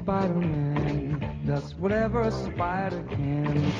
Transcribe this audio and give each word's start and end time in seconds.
Spider-Man 0.00 1.44
does 1.44 1.74
whatever 1.74 2.22
a 2.22 2.30
spider 2.30 3.04
can. 3.10 3.72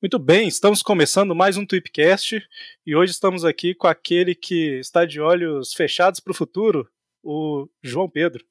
Muito 0.00 0.18
bem, 0.20 0.46
estamos 0.46 0.82
começando 0.82 1.34
mais 1.34 1.56
um 1.56 1.66
Tweepcast 1.66 2.46
e 2.86 2.94
hoje 2.94 3.10
estamos 3.10 3.44
aqui 3.44 3.74
com 3.74 3.88
aquele 3.88 4.36
que 4.36 4.78
está 4.78 5.04
de 5.04 5.20
olhos 5.20 5.72
fechados 5.72 6.20
para 6.20 6.30
o 6.30 6.34
futuro, 6.34 6.88
o 7.24 7.68
João 7.82 8.08
Pedro. 8.08 8.44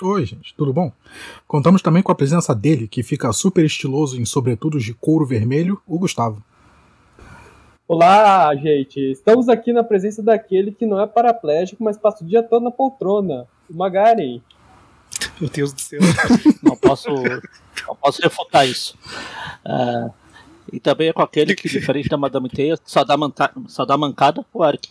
Oi, 0.00 0.24
gente, 0.24 0.54
tudo 0.54 0.72
bom? 0.72 0.92
Contamos 1.46 1.82
também 1.82 2.04
com 2.04 2.12
a 2.12 2.14
presença 2.14 2.54
dele, 2.54 2.86
que 2.86 3.02
fica 3.02 3.32
super 3.32 3.64
estiloso 3.64 4.20
em 4.20 4.24
sobretudos 4.24 4.84
de 4.84 4.94
couro 4.94 5.26
vermelho, 5.26 5.80
o 5.84 5.98
Gustavo. 5.98 6.40
Olá, 7.86 8.54
gente! 8.54 9.00
Estamos 9.00 9.48
aqui 9.48 9.72
na 9.72 9.82
presença 9.82 10.22
daquele 10.22 10.70
que 10.70 10.86
não 10.86 11.00
é 11.00 11.06
paraplégico, 11.06 11.82
mas 11.82 11.98
passa 11.98 12.22
o 12.22 12.26
dia 12.26 12.44
todo 12.44 12.62
na 12.62 12.70
poltrona, 12.70 13.48
o 13.68 13.74
Magaren. 13.74 14.40
Meu 15.40 15.50
Deus 15.50 15.72
do 15.72 15.80
céu. 15.80 15.98
Não 16.62 16.76
posso, 16.76 17.08
não 17.86 17.96
posso 17.96 18.22
refutar 18.22 18.68
isso. 18.68 18.96
Ah, 19.64 20.10
e 20.72 20.78
também 20.78 21.08
é 21.08 21.12
com 21.12 21.22
aquele 21.22 21.54
que, 21.54 21.68
diferente 21.68 22.08
da 22.08 22.16
Madame 22.16 22.48
Teia, 22.48 22.78
só 22.84 23.02
dá, 23.02 23.16
manca, 23.16 23.50
só 23.66 23.84
dá 23.84 23.96
mancada 23.96 24.44
pro 24.52 24.64
Eric. 24.64 24.90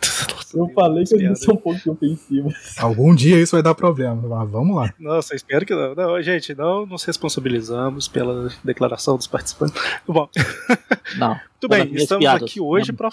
Eu 0.54 0.68
falei 0.74 1.04
que 1.04 1.14
eu 1.14 1.20
ia 1.20 1.34
ser 1.34 1.50
um 1.50 1.56
pouco 1.56 1.90
ofensivo. 1.90 2.52
Algum 2.78 3.14
dia 3.14 3.38
isso 3.38 3.54
vai 3.56 3.62
dar 3.62 3.74
problema, 3.74 4.14
mas 4.16 4.50
vamos 4.50 4.76
lá. 4.76 4.92
Nossa, 4.98 5.34
espero 5.34 5.66
que 5.66 5.74
não. 5.74 5.94
Não, 5.94 6.22
gente, 6.22 6.54
não 6.54 6.86
nos 6.86 7.04
responsabilizamos 7.04 8.08
pela 8.08 8.50
declaração 8.64 9.16
dos 9.16 9.26
participantes. 9.26 9.80
Bom, 10.06 10.28
Não. 11.16 11.30
Muito 11.30 11.68
pelas 11.68 11.86
bem, 11.86 11.94
estamos 11.94 12.22
piadas, 12.22 12.42
aqui 12.42 12.60
hoje 12.60 12.92
para 12.92 13.10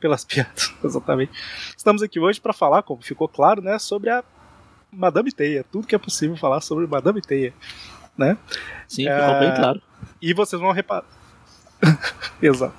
pelas 0.00 0.24
piadas, 0.24 0.74
exatamente. 0.82 1.32
Estamos 1.76 2.02
aqui 2.02 2.18
hoje 2.18 2.40
para 2.40 2.52
falar, 2.52 2.82
como 2.82 3.02
ficou 3.02 3.28
claro, 3.28 3.62
né, 3.62 3.78
sobre 3.78 4.10
a 4.10 4.24
Madame 4.90 5.30
Teia, 5.30 5.64
tudo 5.70 5.86
que 5.86 5.94
é 5.94 5.98
possível 5.98 6.36
falar 6.36 6.60
sobre 6.60 6.86
Madame 6.86 7.20
Teia, 7.22 7.54
né? 8.18 8.36
Sim, 8.88 9.04
ficou 9.04 9.16
É, 9.16 9.40
bem 9.40 9.54
claro. 9.54 9.82
E 10.20 10.34
vocês 10.34 10.60
vão 10.60 10.72
reparar. 10.72 11.04
Exato. 12.40 12.74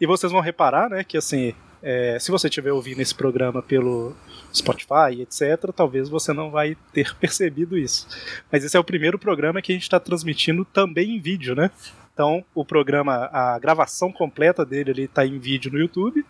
E 0.00 0.06
vocês 0.06 0.32
vão 0.32 0.40
reparar, 0.40 0.90
né, 0.90 1.04
que 1.04 1.16
assim, 1.16 1.54
é, 1.86 2.18
se 2.18 2.30
você 2.30 2.48
estiver 2.48 2.72
ouvindo 2.72 3.00
esse 3.00 3.14
programa 3.14 3.62
pelo 3.62 4.16
Spotify, 4.52 5.20
etc., 5.20 5.70
talvez 5.76 6.08
você 6.08 6.32
não 6.32 6.50
vai 6.50 6.76
ter 6.92 7.14
percebido 7.20 7.76
isso. 7.76 8.08
Mas 8.50 8.64
esse 8.64 8.76
é 8.76 8.80
o 8.80 8.84
primeiro 8.84 9.18
programa 9.18 9.60
que 9.60 9.70
a 9.70 9.74
gente 9.74 9.82
está 9.82 10.00
transmitindo 10.00 10.64
também 10.64 11.16
em 11.16 11.20
vídeo, 11.20 11.54
né? 11.54 11.70
Então, 12.14 12.44
o 12.54 12.64
programa, 12.64 13.28
a 13.32 13.58
gravação 13.58 14.10
completa 14.10 14.64
dele 14.64 14.90
ele 14.92 15.02
está 15.04 15.26
em 15.26 15.38
vídeo 15.38 15.70
no 15.70 15.78
YouTube, 15.78 16.24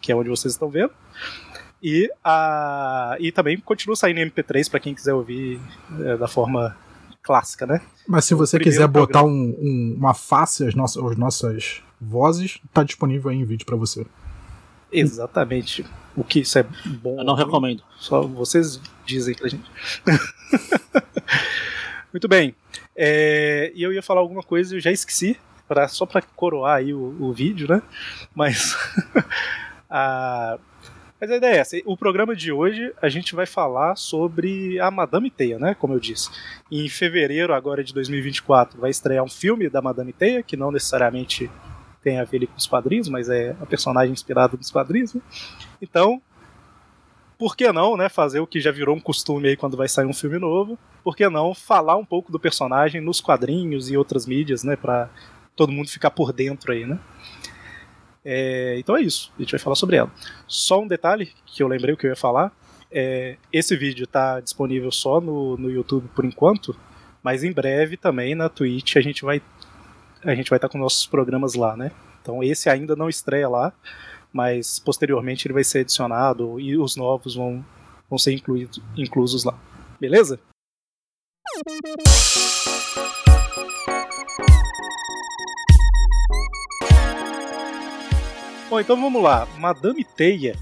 que 0.00 0.10
é 0.10 0.16
onde 0.16 0.28
vocês 0.28 0.54
estão 0.54 0.68
vendo. 0.68 0.90
E, 1.82 2.10
a, 2.24 3.16
e 3.20 3.30
também 3.30 3.58
continua 3.58 3.94
saindo 3.94 4.18
em 4.18 4.30
MP3 4.30 4.68
para 4.70 4.80
quem 4.80 4.94
quiser 4.94 5.12
ouvir 5.12 5.60
é, 6.00 6.16
da 6.16 6.26
forma 6.26 6.74
clássica, 7.22 7.66
né? 7.66 7.80
Mas 8.08 8.24
se 8.24 8.34
você 8.34 8.58
quiser 8.58 8.88
botar 8.88 9.24
um- 9.24 9.56
um- 9.60 9.94
uma 9.98 10.14
face 10.14 10.66
às 10.66 10.74
nossas, 10.74 11.04
às 11.04 11.16
nossas 11.16 11.82
vozes, 12.00 12.58
tá 12.72 12.82
disponível 12.82 13.30
aí 13.30 13.36
em 13.36 13.44
vídeo 13.44 13.66
pra 13.66 13.76
você. 13.76 14.06
Exatamente. 14.92 15.84
O 16.16 16.24
que 16.24 16.40
isso 16.40 16.58
é 16.58 16.64
bom. 16.84 17.18
Eu 17.18 17.24
não 17.24 17.34
recomendo. 17.34 17.82
Só 17.98 18.22
vocês 18.22 18.80
dizem 19.04 19.34
pra 19.34 19.48
gente. 19.48 19.70
Muito 22.12 22.28
bem. 22.28 22.54
É, 22.94 23.70
e 23.74 23.82
eu 23.82 23.92
ia 23.92 24.02
falar 24.02 24.20
alguma 24.20 24.42
coisa 24.42 24.74
e 24.74 24.78
eu 24.78 24.80
já 24.80 24.90
esqueci, 24.90 25.38
pra, 25.68 25.88
só 25.88 26.06
pra 26.06 26.22
coroar 26.22 26.78
aí 26.78 26.94
o, 26.94 27.16
o 27.20 27.32
vídeo, 27.32 27.68
né? 27.68 27.82
Mas. 28.34 28.76
a, 29.90 30.58
mas 31.20 31.30
a 31.30 31.36
ideia 31.36 31.56
é 31.56 31.58
essa. 31.58 31.76
O 31.84 31.96
programa 31.96 32.34
de 32.34 32.52
hoje 32.52 32.92
a 33.00 33.08
gente 33.08 33.34
vai 33.34 33.46
falar 33.46 33.96
sobre 33.96 34.78
a 34.80 34.90
Madame 34.90 35.30
Teia, 35.30 35.58
né? 35.58 35.74
Como 35.74 35.94
eu 35.94 36.00
disse. 36.00 36.30
Em 36.70 36.88
fevereiro 36.88 37.54
agora 37.54 37.82
de 37.82 37.92
2024 37.92 38.80
vai 38.80 38.90
estrear 38.90 39.24
um 39.24 39.28
filme 39.28 39.68
da 39.68 39.80
Madame 39.80 40.12
Teia, 40.12 40.42
que 40.42 40.56
não 40.56 40.70
necessariamente 40.70 41.50
tem 42.06 42.20
a 42.20 42.24
ver 42.24 42.46
com 42.46 42.56
os 42.56 42.68
quadrinhos, 42.68 43.08
mas 43.08 43.28
é 43.28 43.56
a 43.60 43.66
personagem 43.66 44.12
inspirada 44.12 44.56
nos 44.56 44.70
quadrinhos. 44.70 45.12
Né? 45.12 45.20
Então, 45.82 46.22
por 47.36 47.56
que 47.56 47.72
não, 47.72 47.96
né, 47.96 48.08
fazer 48.08 48.38
o 48.38 48.46
que 48.46 48.60
já 48.60 48.70
virou 48.70 48.94
um 48.94 49.00
costume 49.00 49.48
aí 49.48 49.56
quando 49.56 49.76
vai 49.76 49.88
sair 49.88 50.06
um 50.06 50.12
filme 50.12 50.38
novo? 50.38 50.78
Por 51.02 51.16
que 51.16 51.28
não 51.28 51.52
falar 51.52 51.96
um 51.96 52.04
pouco 52.04 52.30
do 52.30 52.38
personagem 52.38 53.00
nos 53.00 53.20
quadrinhos 53.20 53.90
e 53.90 53.96
outras 53.96 54.24
mídias, 54.24 54.62
né, 54.62 54.76
para 54.76 55.10
todo 55.56 55.72
mundo 55.72 55.88
ficar 55.88 56.12
por 56.12 56.32
dentro 56.32 56.70
aí, 56.70 56.86
né? 56.86 56.96
É, 58.24 58.76
então 58.78 58.96
é 58.96 59.02
isso, 59.02 59.32
a 59.36 59.42
gente 59.42 59.50
vai 59.50 59.58
falar 59.58 59.74
sobre 59.74 59.96
ela. 59.96 60.10
Só 60.46 60.80
um 60.80 60.86
detalhe 60.86 61.32
que 61.44 61.60
eu 61.60 61.66
lembrei 61.66 61.92
o 61.92 61.96
que 61.96 62.06
eu 62.06 62.10
ia 62.10 62.16
falar. 62.16 62.52
é, 62.88 63.36
esse 63.52 63.76
vídeo 63.76 64.04
está 64.04 64.38
disponível 64.38 64.92
só 64.92 65.20
no, 65.20 65.56
no 65.56 65.68
YouTube 65.68 66.08
por 66.14 66.24
enquanto, 66.24 66.76
mas 67.20 67.42
em 67.42 67.50
breve 67.50 67.96
também 67.96 68.36
na 68.36 68.48
Twitch 68.48 68.94
a 68.94 69.00
gente 69.00 69.24
vai 69.24 69.42
a 70.26 70.34
gente 70.34 70.50
vai 70.50 70.56
estar 70.56 70.68
com 70.68 70.78
nossos 70.78 71.06
programas 71.06 71.54
lá, 71.54 71.76
né? 71.76 71.90
Então 72.20 72.42
esse 72.42 72.68
ainda 72.68 72.96
não 72.96 73.08
estreia 73.08 73.48
lá, 73.48 73.72
mas 74.32 74.78
posteriormente 74.78 75.46
ele 75.46 75.54
vai 75.54 75.64
ser 75.64 75.80
adicionado 75.80 76.58
e 76.60 76.76
os 76.76 76.96
novos 76.96 77.34
vão, 77.36 77.64
vão 78.10 78.18
ser 78.18 78.32
incluídos, 78.32 78.80
inclusos 78.96 79.44
lá. 79.44 79.54
Beleza? 80.00 80.38
Bom, 88.68 88.80
então 88.80 89.00
vamos 89.00 89.22
lá. 89.22 89.46
Madame 89.58 90.04
Teia, 90.04 90.56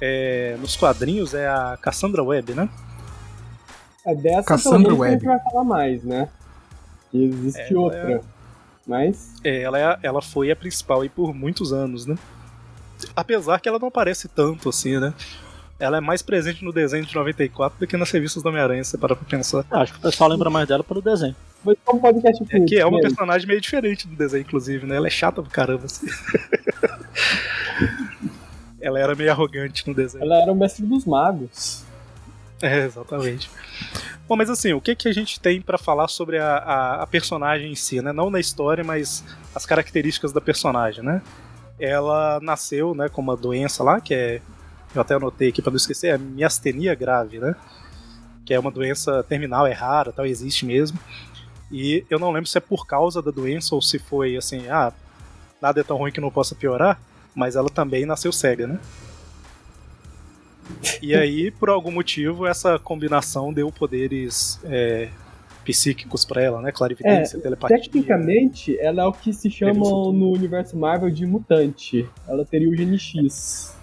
é, 0.00 0.56
nos 0.60 0.76
quadrinhos, 0.76 1.32
é 1.34 1.48
a 1.48 1.78
Cassandra 1.80 2.22
Webb, 2.22 2.52
né? 2.54 2.68
É 4.04 4.14
dessa 4.14 4.42
Cassandra 4.46 4.90
pelo 4.90 5.00
menos, 5.00 5.06
a 5.06 5.10
gente 5.10 5.26
Webb. 5.26 5.38
vai 5.42 5.50
falar 5.52 5.64
mais, 5.64 6.04
né? 6.04 6.28
Que 7.10 7.24
existe 7.24 7.72
Ela 7.72 7.80
outra. 7.80 8.12
é- 8.12 8.35
Mas 8.86 9.32
É, 9.42 9.62
ela, 9.62 9.78
é 9.78 9.84
a- 9.84 9.98
ela 10.02 10.22
foi 10.22 10.50
a 10.50 10.56
principal 10.56 11.00
aí 11.00 11.08
por 11.08 11.34
muitos 11.34 11.72
anos, 11.72 12.06
né? 12.06 12.16
Apesar 13.14 13.60
que 13.60 13.68
ela 13.68 13.78
não 13.78 13.88
aparece 13.88 14.28
tanto 14.28 14.68
assim, 14.68 14.98
né? 14.98 15.12
Ela 15.78 15.98
é 15.98 16.00
mais 16.00 16.22
presente 16.22 16.64
no 16.64 16.72
desenho 16.72 17.04
de 17.04 17.14
94 17.14 17.78
do 17.78 17.86
que 17.86 17.96
nas 17.98 18.10
revistas 18.10 18.42
do 18.42 18.48
Homem-Aranha, 18.48 18.82
se 18.82 18.96
parar 18.96 19.14
pra 19.14 19.26
pensar. 19.28 19.62
Ah, 19.70 19.82
Acho 19.82 19.92
que 19.92 19.98
o 19.98 20.02
pessoal 20.02 20.30
lembra 20.30 20.48
mais 20.48 20.66
dela 20.66 20.82
pelo 20.82 21.02
desenho. 21.02 21.36
um 21.66 21.98
podcast 21.98 22.42
É 22.48 22.60
que 22.60 22.78
é 22.78 22.86
uma 22.86 22.96
mesmo. 22.96 23.08
personagem 23.10 23.46
meio 23.46 23.60
diferente 23.60 24.08
do 24.08 24.16
desenho, 24.16 24.40
inclusive, 24.42 24.86
né? 24.86 24.96
Ela 24.96 25.08
é 25.08 25.10
chata 25.10 25.42
pra 25.42 25.50
caramba, 25.50 25.84
assim. 25.84 26.06
ela 28.80 28.98
era 28.98 29.14
meio 29.14 29.30
arrogante 29.30 29.86
no 29.86 29.94
desenho. 29.94 30.24
Ela 30.24 30.42
era 30.42 30.52
o 30.52 30.54
mestre 30.54 30.84
dos 30.86 31.04
magos. 31.04 31.84
É, 32.62 32.84
exatamente. 32.84 33.50
Bom, 34.28 34.34
mas 34.34 34.50
assim, 34.50 34.72
o 34.72 34.80
que, 34.80 34.96
que 34.96 35.08
a 35.08 35.12
gente 35.12 35.38
tem 35.38 35.60
pra 35.60 35.78
falar 35.78 36.08
sobre 36.08 36.38
a, 36.38 36.56
a, 36.56 37.02
a 37.02 37.06
personagem 37.06 37.70
em 37.70 37.76
si, 37.76 38.02
né? 38.02 38.12
Não 38.12 38.28
na 38.28 38.40
história, 38.40 38.82
mas 38.82 39.22
as 39.54 39.64
características 39.64 40.32
da 40.32 40.40
personagem, 40.40 41.04
né? 41.04 41.22
Ela 41.78 42.40
nasceu, 42.40 42.92
né, 42.94 43.08
com 43.08 43.20
uma 43.20 43.36
doença 43.36 43.84
lá, 43.84 44.00
que 44.00 44.14
é. 44.14 44.40
Eu 44.94 45.02
até 45.02 45.14
anotei 45.14 45.50
aqui 45.50 45.60
pra 45.60 45.70
não 45.70 45.76
esquecer, 45.76 46.08
é 46.08 46.18
miastenia 46.18 46.94
grave, 46.94 47.38
né? 47.38 47.54
Que 48.44 48.54
é 48.54 48.58
uma 48.58 48.70
doença 48.70 49.22
terminal, 49.22 49.66
é 49.66 49.72
rara, 49.72 50.10
tal, 50.10 50.26
existe 50.26 50.64
mesmo. 50.64 50.98
E 51.70 52.04
eu 52.08 52.18
não 52.18 52.32
lembro 52.32 52.48
se 52.48 52.58
é 52.58 52.60
por 52.60 52.86
causa 52.86 53.20
da 53.20 53.30
doença 53.30 53.74
ou 53.74 53.82
se 53.82 53.98
foi 53.98 54.36
assim, 54.36 54.68
ah, 54.68 54.92
nada 55.60 55.80
é 55.80 55.84
tão 55.84 55.98
ruim 55.98 56.12
que 56.12 56.20
não 56.20 56.30
possa 56.30 56.54
piorar, 56.54 56.98
mas 57.34 57.56
ela 57.56 57.68
também 57.68 58.06
nasceu 58.06 58.32
cega, 58.32 58.66
né? 58.66 58.80
E 61.02 61.14
aí, 61.14 61.50
por 61.50 61.68
algum 61.68 61.90
motivo, 61.90 62.46
essa 62.46 62.78
combinação 62.78 63.52
deu 63.52 63.70
poderes 63.70 64.60
é, 64.64 65.08
psíquicos 65.64 66.24
pra 66.24 66.42
ela, 66.42 66.60
né? 66.62 66.72
Clarividência, 66.72 67.38
telepatia. 67.38 67.76
Tecnicamente, 67.76 68.78
ela 68.78 69.02
é 69.02 69.06
o 69.06 69.12
que 69.12 69.32
se 69.32 69.50
chama 69.50 69.80
no 69.80 70.32
universo 70.32 70.76
Marvel 70.76 71.10
de 71.10 71.26
mutante. 71.26 72.08
Ela 72.28 72.44
teria 72.44 72.68
o 72.68 72.76
gene 72.76 72.98
X. 72.98 73.76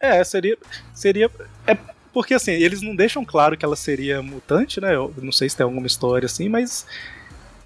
É, 0.00 0.22
seria. 0.24 0.56
Seria. 0.94 1.30
É 1.66 1.76
porque 2.12 2.34
assim, 2.34 2.52
eles 2.52 2.82
não 2.82 2.94
deixam 2.96 3.24
claro 3.24 3.56
que 3.56 3.64
ela 3.64 3.76
seria 3.76 4.22
mutante, 4.22 4.80
né? 4.80 4.94
Eu 4.94 5.12
não 5.22 5.32
sei 5.32 5.48
se 5.48 5.56
tem 5.56 5.64
alguma 5.64 5.86
história 5.86 6.26
assim, 6.26 6.48
mas. 6.48 6.86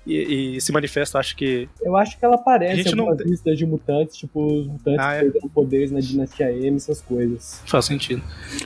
E, 0.06 0.56
e 0.56 0.60
se 0.60 0.70
manifesta, 0.70 1.18
acho 1.18 1.34
que. 1.34 1.68
Eu 1.82 1.96
acho 1.96 2.18
que 2.18 2.24
ela 2.24 2.34
A 2.34 2.38
aparece 2.38 2.76
gente 2.82 2.92
em 2.92 2.96
não 2.96 3.08
algumas 3.08 3.26
listas 3.26 3.56
de 3.58 3.64
mutantes, 3.64 4.16
tipo 4.16 4.44
os 4.60 4.66
mutantes 4.66 5.00
Ah, 5.00 5.14
é? 5.14 5.18
que 5.18 5.24
perderam 5.24 5.48
poderes 5.48 5.90
na 5.90 6.00
dinastia 6.00 6.52
M, 6.52 6.76
essas 6.76 7.00
coisas. 7.00 7.62
Faz 7.66 7.86
sentido. 7.86 8.22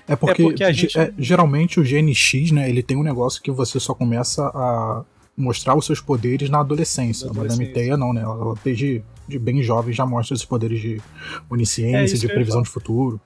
É 0.08 0.17
porque, 0.17 0.43
porque 0.43 0.64
a 0.64 0.73
ge- 0.73 0.82
gente- 0.82 0.99
é, 0.99 1.12
geralmente 1.17 1.79
o 1.79 1.85
GNX, 1.85 2.50
né, 2.50 2.69
ele 2.69 2.82
tem 2.82 2.96
um 2.96 3.02
negócio 3.05 3.40
que 3.40 3.50
você 3.52 3.79
só 3.79 3.94
começa 3.94 4.43
a 4.46 5.05
mostrar 5.37 5.76
os 5.76 5.87
seus 5.87 6.00
poderes 6.00 6.50
na 6.50 6.58
adolescência. 6.58 7.26
Na 7.26 7.31
A 7.31 7.35
Madame 7.35 7.52
adolescência. 7.52 7.75
Teia 7.75 7.96
não, 7.96 8.12
né? 8.12 8.23
Ela, 8.23 8.55
desde 8.64 9.05
de 9.29 9.38
bem 9.38 9.62
jovem 9.62 9.94
já 9.94 10.05
mostra 10.05 10.35
esses 10.35 10.44
poderes 10.46 10.81
de 10.81 10.96
É 10.96 11.00
onisciência, 11.49 12.17
isso 12.17 12.26
de 12.26 12.32
previsão 12.32 12.62
de 12.62 12.69
futuro. 12.69 13.20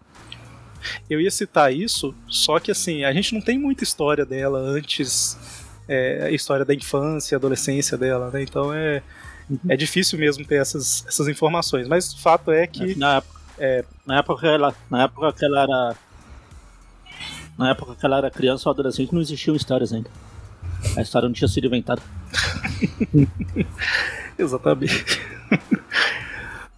Eu 1.09 1.21
ia 1.21 1.31
citar 1.31 1.73
isso, 1.73 2.13
só 2.29 2.59
que 2.59 2.71
assim, 2.71 3.05
a 3.05 3.13
gente 3.13 3.33
não 3.33 3.41
tem 3.41 3.57
muita 3.57 3.85
história 3.85 4.27
dela 4.27 4.59
antes 4.59 5.39
é, 5.89 6.25
a 6.27 6.31
história 6.31 6.65
da 6.65 6.75
infância, 6.75 7.37
adolescência 7.37 7.97
dela, 7.99 8.31
né? 8.31 8.43
Então 8.43 8.73
é, 8.73 9.03
é 9.69 9.77
difícil 9.77 10.19
mesmo 10.19 10.45
ter 10.45 10.57
essas, 10.61 11.05
essas 11.07 11.29
informações. 11.29 11.87
Mas 11.89 12.13
o 12.13 12.19
fato 12.21 12.51
é 12.51 12.67
que. 12.67 12.95
Na 12.99 13.17
época, 13.17 13.41
É. 13.59 13.85
na 14.07 14.19
época, 14.19 14.47
ela, 14.47 14.75
na 14.91 15.03
época 15.05 15.33
que 15.33 15.45
ela 15.45 15.63
era. 15.63 15.97
Na 17.59 17.71
época 17.71 17.95
que 17.95 18.05
ela 18.07 18.17
era 18.19 18.31
criança 18.31 18.69
ou 18.69 18.73
adolescente, 18.73 19.13
não 19.13 19.21
existiam 19.21 19.55
histórias 19.55 19.93
ainda. 19.93 20.11
A 20.97 21.03
história 21.03 21.29
não 21.29 21.35
tinha 21.35 21.49
sido 21.49 21.67
inventada. 21.67 22.03
Exatamente. 24.39 25.21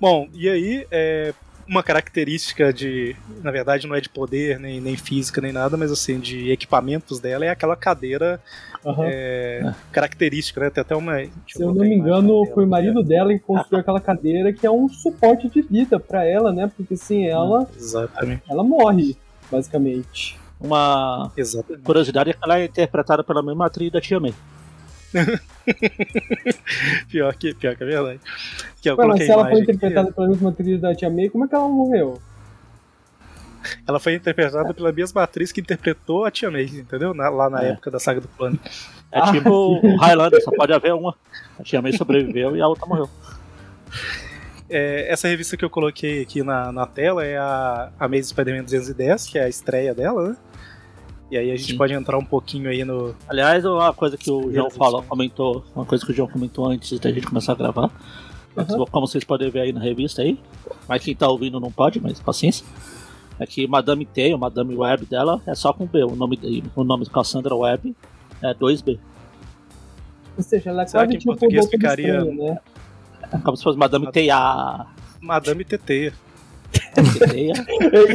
Bom, 0.01 0.29
e 0.35 0.49
aí, 0.49 0.87
é, 0.91 1.33
uma 1.69 1.83
característica 1.83 2.73
de. 2.73 3.17
Na 3.43 3.51
verdade, 3.51 3.87
não 3.87 3.95
é 3.95 4.01
de 4.01 4.09
poder, 4.09 4.59
nem, 4.59 4.81
nem 4.81 4.97
física, 4.97 5.41
nem 5.41 5.53
nada, 5.53 5.77
mas 5.77 5.91
assim, 5.91 6.19
de 6.19 6.51
equipamentos 6.51 7.21
dela 7.21 7.45
é 7.45 7.49
aquela 7.49 7.77
cadeira 7.77 8.41
Aham. 8.85 9.05
é, 9.07 9.75
característica, 9.93 10.61
né? 10.61 10.71
Tem 10.71 10.83
até 10.83 10.95
uma. 10.95 11.19
Se 11.49 11.63
eu 11.63 11.75
não 11.75 11.85
me 11.85 11.95
engano, 11.95 12.43
dela. 12.43 12.55
foi 12.55 12.65
o 12.65 12.69
marido 12.69 13.03
dela 13.03 13.33
que 13.33 13.41
construiu 13.41 13.81
aquela 13.81 14.01
cadeira 14.01 14.53
que 14.53 14.67
é 14.67 14.71
um 14.71 14.89
suporte 14.89 15.49
de 15.49 15.63
vida 15.63 15.99
pra 15.99 16.25
ela, 16.25 16.53
né? 16.53 16.71
Porque 16.77 16.97
sem 16.97 17.29
ela, 17.29 17.69
Exatamente. 17.77 18.43
ela 18.49 18.63
morre, 18.63 19.17
basicamente. 19.51 20.39
Uma 20.61 21.31
Exatamente. 21.37 21.85
curiosidade 21.85 22.31
é 22.31 22.33
que 22.33 22.39
ela 22.43 22.59
é 22.59 22.65
interpretada 22.65 23.25
pela 23.25 23.43
mesma 23.43 23.67
atriz 23.67 23.91
da 23.91 24.01
Tia 24.01 24.21
May. 24.21 24.35
Pior 27.09 27.35
que, 27.35 27.55
pior 27.55 27.77
que 27.77 27.83
é 27.83 27.87
verdade. 27.87 28.21
Que 28.81 28.91
eu 28.91 28.97
Ué, 28.97 29.07
mas 29.07 29.25
se 29.25 29.31
a 29.31 29.35
ela 29.35 29.45
foi 29.45 29.53
aqui, 29.53 29.63
interpretada 29.63 30.13
pela 30.13 30.29
mesma 30.29 30.51
atriz 30.51 30.81
da 30.81 30.95
Tia 30.95 31.11
May, 31.11 31.29
como 31.29 31.45
é 31.45 31.49
que 31.49 31.55
ela 31.55 31.69
morreu? 31.69 32.21
Ela 33.87 33.99
foi 33.99 34.15
interpretada 34.15 34.75
pela 34.75 34.93
mesma 34.93 35.23
atriz 35.23 35.51
que 35.51 35.61
interpretou 35.61 36.25
a 36.25 36.31
Tia 36.31 36.51
May, 36.51 36.65
entendeu? 36.65 37.15
Na- 37.15 37.29
lá 37.31 37.49
na 37.49 37.65
É. 37.65 37.71
época 37.71 37.91
da 37.91 37.99
saga 37.99 38.21
do 38.21 38.29
plano. 38.29 38.59
É 39.11 39.21
Ah, 39.21 39.33
tipo 39.33 39.51
o 39.51 39.97
Highlander, 39.97 40.43
só 40.43 40.51
pode 40.51 40.73
haver 40.73 40.93
uma. 40.93 41.15
A 41.59 41.63
Tia 41.63 41.81
May 41.81 41.93
sobreviveu 41.93 42.57
e 42.57 42.61
a 42.61 42.67
outra 42.69 42.85
morreu. 42.87 43.09
É, 44.69 45.11
essa 45.11 45.29
revista 45.29 45.57
que 45.57 45.65
eu 45.65 45.71
coloquei 45.71 46.23
aqui 46.23 46.43
na, 46.43 46.73
na 46.73 46.87
tela 46.87 47.25
é 47.25 47.37
a 47.39 47.91
Amazing 48.01 48.23
Spider-Man 48.31 48.65
210, 48.65 49.27
que 49.27 49.39
é 49.39 49.45
a 49.45 49.49
estreia 49.49 49.95
dela, 49.95 50.31
né? 50.31 50.37
E 51.31 51.37
aí 51.39 51.51
a 51.51 51.57
gente 51.57 51.73
Sim. 51.73 51.79
pode 51.79 51.93
entrar 51.93 52.19
um 52.19 52.25
pouquinho 52.25 52.69
aí 52.69 52.85
no. 52.85 53.15
Aliás, 53.29 53.65
uma 53.65 53.93
coisa 53.93 54.17
que 54.17 54.31
o 54.31 54.53
João 54.53 54.71
falou, 54.71 55.03
comentou, 55.03 55.65
uma 55.75 55.85
coisa 55.85 56.05
que 56.05 56.13
o 56.13 56.15
João 56.15 56.29
comentou 56.29 56.67
antes 56.67 56.99
da 56.99 57.11
gente 57.11 57.27
começar 57.27 57.53
a 57.53 57.57
gravar. 57.57 57.91
Como 58.91 59.07
vocês 59.07 59.25
podem 59.25 59.51
ver 59.51 59.61
aí 59.63 59.73
na 59.73 59.81
revista 59.81 60.23
aí, 60.23 60.39
mas 60.89 61.03
quem 61.03 61.15
tá 61.17 61.27
ouvindo 61.29 61.59
não 61.59 61.73
pode, 61.73 62.01
mas 62.01 62.21
paciência. 62.21 62.65
É 63.41 63.45
que 63.47 63.67
Madame 63.67 64.07
T, 64.07 64.33
o 64.33 64.39
Madame 64.39 64.77
Web 64.77 65.07
dela 65.07 65.43
é 65.45 65.55
só 65.57 65.73
com 65.73 65.87
B. 65.87 66.05
O 66.05 66.15
nome, 66.15 66.37
de- 66.37 66.63
o 66.77 66.85
nome 66.85 67.03
de 67.05 67.11
Cassandra 67.11 67.55
Web 67.57 67.97
é 68.41 68.55
2B. 68.55 69.01
Ou 70.37 70.43
seja, 70.45 70.71
ela 70.71 70.83
é 70.83 70.87
Será 70.87 71.03
quase 71.03 71.11
que 71.11 71.17
em 71.17 71.19
tipo 71.19 71.33
português 71.33 71.69
ficaria- 71.69 72.19
Estranho, 72.19 72.45
né? 72.45 72.59
É 73.33 73.39
como 73.39 73.57
se 73.57 73.65
fosse 73.65 73.77
Madame 73.77 74.13
Teia. 74.13 74.87
Madame 75.21 75.65
TT. 75.65 76.13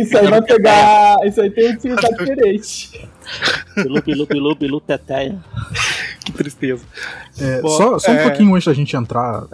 Isso 0.01 0.17
aí 0.17 0.27
vai 0.27 0.41
pegar. 0.41 1.17
Isso 1.25 1.41
aí 1.41 1.49
tem 1.51 1.75
um 1.75 1.79
significado 1.79 2.17
diferente. 2.17 3.09
Bilu, 3.75 4.01
bilu, 4.01 4.25
bilu, 4.25 4.55
bilu, 4.55 4.81
teteia. 4.81 5.37
Que 6.25 6.31
tristeza. 6.31 6.83
É, 7.39 7.61
Bom, 7.61 7.69
só 7.69 7.99
só 7.99 8.11
um 8.11 8.15
é- 8.15 8.23
pouquinho 8.23 8.53
antes 8.55 8.65
da 8.65 8.73
gente 8.73 8.95
entrar 8.95 9.45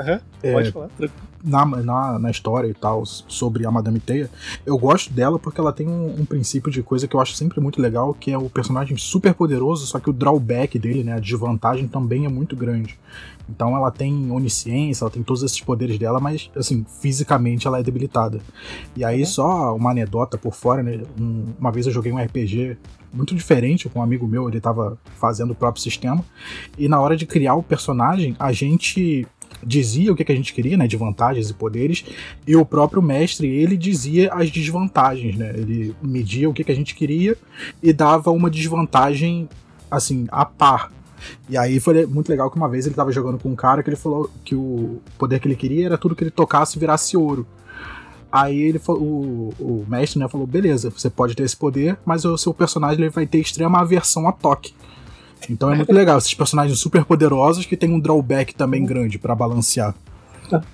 é, 0.44 0.52
Pode 0.52 0.72
falar. 0.72 0.88
tranquilo. 0.98 1.35
Na, 1.46 1.66
na, 1.66 2.20
na 2.20 2.32
história 2.32 2.68
e 2.68 2.74
tal 2.74 3.06
sobre 3.06 3.66
a 3.66 3.72
Madame 3.72 4.00
Teia, 4.00 4.30
eu 4.66 4.78
gosto 4.78 5.14
dela 5.14 5.38
porque 5.38 5.62
ela 5.62 5.72
tem 5.72 5.88
um, 5.88 6.22
um 6.22 6.26
princípio 6.26 6.72
de 6.72 6.82
coisa 6.82 7.08
que 7.08 7.16
eu 7.16 7.20
acho 7.22 7.34
sempre 7.36 7.60
muito 7.62 7.82
legal, 7.82 8.14
que 8.14 8.32
é 8.32 8.38
o 8.38 8.50
personagem 8.50 8.98
super 8.98 9.34
poderoso, 9.34 9.86
só 9.86 10.00
que 10.00 10.10
o 10.10 10.14
drawback 10.14 10.80
dele, 10.80 11.04
né, 11.04 11.14
a 11.14 11.20
desvantagem 11.20 11.88
também 11.88 12.26
é 12.26 12.30
muito 12.30 12.56
grande. 12.56 12.98
Então 13.48 13.76
ela 13.76 13.92
tem 13.92 14.32
onisciência, 14.32 15.04
ela 15.04 15.12
tem 15.12 15.22
todos 15.22 15.44
esses 15.44 15.62
poderes 15.62 16.00
dela, 16.00 16.20
mas 16.20 16.50
assim, 16.56 16.84
fisicamente 17.00 17.68
ela 17.68 17.80
é 17.80 17.84
debilitada. 17.84 18.40
E 18.96 19.06
aí 19.06 19.24
só 19.26 19.76
uma 19.76 19.92
anedota 19.92 20.38
por 20.38 20.54
fora, 20.56 20.82
né, 20.82 21.02
um- 21.20 21.54
uma 21.60 21.72
vez 21.72 21.86
eu 21.86 21.94
joguei 21.94 22.12
um 22.12 22.18
RPG 22.18 22.76
muito 23.14 23.34
diferente 23.36 23.88
com 23.88 24.00
um 24.00 24.04
amigo 24.04 24.28
meu, 24.28 24.50
ele 24.50 24.60
tava 24.60 24.98
fazendo 25.16 25.52
o 25.52 25.56
próprio 25.56 25.82
sistema, 25.82 26.24
e 26.78 26.90
na 26.90 27.00
hora 27.00 27.16
de 27.16 27.26
criar 27.26 27.54
o 27.56 27.64
personagem, 27.64 28.36
a 28.38 28.52
gente 28.52 29.26
dizia 29.64 30.12
o 30.12 30.16
que, 30.16 30.24
que 30.24 30.32
a 30.32 30.36
gente 30.36 30.54
queria, 30.54 30.78
né, 30.78 30.88
de 30.88 30.98
vantagens 30.98 31.50
e 31.50 31.54
poderes, 31.54 32.06
e 32.48 32.56
o 32.56 32.66
próprio 32.66 33.02
mestre, 33.02 33.48
ele 33.48 33.78
dizia 33.78 34.34
as 34.34 34.50
desvantagens, 34.50 35.36
né, 35.36 35.54
ele 35.56 35.96
media 36.02 36.50
o 36.50 36.54
que, 36.54 36.64
que 36.64 36.72
a 36.72 36.76
gente 36.76 36.96
queria 36.96 37.38
e 37.82 37.94
dava 37.94 38.32
uma 38.32 38.50
desvantagem, 38.50 39.50
assim, 39.90 40.28
a 40.32 40.46
par. 40.46 40.92
E 41.50 41.58
aí 41.58 41.80
foi 41.80 42.06
muito 42.06 42.30
legal 42.30 42.52
que 42.52 42.58
uma 42.58 42.70
vez 42.70 42.86
ele 42.86 42.96
tava 42.96 43.12
jogando 43.12 43.40
com 43.40 43.50
um 43.50 43.56
cara 43.56 43.82
que 43.82 43.90
ele 43.90 43.96
falou 43.96 44.30
que 44.44 44.56
o 44.56 45.02
poder 45.18 45.40
que 45.40 45.48
ele 45.48 45.56
queria 45.56 45.86
era 45.86 45.98
tudo 45.98 46.16
que 46.16 46.24
ele 46.24 46.32
tocasse 46.32 46.78
virasse 46.78 47.18
ouro. 47.18 47.48
Aí 48.32 48.60
ele 48.60 48.82
o, 48.88 49.54
o 49.60 49.86
mestre 49.88 50.20
né, 50.20 50.28
falou: 50.28 50.46
beleza, 50.46 50.90
você 50.90 51.10
pode 51.10 51.36
ter 51.36 51.44
esse 51.44 51.56
poder, 51.56 51.98
mas 52.06 52.26
o 52.26 52.38
seu 52.38 52.54
personagem 52.54 53.02
ele 53.02 53.10
vai 53.10 53.26
ter 53.26 53.40
extrema 53.40 53.80
aversão 53.80 54.28
a 54.28 54.32
toque. 54.32 54.74
Então 55.50 55.72
é 55.72 55.76
muito 55.76 55.94
legal, 55.94 56.18
esses 56.18 56.34
personagens 56.34 56.80
super 56.80 57.06
poderosos 57.06 57.66
que 57.66 57.78
tem 57.78 57.92
um 57.92 58.00
drawback 58.00 58.56
também 58.56 58.84
grande 58.84 59.20
pra 59.20 59.36
balancear. 59.36 59.94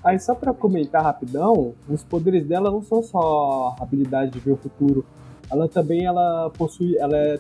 Aí 0.04 0.20
só 0.20 0.36
pra 0.36 0.54
comentar 0.54 1.04
rapidão, 1.04 1.74
os 1.88 2.04
poderes 2.04 2.46
dela 2.46 2.70
não 2.70 2.84
são 2.84 3.02
só 3.02 3.76
a 3.80 3.84
habilidade 3.84 4.32
de 4.32 4.40
ver 4.40 4.52
o 4.52 4.58
futuro. 4.58 5.06
Ela 5.50 5.68
também 5.68 6.06
ela 6.06 6.50
possui, 6.52 6.98
ela 6.98 7.16
é 7.16 7.38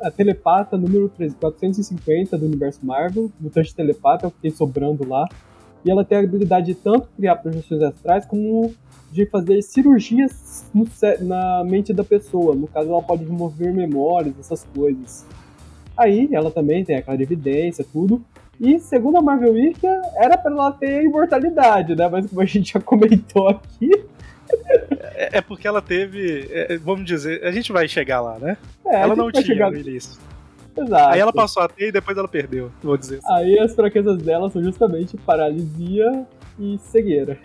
a 0.00 0.10
telepata 0.10 0.78
número 0.78 1.08
13 1.10 1.36
450 1.36 2.38
do 2.38 2.46
universo 2.46 2.80
Marvel, 2.82 3.30
mutante 3.38 3.74
telepata, 3.74 4.26
é 4.26 4.28
o 4.28 4.30
que 4.30 4.40
tem 4.40 4.50
sobrando 4.50 5.06
lá. 5.06 5.26
E 5.84 5.90
ela 5.90 6.04
tem 6.04 6.18
a 6.18 6.20
habilidade 6.22 6.66
de 6.66 6.74
tanto 6.74 7.08
criar 7.16 7.36
projeções 7.36 7.82
astrais 7.82 8.24
como 8.26 8.74
de 9.10 9.26
fazer 9.26 9.60
cirurgias 9.62 10.64
no 10.72 10.86
na 11.20 11.64
mente 11.64 11.92
da 11.92 12.04
pessoa. 12.04 12.54
No 12.54 12.66
caso, 12.66 12.90
ela 12.90 13.02
pode 13.02 13.24
remover 13.24 13.74
memórias, 13.74 14.34
essas 14.38 14.66
coisas. 14.74 15.26
Aí, 16.00 16.28
ela 16.32 16.50
também 16.50 16.84
tem 16.84 16.96
aquela 16.96 17.20
evidência, 17.22 17.84
tudo. 17.92 18.22
E, 18.60 18.78
segundo 18.78 19.16
a 19.18 19.22
Marvel 19.22 19.52
Wiki, 19.54 19.86
era 20.16 20.36
pra 20.36 20.50
ela 20.50 20.72
ter 20.72 21.02
imortalidade, 21.04 21.94
né? 21.96 22.08
Mas 22.08 22.26
como 22.26 22.40
a 22.40 22.44
gente 22.44 22.72
já 22.72 22.80
comentou 22.80 23.48
aqui, 23.48 23.90
É, 25.14 25.38
é 25.38 25.40
porque 25.40 25.66
ela 25.68 25.80
teve. 25.80 26.48
é, 26.50 26.76
vamos 26.78 27.04
dizer, 27.06 27.44
a 27.44 27.52
gente 27.52 27.70
vai 27.72 27.86
chegar 27.88 28.20
lá, 28.20 28.38
né? 28.38 28.56
é, 28.84 29.00
ela 29.02 29.14
não 29.14 29.30
tinha 29.30 29.44
chegar- 29.44 29.70
no 29.70 29.78
início. 29.78 30.18
Exato. 30.76 31.08
Aí 31.14 31.20
ela 31.20 31.32
passou 31.32 31.62
a 31.62 31.68
ter 31.68 31.88
e 31.88 31.92
depois 31.92 32.16
ela 32.16 32.28
perdeu, 32.28 32.70
vou 32.82 32.96
dizer 32.96 33.18
assim. 33.22 33.32
Aí 33.34 33.58
as 33.58 33.74
fraquezas 33.74 34.18
dela 34.18 34.48
são 34.50 34.62
justamente 34.62 35.16
paralisia 35.18 36.26
e 36.58 36.78
cegueira. 36.78 37.38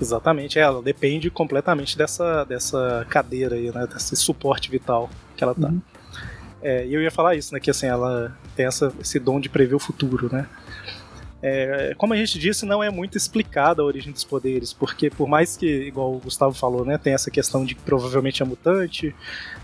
Exatamente, 0.00 0.58
é, 0.58 0.62
ela 0.62 0.82
depende 0.82 1.30
completamente 1.30 1.96
dessa, 1.96 2.44
dessa 2.44 3.06
cadeira 3.08 3.54
aí, 3.54 3.70
né? 3.72 3.86
Desse 3.86 4.16
suporte 4.16 4.70
vital 4.70 5.08
que 5.36 5.44
ela 5.44 5.54
tá. 5.54 5.68
Uhum. 5.68 5.80
É, 6.62 6.86
eu 6.86 7.02
ia 7.02 7.10
falar 7.10 7.34
isso, 7.34 7.52
né? 7.52 7.60
Que 7.60 7.70
assim, 7.70 7.86
ela 7.86 8.36
tem 8.54 8.66
essa, 8.66 8.92
esse 9.00 9.18
dom 9.18 9.40
de 9.40 9.48
prever 9.48 9.74
o 9.74 9.78
futuro, 9.78 10.28
né? 10.32 10.46
É, 11.44 11.92
como 11.98 12.14
a 12.14 12.16
gente 12.16 12.38
disse, 12.38 12.64
não 12.64 12.84
é 12.84 12.88
muito 12.88 13.18
explicada 13.18 13.82
a 13.82 13.84
origem 13.84 14.12
dos 14.12 14.22
poderes, 14.22 14.72
porque 14.72 15.10
por 15.10 15.26
mais 15.26 15.56
que, 15.56 15.66
igual 15.66 16.14
o 16.14 16.20
Gustavo 16.20 16.54
falou, 16.54 16.84
né, 16.84 16.96
tem 16.96 17.14
essa 17.14 17.32
questão 17.32 17.64
de 17.64 17.74
que 17.74 17.82
provavelmente 17.82 18.40
é 18.44 18.46
mutante, 18.46 19.12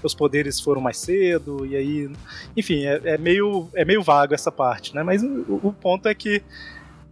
os 0.03 0.13
poderes 0.13 0.59
foram 0.61 0.81
mais 0.81 0.99
cedo, 0.99 1.65
e 1.65 1.77
aí. 1.77 2.11
Enfim, 2.57 2.85
é, 2.85 3.01
é 3.05 3.19
meio, 3.19 3.69
é 3.75 3.85
meio 3.85 4.03
vago 4.03 4.35
essa 4.35 4.51
parte, 4.51 4.93
né? 4.93 5.05
Mas 5.05 5.23
o, 5.23 5.61
o 5.63 5.73
ponto 5.73 6.09
é 6.09 6.15
que 6.15 6.43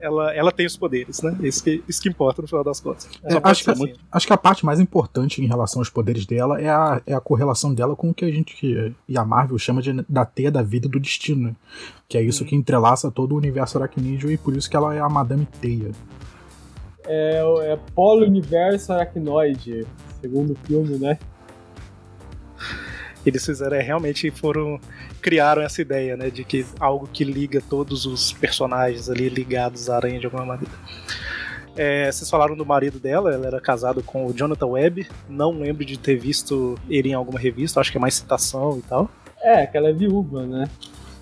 ela, 0.06 0.34
ela 0.34 0.52
tem 0.52 0.64
os 0.66 0.76
poderes, 0.76 1.20
né? 1.22 1.36
Isso 1.42 1.62
que, 1.62 1.82
isso 1.88 2.00
que 2.00 2.08
importa 2.08 2.40
no 2.42 2.48
final 2.48 2.64
das 2.64 2.80
contas. 2.80 3.08
É, 3.25 3.38
acho, 3.42 3.64
que, 3.64 3.70
assim. 3.70 3.92
acho 4.10 4.26
que 4.26 4.32
a 4.32 4.36
parte 4.36 4.64
mais 4.64 4.80
importante 4.80 5.42
em 5.42 5.46
relação 5.46 5.80
aos 5.80 5.90
poderes 5.90 6.25
dela 6.25 6.60
é 6.60 6.68
a, 6.68 7.00
é 7.06 7.14
a 7.14 7.20
correlação 7.20 7.75
dela 7.75 7.94
com 7.96 8.10
o 8.10 8.14
que 8.14 8.25
a 8.25 8.30
gente 8.30 8.54
que- 8.56 8.92
e 9.08 9.18
a 9.18 9.25
Marvel 9.25 9.58
chama 9.58 9.82
de 9.82 9.92
da 10.08 10.25
teia 10.25 10.50
da 10.50 10.62
vida 10.62 10.86
e 10.86 10.90
do 10.90 10.98
destino. 11.00 11.48
né? 11.48 11.56
Que 12.08 12.16
é 12.18 12.22
isso 12.22 12.42
Uhum. 12.44 12.48
que 12.50 12.56
entrelaça 12.56 13.10
todo 13.10 13.32
o 13.32 13.36
universo 13.36 13.76
aracnídeo 13.78 14.30
e 14.30 14.36
por 14.38 14.56
isso 14.56 14.70
que 14.70 14.76
ela 14.76 14.94
é 14.94 15.00
a 15.00 15.08
Madame 15.08 15.46
Teia. 15.60 15.90
É, 17.04 17.44
o- 17.44 17.60
é 17.62 17.76
Polo-Universo 17.94 18.92
Aracnoide, 18.92 19.86
segundo 20.20 20.52
o 20.52 20.56
filme, 20.66 20.98
né? 20.98 21.18
Eles 23.26 23.45
fizeram 23.45 23.76
é 23.76 23.83
realmente 23.83 24.30
foram 24.30 24.80
criaram 25.21 25.62
essa 25.62 25.83
ideia, 25.83 26.16
né, 26.16 26.30
de 26.30 26.45
que 26.45 26.64
algo 26.78 27.09
que 27.12 27.25
liga 27.25 27.61
todos 27.61 28.06
os 28.06 28.33
personagens 28.33 29.11
ali 29.11 29.28
ligados 29.28 29.90
à 29.90 29.97
aranha 29.97 30.21
de 30.21 30.26
alguma 30.26 30.45
maneira. 30.45 30.73
É, 31.76 32.11
vocês 32.11 32.30
falaram 32.30 32.56
do 32.56 32.64
marido 32.64 32.99
dela, 32.99 33.35
ela 33.35 33.47
era 33.47 33.61
casada 33.61 34.00
com 34.00 34.26
o 34.26 34.33
Jonathan 34.33 34.66
Webb. 34.66 35.06
Não 35.28 35.50
lembro 35.59 35.85
de 35.85 35.99
ter 35.99 36.16
visto 36.16 36.78
ele 36.88 37.11
em 37.11 37.14
alguma 37.14 37.38
revista, 37.38 37.80
acho 37.80 37.92
que 37.92 37.99
é 37.99 38.00
mais 38.00 38.14
citação 38.14 38.78
e 38.78 38.83
tal. 38.83 39.11
É, 39.42 39.66
que 39.66 39.76
ela 39.76 39.90
é 39.90 39.92
viúva, 39.92 40.47
né? 40.47 40.71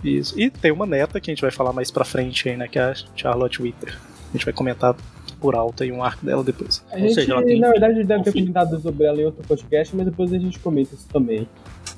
Isso. 0.04 0.38
E 0.38 0.50
tem 0.50 0.70
uma 0.70 0.86
neta 0.86 1.20
que 1.20 1.30
a 1.30 1.34
gente 1.34 1.40
vai 1.40 1.50
falar 1.50 1.72
mais 1.72 1.90
pra 1.90 2.04
frente 2.04 2.48
aí, 2.48 2.56
né, 2.56 2.68
que 2.68 2.78
é 2.78 2.82
a 2.82 2.94
Charlotte 3.16 3.60
Witter. 3.60 3.98
A 4.28 4.32
gente 4.36 4.44
vai 4.44 4.54
comentar 4.54 4.94
por 5.40 5.54
alto 5.54 5.82
aí 5.82 5.90
um 5.90 6.02
arco 6.02 6.24
dela 6.24 6.44
depois. 6.44 6.84
A 6.90 6.94
Ou 6.94 7.00
gente, 7.00 7.14
seja, 7.14 7.32
ela 7.32 7.42
tem 7.42 7.58
na 7.58 7.70
verdade, 7.70 8.04
deve 8.04 8.24
ter 8.24 8.32
comentado 8.32 8.80
sobre 8.80 9.06
ela 9.06 9.20
em 9.20 9.24
outro 9.24 9.42
podcast, 9.46 9.94
mas 9.96 10.06
depois 10.06 10.32
a 10.32 10.38
gente 10.38 10.58
comenta 10.58 10.94
isso 10.94 11.08
também. 11.08 11.48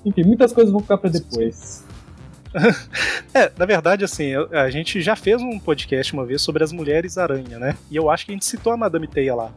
Enfim, 0.07 0.23
muitas 0.23 0.53
coisas 0.53 0.73
vão 0.73 0.81
ficar 0.81 0.99
pra 0.99 1.11
depois. 1.11 1.85
É, 3.35 3.53
na 3.59 3.67
verdade, 3.67 4.03
assim, 4.03 4.33
a 4.51 4.71
gente 4.71 5.03
já 5.03 5.15
fez 5.15 5.43
um 5.43 5.59
podcast 5.59 6.15
uma 6.15 6.25
vez 6.25 6.41
sobre 6.41 6.65
as 6.65 6.73
mulheres 6.73 7.19
aranha, 7.19 7.59
né? 7.59 7.77
E 7.91 7.97
eu 7.97 8.09
acho 8.09 8.25
que 8.25 8.33
a 8.33 8.35
gente 8.35 8.47
citou 8.47 8.73
a 8.73 8.77
Madame 8.79 9.07
Teia 9.07 9.35
lá. 9.35 9.53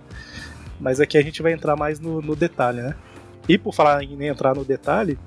Mas 0.81 0.99
aqui 0.99 1.17
a 1.17 1.21
gente 1.21 1.41
vai 1.41 1.53
entrar 1.53 1.77
mais 1.77 1.97
no, 1.97 2.21
no 2.21 2.35
detalhe, 2.35 2.81
né? 2.81 2.95
E 3.47 3.57
por 3.57 3.73
falar 3.73 4.03
em 4.03 4.25
entrar 4.25 4.53
no 4.53 4.65
detalhe, 4.65 5.17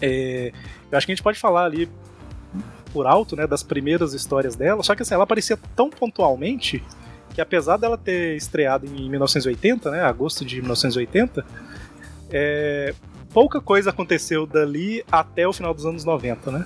é, 0.00 0.52
eu 0.90 0.96
acho 0.96 1.06
que 1.06 1.12
a 1.12 1.14
gente 1.14 1.24
pode 1.24 1.40
falar 1.40 1.64
ali 1.64 1.88
por 2.92 3.06
alto, 3.06 3.34
né, 3.34 3.46
das 3.46 3.62
primeiras 3.62 4.14
histórias 4.14 4.54
dela, 4.54 4.82
só 4.82 4.94
que 4.94 5.02
assim, 5.02 5.12
ela 5.12 5.24
aparecia 5.24 5.58
tão 5.74 5.90
pontualmente 5.90 6.82
que 7.34 7.40
apesar 7.40 7.76
dela 7.76 7.98
ter 7.98 8.36
estreado 8.36 8.86
em 8.86 9.10
1980, 9.10 9.90
né, 9.90 10.02
agosto 10.02 10.44
de 10.44 10.60
1980, 10.60 11.44
é, 12.30 12.94
pouca 13.36 13.60
coisa 13.60 13.90
aconteceu 13.90 14.46
dali 14.46 15.04
até 15.12 15.46
o 15.46 15.52
final 15.52 15.74
dos 15.74 15.84
anos 15.84 16.06
90, 16.06 16.50
né? 16.50 16.64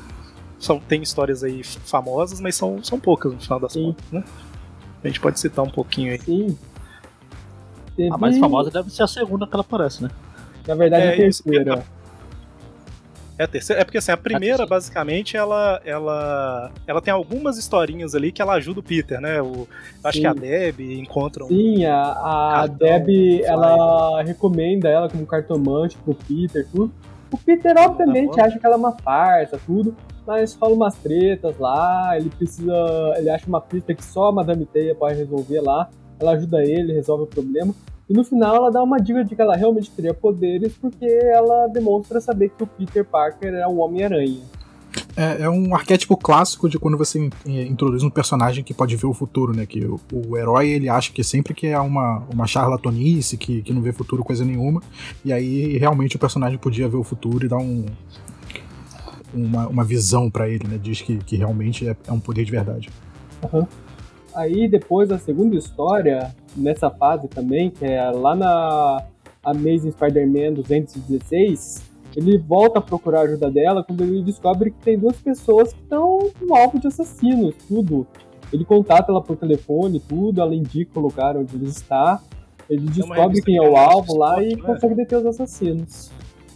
São, 0.56 0.78
tem 0.78 1.02
histórias 1.02 1.42
aí 1.42 1.64
famosas, 1.64 2.40
mas 2.40 2.54
são, 2.54 2.80
são 2.84 3.00
poucas 3.00 3.32
no 3.32 3.40
final 3.40 3.58
das 3.58 3.72
Sim. 3.72 3.86
contas, 3.86 4.12
né? 4.12 4.22
A 5.02 5.08
gente 5.08 5.18
pode 5.18 5.40
citar 5.40 5.64
um 5.64 5.70
pouquinho 5.70 6.12
aí. 6.12 6.20
Sim. 6.20 6.56
Teve, 7.96 8.14
A 8.14 8.16
mais 8.16 8.38
famosa 8.38 8.70
deve 8.70 8.88
ser 8.88 9.02
a 9.02 9.08
segunda 9.08 9.48
que 9.48 9.52
ela 9.52 9.62
aparece, 9.62 10.04
né? 10.04 10.10
Na 10.64 10.76
verdade, 10.76 11.06
É, 11.06 11.14
a 11.14 11.16
terceira. 11.16 11.84
É 13.40 13.44
a 13.44 13.48
terceira, 13.48 13.80
é 13.80 13.84
porque 13.86 13.96
assim, 13.96 14.12
a 14.12 14.18
primeira, 14.18 14.66
basicamente, 14.66 15.34
ela, 15.34 15.80
ela, 15.82 16.70
ela 16.86 17.00
tem 17.00 17.10
algumas 17.10 17.56
historinhas 17.56 18.14
ali 18.14 18.30
que 18.30 18.42
ela 18.42 18.52
ajuda 18.52 18.80
o 18.80 18.82
Peter, 18.82 19.18
né? 19.18 19.40
O, 19.40 19.66
eu 19.66 19.68
acho 20.04 20.18
Sim. 20.18 20.20
que 20.20 20.26
a 20.26 20.34
Deb 20.34 20.80
encontra 20.80 21.46
um. 21.46 21.48
Sim, 21.48 21.86
a, 21.86 22.02
a 22.02 22.68
fly. 22.68 23.42
ela 23.42 24.22
recomenda 24.22 24.90
ela 24.90 25.08
como 25.08 25.24
cartomante 25.24 25.96
pro 25.96 26.14
Peter, 26.14 26.68
tudo. 26.70 26.92
O 27.32 27.38
Peter, 27.38 27.74
obviamente, 27.78 28.36
bom. 28.36 28.42
acha 28.42 28.58
que 28.58 28.66
ela 28.66 28.74
é 28.74 28.78
uma 28.78 28.92
farsa, 28.92 29.58
tudo, 29.64 29.96
mas 30.26 30.54
rola 30.54 30.74
umas 30.74 30.96
tretas 30.96 31.56
lá, 31.56 32.18
ele 32.18 32.28
precisa. 32.28 32.74
Ele 33.16 33.30
acha 33.30 33.46
uma 33.46 33.62
pista 33.62 33.94
que 33.94 34.04
só 34.04 34.26
a 34.26 34.32
Madame 34.32 34.66
Teia 34.66 34.94
pode 34.94 35.14
resolver 35.14 35.62
lá. 35.62 35.88
Ela 36.20 36.32
ajuda 36.32 36.62
ele, 36.62 36.92
resolve 36.92 37.24
o 37.24 37.26
problema. 37.26 37.74
E 38.10 38.12
no 38.12 38.24
final 38.24 38.56
ela 38.56 38.72
dá 38.72 38.82
uma 38.82 38.98
dica 38.98 39.24
de 39.24 39.36
que 39.36 39.40
ela 39.40 39.54
realmente 39.56 39.88
teria 39.92 40.12
poderes, 40.12 40.72
porque 40.74 41.06
ela 41.06 41.68
demonstra 41.68 42.20
saber 42.20 42.48
que 42.50 42.64
o 42.64 42.66
Peter 42.66 43.04
Parker 43.04 43.54
é 43.54 43.68
um 43.68 43.78
Homem-Aranha. 43.78 44.42
É, 45.16 45.42
é 45.42 45.48
um 45.48 45.72
arquétipo 45.72 46.16
clássico 46.16 46.68
de 46.68 46.76
quando 46.76 46.98
você 46.98 47.20
in- 47.20 47.30
introduz 47.68 48.02
um 48.02 48.10
personagem 48.10 48.64
que 48.64 48.74
pode 48.74 48.96
ver 48.96 49.06
o 49.06 49.14
futuro, 49.14 49.54
né? 49.54 49.64
Que 49.64 49.84
o, 49.84 50.00
o 50.12 50.36
herói 50.36 50.70
ele 50.70 50.88
acha 50.88 51.12
que 51.12 51.22
sempre 51.22 51.54
que 51.54 51.68
é 51.68 51.78
uma, 51.78 52.24
uma 52.34 52.48
charlatanice, 52.48 53.36
que, 53.36 53.62
que 53.62 53.72
não 53.72 53.80
vê 53.80 53.92
futuro 53.92 54.24
coisa 54.24 54.44
nenhuma. 54.44 54.82
E 55.24 55.32
aí 55.32 55.78
realmente 55.78 56.16
o 56.16 56.18
personagem 56.18 56.58
podia 56.58 56.88
ver 56.88 56.96
o 56.96 57.04
futuro 57.04 57.46
e 57.46 57.48
dar 57.48 57.58
um, 57.58 57.86
uma, 59.32 59.68
uma 59.68 59.84
visão 59.84 60.28
pra 60.28 60.48
ele, 60.48 60.66
né? 60.66 60.80
Diz 60.82 61.00
que, 61.00 61.18
que 61.18 61.36
realmente 61.36 61.88
é, 61.88 61.96
é 62.08 62.12
um 62.12 62.18
poder 62.18 62.44
de 62.44 62.50
verdade. 62.50 62.90
Aí 64.34 64.68
depois 64.68 65.10
a 65.10 65.18
segunda 65.18 65.56
história, 65.56 66.34
nessa 66.56 66.90
fase 66.90 67.28
também, 67.28 67.70
que 67.70 67.84
é 67.84 68.10
lá 68.10 68.34
na 68.34 69.04
Amazing 69.42 69.90
Spider-Man 69.92 70.54
216, 70.54 71.90
ele 72.16 72.38
volta 72.38 72.78
a 72.78 72.82
procurar 72.82 73.20
a 73.20 73.22
ajuda 73.22 73.50
dela 73.50 73.84
quando 73.84 74.02
ele 74.02 74.22
descobre 74.22 74.70
que 74.70 74.78
tem 74.78 74.98
duas 74.98 75.16
pessoas 75.16 75.72
que 75.72 75.80
estão 75.80 76.30
no 76.40 76.54
alvo 76.54 76.78
de 76.78 76.86
assassinos, 76.86 77.54
tudo. 77.68 78.06
Ele 78.52 78.64
contata 78.64 79.12
ela 79.12 79.22
por 79.22 79.36
telefone, 79.36 80.00
tudo, 80.00 80.40
ela 80.40 80.54
indica 80.54 80.98
o 80.98 81.02
lugar 81.02 81.36
onde 81.36 81.54
ele 81.54 81.66
está. 81.66 82.20
Ele 82.68 82.88
descobre 82.88 83.42
quem 83.42 83.56
que 83.56 83.64
é 83.64 83.68
o 83.68 83.76
alvo 83.76 84.16
lá 84.16 84.42
e 84.42 84.56
né? 84.56 84.62
consegue 84.62 84.94
deter 84.94 85.18
os 85.18 85.26
assassinos. 85.26 86.10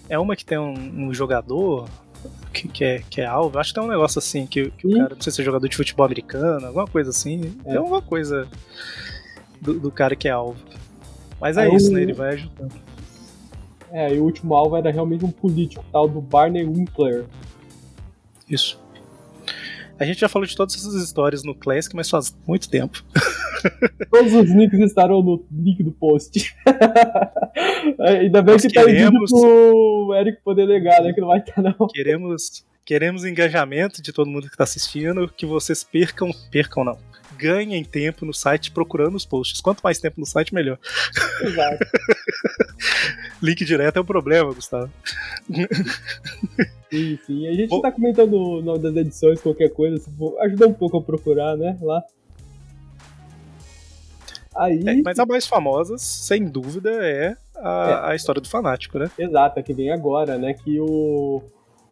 É 0.09 0.19
uma 0.19 0.37
que 0.37 0.45
tem 0.45 0.59
um, 0.59 1.07
um 1.07 1.15
jogador 1.15 1.89
que, 2.55 2.69
que, 2.69 2.85
é, 2.85 3.03
que 3.11 3.21
é 3.21 3.27
alvo. 3.27 3.59
Acho 3.59 3.75
que 3.75 3.81
tem 3.81 3.85
um 3.87 3.91
negócio 3.91 4.19
assim 4.19 4.47
que, 4.47 4.71
que 4.71 4.87
o 4.87 4.93
cara, 4.93 5.15
não 5.15 5.21
sei 5.21 5.33
se 5.33 5.43
é 5.43 5.45
jogador 5.45 5.69
de 5.69 5.77
futebol 5.77 6.07
americano, 6.07 6.67
alguma 6.67 6.87
coisa 6.87 7.11
assim. 7.11 7.55
É. 7.67 7.75
É 7.75 7.77
alguma 7.77 8.01
coisa 8.01 8.49
do, 9.61 9.75
do 9.75 9.91
cara 9.91 10.15
que 10.15 10.29
é 10.29 10.31
alvo. 10.31 10.59
Mas 11.41 11.59
é 11.59 11.69
isso, 11.69 11.93
né? 11.93 12.03
Ele 12.03 12.13
vai 12.13 12.35
ajudando. 12.35 12.73
É, 13.91 14.15
e 14.15 14.19
o 14.19 14.25
último 14.25 14.55
alvo 14.55 14.77
era 14.77 14.91
realmente 14.91 15.25
um 15.25 15.31
político, 15.31 15.85
tal 15.93 16.09
do 16.09 16.21
Barney 16.21 16.65
Winkler. 16.65 17.27
Isso. 18.49 18.81
A 19.99 20.05
gente 20.05 20.21
já 20.21 20.29
falou 20.29 20.47
de 20.47 20.57
todas 20.57 20.75
essas 20.75 20.95
histórias 20.95 21.45
no 21.45 21.55
Classic, 21.55 21.95
mas 21.95 22.11
faz 22.11 22.37
muito 22.47 22.69
tempo. 22.69 23.05
Todos 24.11 24.35
os 24.35 24.51
links 24.51 24.79
estarão 24.81 25.23
no 25.23 25.45
link 25.53 25.83
do 25.83 25.93
post. 25.93 26.55
Ainda 28.01 28.43
bem 28.43 28.55
Nós 28.55 28.63
que 28.63 28.73
tá 28.73 28.83
em 28.83 28.87
vídeo 28.87 29.07
queremos- 29.11 29.31
pro 29.31 30.15
Eric 30.19 30.39
poder 30.43 30.67
negar, 30.67 31.03
né? 31.03 31.13
Que 31.13 31.21
não 31.21 31.29
vai 31.29 31.39
estar, 31.39 31.63
não. 31.63 31.87
Queremos, 31.93 32.65
queremos 32.85 33.25
engajamento 33.25 34.03
de 34.03 34.13
todo 34.13 34.31
mundo 34.31 34.47
que 34.47 34.55
está 34.55 34.65
assistindo, 34.65 35.29
que 35.29 35.47
vocês 35.47 35.83
percam, 35.85 36.31
percam 36.51 36.85
não, 36.85 36.99
ganhem 37.39 37.85
tempo 37.85 38.25
no 38.25 38.33
site 38.35 38.71
procurando 38.71 39.15
os 39.17 39.25
posts. 39.25 39.61
Quanto 39.61 39.81
mais 39.83 39.99
tempo 39.99 40.21
no 40.21 40.27
site, 40.27 40.55
melhor. 40.55 40.79
Exato. 41.43 41.79
Link 43.43 43.65
direto 43.65 43.99
é 43.99 44.01
um 44.01 44.05
problema, 44.05 44.53
Gustavo. 44.55 44.91
Sim, 46.91 47.19
sim. 47.27 47.49
A 47.49 47.53
gente 47.53 47.69
Bom- 47.69 47.81
tá 47.81 47.91
comentando 47.93 48.35
o 48.35 48.63
nome 48.63 48.79
das 48.79 48.95
edições, 48.97 49.41
qualquer 49.41 49.69
coisa, 49.71 49.97
se 49.99 50.11
for, 50.17 50.39
ajuda 50.41 50.69
um 50.69 50.73
pouco 50.73 50.97
a 50.99 51.03
procurar, 51.03 51.57
né? 51.57 51.77
Lá. 51.83 52.03
Aí, 54.57 54.83
É, 54.87 55.03
mas 55.03 55.19
a 55.19 55.27
mais 55.27 55.47
famosa, 55.47 55.97
sem 55.99 56.45
dúvida, 56.45 56.91
é 56.91 57.37
a, 57.57 58.11
a 58.11 58.15
história 58.15 58.41
do 58.41 58.49
fanático, 58.49 58.99
né? 58.99 59.11
exato, 59.19 59.63
que 59.63 59.75
vem 59.75 59.91
agora, 59.91 60.39
né? 60.39 60.55
Que 60.55 60.79
o, 60.81 61.43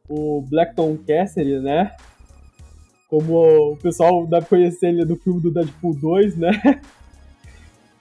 o 0.08 0.42
Blackton 0.48 0.96
Cassidy, 1.06 1.58
né? 1.58 1.94
Como 3.08 3.72
o 3.72 3.76
pessoal 3.76 4.26
deve 4.26 4.46
conhecer 4.46 4.88
ele 4.88 5.04
do 5.04 5.16
filme 5.16 5.40
do 5.40 5.50
Deadpool 5.50 5.94
2, 5.94 6.36
né? 6.36 6.50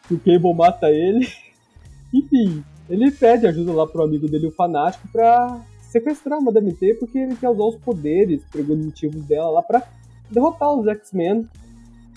Que 0.07 0.15
o 0.15 0.19
Cable 0.19 0.53
mata 0.53 0.89
ele. 0.89 1.25
Enfim, 2.13 2.63
ele 2.89 3.09
pede 3.11 3.47
ajuda 3.47 3.71
lá 3.71 3.87
pro 3.87 4.03
amigo 4.03 4.27
dele, 4.27 4.47
o 4.47 4.51
fanático, 4.51 5.07
pra 5.09 5.61
sequestrar 5.91 6.39
a 6.39 6.41
Madame 6.41 6.73
T, 6.73 6.95
porque 6.95 7.17
ele 7.17 7.35
quer 7.37 7.49
usar 7.49 7.63
os 7.63 7.75
poderes 7.77 8.43
premonitivos 8.51 9.23
dela 9.23 9.49
lá 9.49 9.61
pra 9.61 9.83
derrotar 10.29 10.73
os 10.73 10.87
X-Men. 10.87 11.47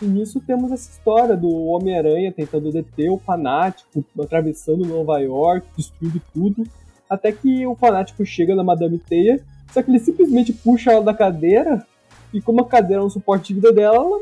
E 0.03 0.07
nisso 0.07 0.41
temos 0.41 0.73
essa 0.73 0.91
história 0.91 1.37
do 1.37 1.49
Homem-Aranha 1.67 2.33
tentando 2.33 2.73
deter 2.73 3.11
o 3.11 3.19
fanático, 3.19 4.05
atravessando 4.21 4.87
Nova 4.87 5.19
York, 5.19 5.67
destruindo 5.77 6.21
tudo, 6.33 6.65
até 7.09 7.31
que 7.33 7.67
o 7.67 7.75
fanático 7.75 8.25
chega 8.25 8.55
na 8.55 8.65
Madame 8.65 8.99
Teia, 8.99 9.41
só 9.73 9.83
que 9.83 9.91
ele 9.91 9.99
simplesmente 9.99 10.53
puxa 10.53 10.93
ela 10.93 11.05
da 11.05 11.15
cadeira, 11.15 11.87
e 12.33 12.41
como 12.41 12.61
a 12.61 12.67
cadeira 12.67 13.03
é 13.03 13.05
um 13.05 13.11
suporte 13.11 13.49
de 13.49 13.55
vida 13.55 13.73
dela, 13.73 13.97
ela 13.97 14.19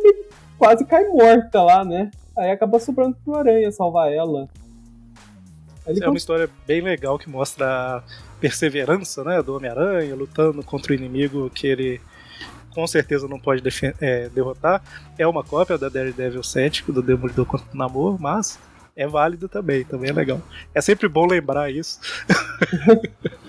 quase 0.59 0.85
cai 0.85 1.09
morta 1.09 1.63
lá, 1.63 1.85
né? 1.85 2.11
Aí 2.37 2.51
acaba 2.51 2.79
sobrando 2.79 3.17
pro 3.25 3.35
Aranha 3.35 3.73
salvar 3.73 4.13
ela. 4.13 4.49
Ele 5.87 6.03
É 6.03 6.09
uma 6.09 6.17
história 6.17 6.49
bem 6.67 6.81
legal 6.81 7.19
que 7.19 7.29
mostra 7.29 7.67
a 7.97 8.03
perseverança 8.41 9.25
né, 9.25 9.43
do 9.43 9.57
Homem-Aranha 9.57 10.15
lutando 10.15 10.63
contra 10.63 10.93
o 10.93 10.95
inimigo 10.95 11.51
que 11.51 11.67
ele 11.67 12.01
com 12.75 12.87
certeza 12.87 13.29
não 13.29 13.39
pode 13.39 13.63
é, 14.01 14.29
derrotar. 14.29 14.83
É 15.19 15.27
uma 15.27 15.45
cópia 15.45 15.79
da 15.79 15.89
Daredevil 15.89 16.43
7, 16.43 16.91
do 16.91 17.03
Demolidor 17.03 17.47
contra 17.47 17.67
o 17.73 17.77
Namor, 17.77 18.21
mas 18.21 18.59
é 18.97 19.07
válido 19.07 19.49
também, 19.49 19.85
também 19.85 20.11
é 20.11 20.13
legal. 20.13 20.41
É 20.75 20.81
sempre 20.81 21.09
bom 21.09 21.27
lembrar 21.27 21.71
isso. 21.71 22.01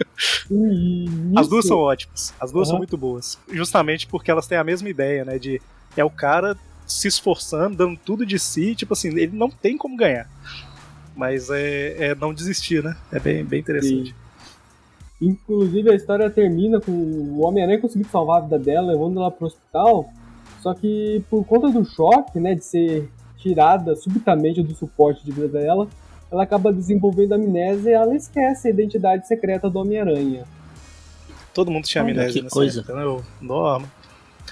E 0.50 1.06
As 1.36 1.48
duas 1.48 1.66
são 1.66 1.78
ótimas, 1.78 2.34
as 2.40 2.52
duas 2.52 2.68
são 2.68 2.76
Aham. 2.76 2.80
muito 2.80 2.98
boas. 2.98 3.40
Justamente 3.52 4.06
porque 4.08 4.30
elas 4.30 4.48
têm 4.48 4.58
a 4.58 4.64
mesma 4.64 4.88
ideia, 4.90 5.26
né? 5.26 5.40
De 5.40 5.62
é 5.98 6.04
o 6.04 6.10
cara 6.10 6.56
se 6.86 7.08
esforçando, 7.08 7.76
dando 7.76 7.98
tudo 7.98 8.26
de 8.26 8.38
si, 8.38 8.76
tipo 8.76 8.94
assim, 8.94 9.10
ele 9.10 9.36
não 9.36 9.50
tem 9.50 9.78
como 9.78 9.98
ganhar. 9.98 10.30
Mas 11.16 11.50
é, 11.50 12.10
é 12.10 12.16
não 12.16 12.34
desistir, 12.34 12.84
né? 12.84 12.96
É 13.12 13.20
bem, 13.20 13.44
bem 13.44 13.60
interessante. 13.60 14.16
Inclusive 15.26 15.90
a 15.92 15.96
história 15.96 16.30
termina 16.30 16.80
com 16.82 16.92
o 16.92 17.46
Homem-Aranha 17.46 17.80
conseguindo 17.80 18.10
salvar 18.10 18.40
a 18.40 18.44
vida 18.44 18.60
dela, 18.60 18.92
levando 18.92 19.20
ela 19.20 19.32
pro 19.32 19.48
hospital. 19.48 20.10
Só 20.62 20.74
que 20.74 21.24
por 21.30 21.46
conta 21.46 21.70
do 21.70 21.86
choque, 21.86 22.40
né, 22.40 22.56
de 22.56 22.64
ser 22.66 23.10
tirada 23.38 23.96
subitamente 23.96 24.62
do 24.64 24.74
suporte 24.76 25.24
de 25.26 25.32
vida 25.32 25.48
dela, 25.48 25.88
ela 26.32 26.44
acaba 26.44 26.72
desenvolvendo 26.74 27.34
amnésia 27.34 27.92
e 27.92 27.94
ela 27.94 28.16
esquece 28.16 28.68
a 28.68 28.72
identidade 28.72 29.28
secreta 29.28 29.70
do 29.70 29.80
Homem-Aranha. 29.80 30.44
Todo 31.54 31.70
mundo 31.70 31.86
tinha 31.86 32.04
Olha, 32.04 32.14
amnésia 32.14 32.34
que 32.34 32.42
nessa 32.44 32.56
coisa. 32.56 32.80
época, 32.82 32.96
né? 32.96 33.06
O 33.06 33.22
Norma. 33.42 33.88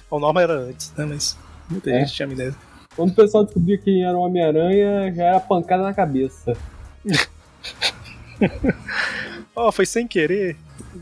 O 0.09 0.19
Norma 0.19 0.41
era 0.41 0.53
antes, 0.53 0.93
né? 0.95 1.05
Mas 1.05 1.37
muita 1.69 1.89
É. 1.89 1.99
gente 2.01 2.13
tinha 2.13 2.27
amnésia. 2.27 2.55
Quando 2.95 3.11
o 3.11 3.15
pessoal 3.15 3.45
descobria 3.45 3.77
quem 3.77 4.03
era 4.03 4.17
o 4.17 4.21
Homem-Aranha, 4.21 5.13
já 5.13 5.23
era 5.23 5.39
pancada 5.39 5.83
na 5.83 5.93
cabeça. 5.93 6.53
Ó, 9.61 9.71
foi 9.71 9.85
sem 9.85 10.07
querer. 10.07 10.57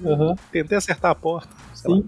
Aham. 0.06 0.36
Tentei 0.52 0.78
acertar 0.78 1.12
a 1.12 1.16
porta. 1.16 1.50
Sim. 1.74 2.04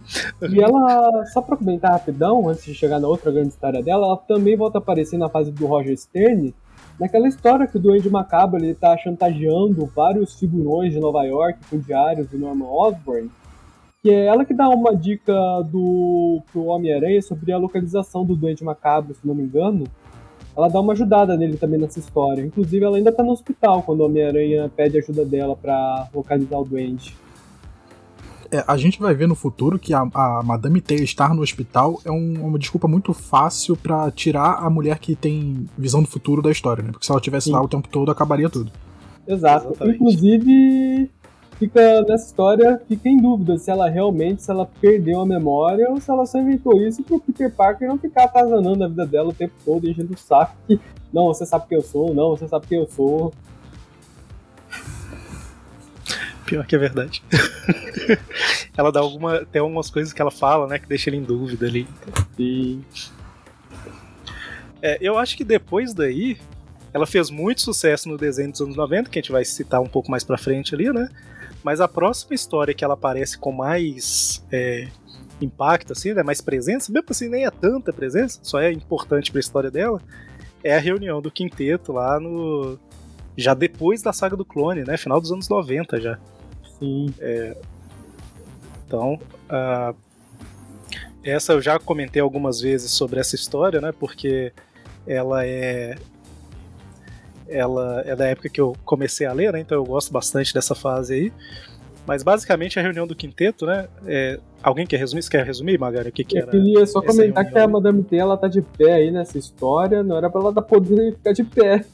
E 0.50 0.62
ela, 0.62 1.26
só 1.28 1.42
pra 1.42 1.56
comentar 1.56 1.92
rapidão, 1.92 2.50
antes 2.50 2.66
de 2.66 2.74
chegar 2.76 3.00
na 3.00 3.08
outra 3.08 3.32
grande 3.32 3.50
história 3.50 3.82
dela, 3.82 4.06
ela 4.06 4.18
também 4.18 4.58
volta 4.58 4.78
a 4.78 4.82
aparecer 4.82 5.18
na 5.18 5.30
fase 5.30 5.50
do 5.50 5.66
Roger 5.66 5.98
Stern, 5.98 6.54
naquela 7.00 7.28
história 7.28 7.66
que 7.66 7.78
o 7.78 7.80
Duende 7.80 8.10
Macabro 8.10 8.62
ele 8.62 8.76
tá 8.76 8.98
chantageando 8.98 9.86
vários 9.96 10.38
figurões 10.38 10.92
de 10.92 11.00
Nova 11.00 11.24
York 11.24 11.58
com 11.70 11.80
diários 11.80 12.30
de 12.30 12.38
Norman 12.38 12.68
Osborn. 12.68 13.32
que 14.04 14.10
é 14.10 14.26
ela 14.26 14.44
que 14.44 14.54
dá 14.54 14.68
uma 14.68 14.96
dica 14.96 15.34
do 15.72 16.42
pro 16.52 16.66
Homem-Aranha 16.66 17.22
sobre 17.22 17.52
a 17.52 17.58
localização 17.58 18.26
do 18.26 18.36
Doente 18.36 18.64
Macabro, 18.64 19.14
se 19.14 19.26
não 19.26 19.36
me 19.36 19.44
engano. 19.44 19.86
Ela 20.56 20.68
dá 20.68 20.80
uma 20.80 20.94
ajudada 20.94 21.38
nele 21.38 21.58
também 21.58 21.80
nessa 21.80 22.00
história. 22.00 22.42
Inclusive, 22.42 22.84
ela 22.84 22.98
ainda 22.98 23.12
tá 23.12 23.24
no 23.24 23.32
hospital 23.32 23.82
quando 23.84 24.02
o 24.02 24.06
Homem-Aranha 24.06 24.70
pede 24.76 24.98
ajuda 24.98 25.24
dela 25.26 25.56
pra 25.56 26.08
localizar 26.14 26.58
o 26.60 26.66
doente. 26.66 27.16
É, 28.52 28.62
a 28.68 28.76
gente 28.76 29.00
vai 29.00 29.14
ver 29.16 29.30
no 29.30 29.36
futuro 29.36 29.80
que 29.80 29.94
a, 29.94 30.02
a 30.14 30.42
Madame 30.44 30.82
Teia 30.82 31.04
estar 31.04 31.34
no 31.34 31.42
hospital 31.42 32.02
é 32.04 32.12
um- 32.12 32.46
uma 32.48 32.60
desculpa 32.60 32.86
muito 32.86 33.14
fácil 33.14 33.78
pra 33.78 34.12
tirar 34.12 34.56
a 34.56 34.70
mulher 34.70 35.00
que 35.00 35.16
tem 35.16 35.66
visão 35.78 36.02
do 36.02 36.10
futuro 36.10 36.42
da 36.42 36.52
história, 36.52 36.84
né? 36.84 36.92
Porque 36.92 37.06
se 37.06 37.12
ela 37.14 37.22
tivesse 37.22 37.46
Sim. 37.46 37.54
lá 37.54 37.62
o 37.62 37.68
tempo 37.70 37.88
todo, 37.88 38.12
acabaria 38.12 38.50
tudo. 38.50 38.70
Exato. 39.26 39.68
Exatamente. 39.70 39.96
Inclusive, 39.96 41.10
fica 41.62 42.02
nessa 42.02 42.26
história, 42.26 42.82
fica 42.88 43.08
em 43.08 43.18
dúvida 43.18 43.56
se 43.60 43.70
ela 43.70 43.88
realmente, 43.88 44.42
se 44.42 44.50
ela 44.50 44.66
perdeu 44.66 45.22
a 45.22 45.26
memória 45.28 45.88
ou 45.92 46.02
se 46.02 46.10
ela 46.10 46.26
só 46.26 46.40
inventou 46.40 46.82
isso 46.82 47.04
pro 47.04 47.20
Peter 47.20 47.54
Parker 47.54 47.88
não 47.88 48.00
ficar 48.00 48.24
atazanando 48.24 48.84
a 48.84 48.88
vida 48.88 49.06
dela 49.06 49.30
o 49.30 49.34
tempo 49.34 49.54
todo, 49.64 49.88
enchendo 49.88 50.12
o 50.12 50.18
saco 50.18 50.56
que 50.68 50.80
não, 51.14 51.28
você 51.28 51.46
sabe 51.46 51.68
quem 51.68 51.78
eu 51.78 51.84
sou, 51.84 52.16
não, 52.16 52.32
você 52.32 52.48
sabe 52.48 52.66
quem 52.66 52.80
eu 52.80 52.88
sou. 52.88 53.32
Pior 56.48 56.66
que 56.66 56.76
é 56.76 56.80
verdade. 56.80 57.24
ela 58.76 58.92
dá 58.92 59.00
alguma. 59.00 59.46
Tem 59.46 59.62
algumas 59.62 59.90
coisas 59.90 60.12
que 60.12 60.22
ela 60.22 60.32
fala, 60.32 60.68
né? 60.68 60.80
Que 60.80 60.88
deixa 60.88 61.10
ele 61.10 61.18
em 61.18 61.24
dúvida 61.24 61.66
ali. 61.66 61.88
E 62.38 62.80
É, 64.82 64.98
eu 65.00 65.18
acho 65.18 65.38
que 65.38 65.46
depois 65.46 65.94
daí, 65.94 66.38
ela 66.94 67.06
fez 67.06 67.30
muito 67.30 67.62
sucesso 67.62 68.10
no 68.10 68.18
desenho 68.18 68.52
dos 68.52 68.60
anos 68.62 68.76
90, 68.76 69.10
que 69.10 69.20
a 69.20 69.22
gente 69.22 69.32
vai 69.32 69.46
citar 69.46 69.80
um 69.80 69.88
pouco 69.88 70.12
mais 70.12 70.24
pra 70.24 70.38
frente 70.38 70.76
ali, 70.76 70.92
né? 70.92 71.08
Mas 71.64 71.80
a 71.80 71.88
próxima 71.88 72.34
história 72.34 72.74
que 72.74 72.84
ela 72.84 72.96
aparece 72.96 73.38
com 73.38 73.52
mais 73.52 74.44
é, 74.52 74.88
impacto, 75.42 75.94
assim, 75.94 76.14
né? 76.14 76.24
Mais 76.24 76.42
presença, 76.42 76.92
mesmo 76.92 77.08
assim 77.10 77.30
nem 77.30 77.46
é 77.46 77.52
tanta 77.52 77.94
presença, 77.94 78.40
só 78.44 78.60
é 78.60 78.72
importante 78.72 79.32
pra 79.32 79.40
história 79.40 79.70
dela, 79.70 80.02
é 80.64 80.76
a 80.76 80.80
reunião 80.80 81.22
do 81.22 81.32
quinteto 81.32 81.92
lá 81.92 82.20
no. 82.20 82.78
Já 83.38 83.54
depois 83.54 84.02
da 84.02 84.12
saga 84.12 84.36
do 84.36 84.46
clone, 84.46 84.84
né? 84.84 84.98
Final 84.98 85.22
dos 85.22 85.32
anos 85.32 85.48
90 85.48 86.02
já. 86.02 86.20
sim, 86.80 87.14
Então, 88.86 89.20
ah, 89.50 89.94
essa 91.24 91.54
eu 91.54 91.62
já 91.62 91.80
comentei 91.80 92.22
algumas 92.22 92.60
vezes 92.60 92.92
sobre 92.92 93.20
essa 93.20 93.36
história, 93.36 93.80
né? 93.80 93.92
Porque 93.92 94.52
ela 95.08 95.46
é 95.46 95.96
ela 97.52 98.02
é 98.06 98.16
da 98.16 98.26
época 98.26 98.50
que 98.50 98.60
eu 98.62 98.76
comecei 98.86 99.28
a 99.28 99.34
ler, 99.34 99.54
né? 99.54 99.60
Então 99.60 99.78
eu 99.78 99.84
gosto 99.84 100.12
bastante 100.12 100.54
dessa 100.54 100.74
fase 100.74 101.14
aí. 101.14 101.34
Mas 102.08 102.24
basicamente 102.24 102.80
a 102.80 102.82
reunião 102.82 103.06
do 103.06 103.16
quinteto, 103.16 103.66
né? 103.66 103.88
é- 104.08 104.40
alguém 104.64 104.88
quer 104.88 104.98
resumir? 104.98 105.22
Você 105.22 105.30
quer 105.30 105.46
resumir, 105.46 105.78
Magari? 105.80 106.10
O 106.10 106.12
que, 106.12 106.24
que 106.24 106.38
eu 106.38 106.42
era? 106.42 106.52
queria 106.52 106.86
só 106.86 107.02
comentar 107.02 107.46
que 107.46 107.58
a? 107.58 107.68
Madame 107.68 108.04
T, 108.04 108.16
ela 108.18 108.38
tá 108.38 108.48
de 108.48 108.62
pé 108.62 108.94
aí 108.94 109.12
nessa 109.12 109.38
história, 109.38 110.02
não 110.04 110.18
era 110.18 110.30
pra 110.30 110.42
ela 110.42 110.52
dar 110.52 110.62
poder 110.64 111.14
ficar 111.16 111.34
de 111.34 111.44
pé. 111.44 111.86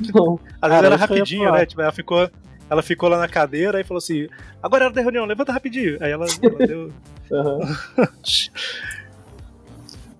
Não, 0.14 0.40
Às 0.60 0.70
vezes 0.70 0.84
era 0.84 0.94
eu 0.94 0.98
rapidinho, 0.98 1.52
né? 1.52 1.66
Tipo, 1.66 1.82
ela 1.82 1.92
ficou, 1.92 2.28
ela 2.68 2.82
ficou 2.82 3.08
lá 3.08 3.18
na 3.18 3.28
cadeira 3.28 3.78
e 3.80 3.84
falou 3.84 3.98
assim: 3.98 4.26
agora 4.62 4.84
é 4.84 4.86
hora 4.86 4.94
da 4.94 5.02
reunião, 5.02 5.24
levanta 5.26 5.52
rapidinho. 5.52 5.98
Aí 6.00 6.10
ela, 6.10 6.26
ela 6.42 6.58
deu. 6.66 6.90
aham. 7.30 7.76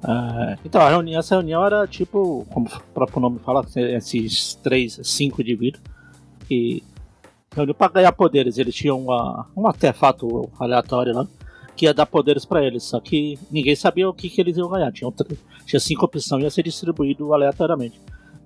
Ah, 0.02 0.56
então, 0.64 0.80
a 0.80 0.90
reunião, 0.90 1.20
essa 1.20 1.36
reunião 1.36 1.64
era 1.64 1.86
tipo, 1.86 2.44
como 2.50 2.66
o 2.66 2.80
próprio 2.92 3.20
nome 3.20 3.38
fala, 3.38 3.64
esses 3.76 4.54
três, 4.56 4.98
cinco 5.04 5.40
indivíduos 5.40 5.82
que 6.48 6.82
reuniu 7.54 7.74
para 7.74 7.92
ganhar 7.92 8.12
poderes. 8.12 8.58
Eles 8.58 8.74
tinham 8.74 9.00
uma, 9.00 9.46
um 9.56 9.66
artefato 9.66 10.50
aleatório 10.58 11.14
lá 11.14 11.26
que 11.76 11.86
ia 11.86 11.94
dar 11.94 12.06
poderes 12.06 12.44
para 12.44 12.62
eles, 12.62 12.82
só 12.82 13.00
que 13.00 13.38
ninguém 13.50 13.74
sabia 13.74 14.08
o 14.08 14.12
que, 14.12 14.28
que 14.28 14.40
eles 14.40 14.56
iam 14.56 14.68
ganhar. 14.68 14.92
Tinha, 14.92 15.10
tinha 15.64 15.80
cinco 15.80 16.04
opções, 16.04 16.42
ia 16.42 16.50
ser 16.50 16.62
distribuído 16.62 17.32
aleatoriamente. 17.32 18.00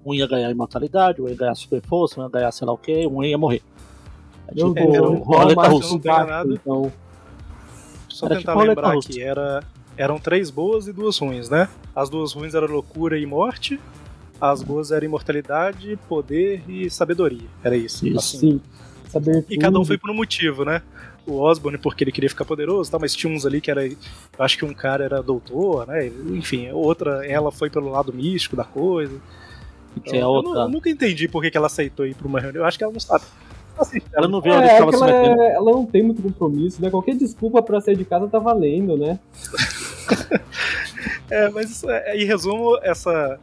Um 0.04 0.14
ia 0.14 0.26
ganhar 0.26 0.50
imortalidade, 0.50 1.20
um 1.20 1.28
ia 1.28 1.34
ganhar 1.34 1.54
super 1.54 1.82
força, 1.82 2.20
um 2.20 2.24
ia 2.24 2.30
ganhar 2.30 2.52
sei 2.52 2.66
lá 2.66 2.72
o 2.72 2.78
que, 2.78 3.06
um 3.06 3.24
ia 3.24 3.36
morrer. 3.36 3.62
É 4.48 4.54
tipo, 4.54 4.74
vou 4.74 5.14
roleta 5.22 5.68
russa. 5.68 5.98
nada. 6.04 6.52
então. 6.52 6.92
Só 8.08 8.26
Era 8.26 8.36
tentar 8.36 8.52
tipo 8.52 8.64
lembrar 8.64 8.96
aqui, 8.96 9.20
era, 9.20 9.62
eram 9.96 10.18
três 10.18 10.50
boas 10.50 10.86
e 10.86 10.92
duas 10.92 11.18
ruins, 11.18 11.48
né? 11.48 11.68
As 11.94 12.08
duas 12.10 12.32
ruins 12.32 12.54
eram 12.54 12.68
loucura 12.68 13.18
e 13.18 13.24
morte, 13.26 13.80
as 14.40 14.62
boas 14.62 14.90
eram 14.92 15.06
imortalidade, 15.06 15.98
poder 16.08 16.62
e 16.68 16.90
sabedoria. 16.90 17.46
Era 17.62 17.76
isso. 17.76 18.06
Isso. 18.06 18.18
assim. 18.18 18.38
Sim. 18.38 18.60
Saber 19.08 19.44
E 19.48 19.56
cada 19.56 19.78
um 19.78 19.84
foi 19.84 19.96
por 19.96 20.10
um 20.10 20.14
motivo, 20.14 20.64
né? 20.64 20.82
O 21.26 21.40
Osborne 21.40 21.78
porque 21.78 22.04
ele 22.04 22.12
queria 22.12 22.28
ficar 22.30 22.44
poderoso, 22.44 22.90
tal, 22.90 23.00
mas 23.00 23.14
tinha 23.14 23.32
uns 23.32 23.44
ali 23.46 23.60
que 23.60 23.70
era. 23.70 23.82
Acho 24.38 24.58
que 24.58 24.64
um 24.64 24.74
cara 24.74 25.04
era 25.04 25.22
doutor, 25.22 25.86
né? 25.86 26.06
Enfim, 26.30 26.70
outra, 26.70 27.26
ela 27.26 27.50
foi 27.50 27.68
pelo 27.70 27.88
lado 27.90 28.12
místico 28.12 28.54
da 28.54 28.64
coisa. 28.64 29.14
Então, 29.96 30.12
tinha 30.12 30.22
eu, 30.22 30.28
outra. 30.28 30.62
eu 30.62 30.68
nunca 30.68 30.90
entendi 30.90 31.26
por 31.26 31.42
que, 31.42 31.50
que 31.50 31.56
ela 31.56 31.66
aceitou 31.66 32.06
ir 32.06 32.14
pra 32.14 32.28
uma 32.28 32.38
reunião. 32.40 32.62
Eu 32.62 32.66
acho 32.66 32.76
que 32.78 32.84
ela 32.84 32.92
não 32.92 33.00
sabe. 33.00 33.24
Assim, 33.78 34.00
Ela 34.14 34.26
não 34.26 34.40
viu 34.40 34.52
É, 34.54 34.56
onde 34.56 34.66
é 34.68 34.76
se 34.76 34.82
ela, 34.82 35.10
é- 35.10 35.54
ela 35.54 35.70
não 35.72 35.84
tem 35.84 36.02
muito 36.02 36.22
compromisso, 36.22 36.80
né? 36.80 36.88
Qualquer 36.90 37.14
desculpa 37.14 37.60
pra 37.62 37.80
sair 37.80 37.96
de 37.96 38.04
casa 38.04 38.26
tá 38.26 38.38
valendo, 38.38 38.96
né? 38.96 39.18
É, 41.30 41.48
mas 41.48 41.82
é, 41.84 42.16
em 42.16 42.24
resumo, 42.24 42.78
essa, 42.82 43.38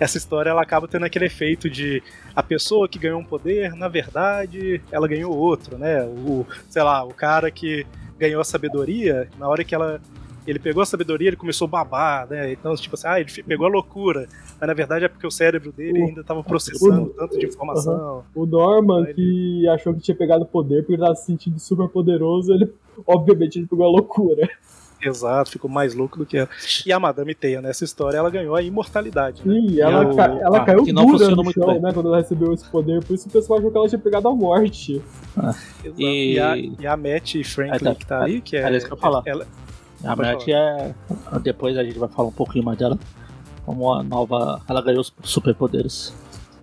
essa 0.00 0.16
história 0.16 0.50
ela 0.50 0.62
acaba 0.62 0.88
tendo 0.88 1.04
aquele 1.04 1.26
efeito 1.26 1.68
de 1.68 2.02
a 2.34 2.42
pessoa 2.42 2.88
que 2.88 2.98
ganhou 2.98 3.20
um 3.20 3.24
poder, 3.24 3.74
na 3.74 3.88
verdade, 3.88 4.80
ela 4.90 5.06
ganhou 5.06 5.36
outro, 5.36 5.76
né? 5.76 6.02
O, 6.04 6.46
sei 6.70 6.82
lá, 6.82 7.04
o 7.04 7.12
cara 7.12 7.50
que 7.50 7.86
ganhou 8.18 8.40
a 8.40 8.44
sabedoria, 8.44 9.28
na 9.38 9.48
hora 9.48 9.62
que 9.64 9.74
ela 9.74 10.00
ele 10.46 10.60
pegou 10.60 10.80
a 10.80 10.86
sabedoria, 10.86 11.28
ele 11.28 11.36
começou 11.36 11.66
a 11.66 11.68
babar, 11.68 12.26
né? 12.30 12.52
Então, 12.52 12.72
tipo 12.76 12.94
assim, 12.94 13.08
ah, 13.08 13.20
ele 13.20 13.28
pegou 13.42 13.66
a 13.66 13.68
loucura, 13.68 14.28
mas 14.60 14.66
na 14.68 14.74
verdade 14.74 15.04
é 15.04 15.08
porque 15.08 15.26
o 15.26 15.30
cérebro 15.30 15.72
dele 15.72 16.00
ainda 16.04 16.20
estava 16.20 16.42
processando 16.44 17.02
o- 17.02 17.08
tanto 17.08 17.36
de 17.36 17.46
informação. 17.46 18.24
O 18.34 18.46
Norman, 18.46 19.02
Ele- 19.08 19.14
que 19.14 19.68
achou 19.68 19.92
que 19.92 20.00
tinha 20.00 20.16
pegado 20.16 20.46
poder 20.46 20.82
porque 20.82 20.92
ele 20.92 21.02
tava 21.02 21.16
se 21.16 21.26
sentindo 21.26 21.58
super 21.58 21.88
poderoso, 21.88 22.54
ele, 22.54 22.72
obviamente, 23.06 23.58
ele 23.58 23.66
pegou 23.66 23.84
a 23.86 23.90
loucura. 23.90 24.48
Exato, 25.02 25.50
ficou 25.50 25.70
mais 25.70 25.94
louco 25.94 26.18
do 26.18 26.26
que 26.26 26.38
ela. 26.38 26.48
E 26.84 26.92
a 26.92 26.98
Madame 26.98 27.34
Teia, 27.34 27.60
nessa 27.60 27.84
história, 27.84 28.16
ela 28.18 28.30
ganhou 28.30 28.54
a 28.56 28.62
imortalidade, 28.62 29.42
né? 29.44 29.54
Sim, 29.54 29.80
ela, 29.80 30.02
eu- 30.04 30.16
ca- 30.16 30.38
ela 30.40 30.58
ah, 30.58 30.64
caiu 30.64 30.84
que 30.84 30.92
não 30.92 31.02
dura 31.06 31.12
funciona 31.18 31.36
no 31.36 31.44
muito 31.44 31.60
chão, 31.60 31.66
bem. 31.72 31.80
né, 31.80 31.92
quando 31.92 32.06
ela 32.08 32.16
recebeu 32.18 32.52
esse 32.52 32.64
poder. 32.68 33.04
Por 33.04 33.14
isso 33.14 33.28
o 33.28 33.30
pessoal 33.30 33.58
achou 33.58 33.70
que 33.70 33.76
ela 33.78 33.88
tinha 33.88 33.98
pegado 33.98 34.28
a 34.28 34.34
morte. 34.34 35.02
Exato. 35.36 35.58
E- 36.00 36.34
E, 36.34 36.40
a, 36.40 36.56
e 36.56 36.86
a 36.86 36.96
Matt 36.96 37.42
Franklin, 37.44 37.76
É, 37.76 37.78
tá. 37.78 37.94
que 37.94 38.06
tá 38.06 38.22
ali, 38.22 38.40
que 38.40 38.56
é. 38.56 38.60
Era 38.60 38.76
isso 38.76 38.86
que 38.86 38.92
eu 38.92 38.96
ia 38.96 39.00
falar. 39.02 39.22
Ela, 39.26 39.46
A 40.04 40.16
Pode 40.16 40.28
Matt 40.32 40.48
é. 40.48 40.94
Depois 41.42 41.76
a 41.76 41.84
gente 41.84 41.98
vai 41.98 42.08
falar 42.08 42.28
um 42.28 42.32
pouquinho 42.32 42.64
mais 42.64 42.78
dela. 42.78 42.98
Como 43.64 43.92
a 43.92 44.02
nova. 44.02 44.60
Ela 44.68 44.80
ganhou 44.80 45.00
os 45.00 45.12
superpoderes. 45.24 46.14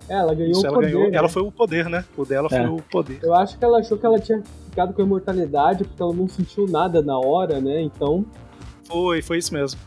É, 0.08 0.14
ela 0.14 0.34
ganhou 0.34 0.52
Isso, 0.52 0.62
o 0.62 0.66
ela 0.66 0.74
poder. 0.76 0.92
ganhou. 0.92 1.10
né? 1.10 1.16
Ela 1.16 1.28
foi 1.28 1.42
o 1.42 1.50
poder, 1.52 1.88
né? 1.88 2.04
O 2.16 2.24
dela 2.24 2.48
É. 2.52 2.56
foi 2.66 2.66
o 2.68 2.82
poder. 2.82 3.18
Eu 3.22 3.34
acho 3.34 3.58
que 3.58 3.64
ela 3.64 3.78
achou 3.78 3.96
que 3.96 4.04
ela 4.06 4.18
tinha 4.18 4.42
ficado 4.68 4.92
com 4.92 5.00
a 5.02 5.04
imortalidade 5.04 5.84
porque 5.84 6.02
ela 6.02 6.12
não 6.12 6.28
sentiu 6.28 6.66
nada 6.68 7.00
na 7.02 7.18
hora, 7.18 7.60
né? 7.60 7.80
Então, 7.80 8.24
Foi, 8.86 9.22
foi 9.22 9.38
isso 9.38 9.52
mesmo. 9.54 9.80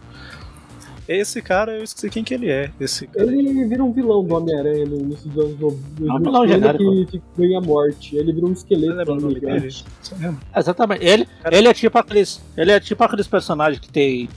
Esse 1.08 1.42
cara, 1.42 1.78
eu 1.78 1.84
esqueci 1.86 2.10
quem 2.10 2.22
que 2.22 2.34
ele 2.34 2.50
é. 2.52 2.70
Esse 2.82 3.08
cara. 3.08 3.26
ele 3.32 3.64
vira 3.66 3.82
um 3.82 3.94
vilão 3.94 4.22
do 4.26 4.36
Homem-Aranha 4.36 4.86
no 4.86 4.98
início 4.98 5.30
dos 5.30 5.46
anos 5.46 5.58
2000. 5.58 6.10
É 6.12 6.14
um 6.14 6.20
vilão 6.20 6.44
ele 6.44 6.54
genérico. 6.54 6.84
que 7.06 7.12
fica- 7.12 7.24
ganha 7.38 7.62
morte. 7.62 8.18
Ele 8.18 8.34
vira 8.34 8.46
um 8.46 8.52
esqueleto. 8.52 8.94
lembro 8.94 9.14
o 9.14 9.22
nome 9.22 9.40
dele. 9.40 9.70
Você 10.02 10.16
lembra? 10.16 10.40
Exatamente. 10.54 11.06
Ele, 11.06 11.26
Cara- 11.42 11.56
ele 11.58 11.68
é 11.70 11.74
tipo 11.74 11.98
aqueles. 11.98 12.42
Ele 12.58 12.72
é 12.74 12.80
tipo 12.82 13.02
aqueles 13.06 13.26
personagens 13.28 13.80
que 13.80 13.90
tem. 13.90 14.28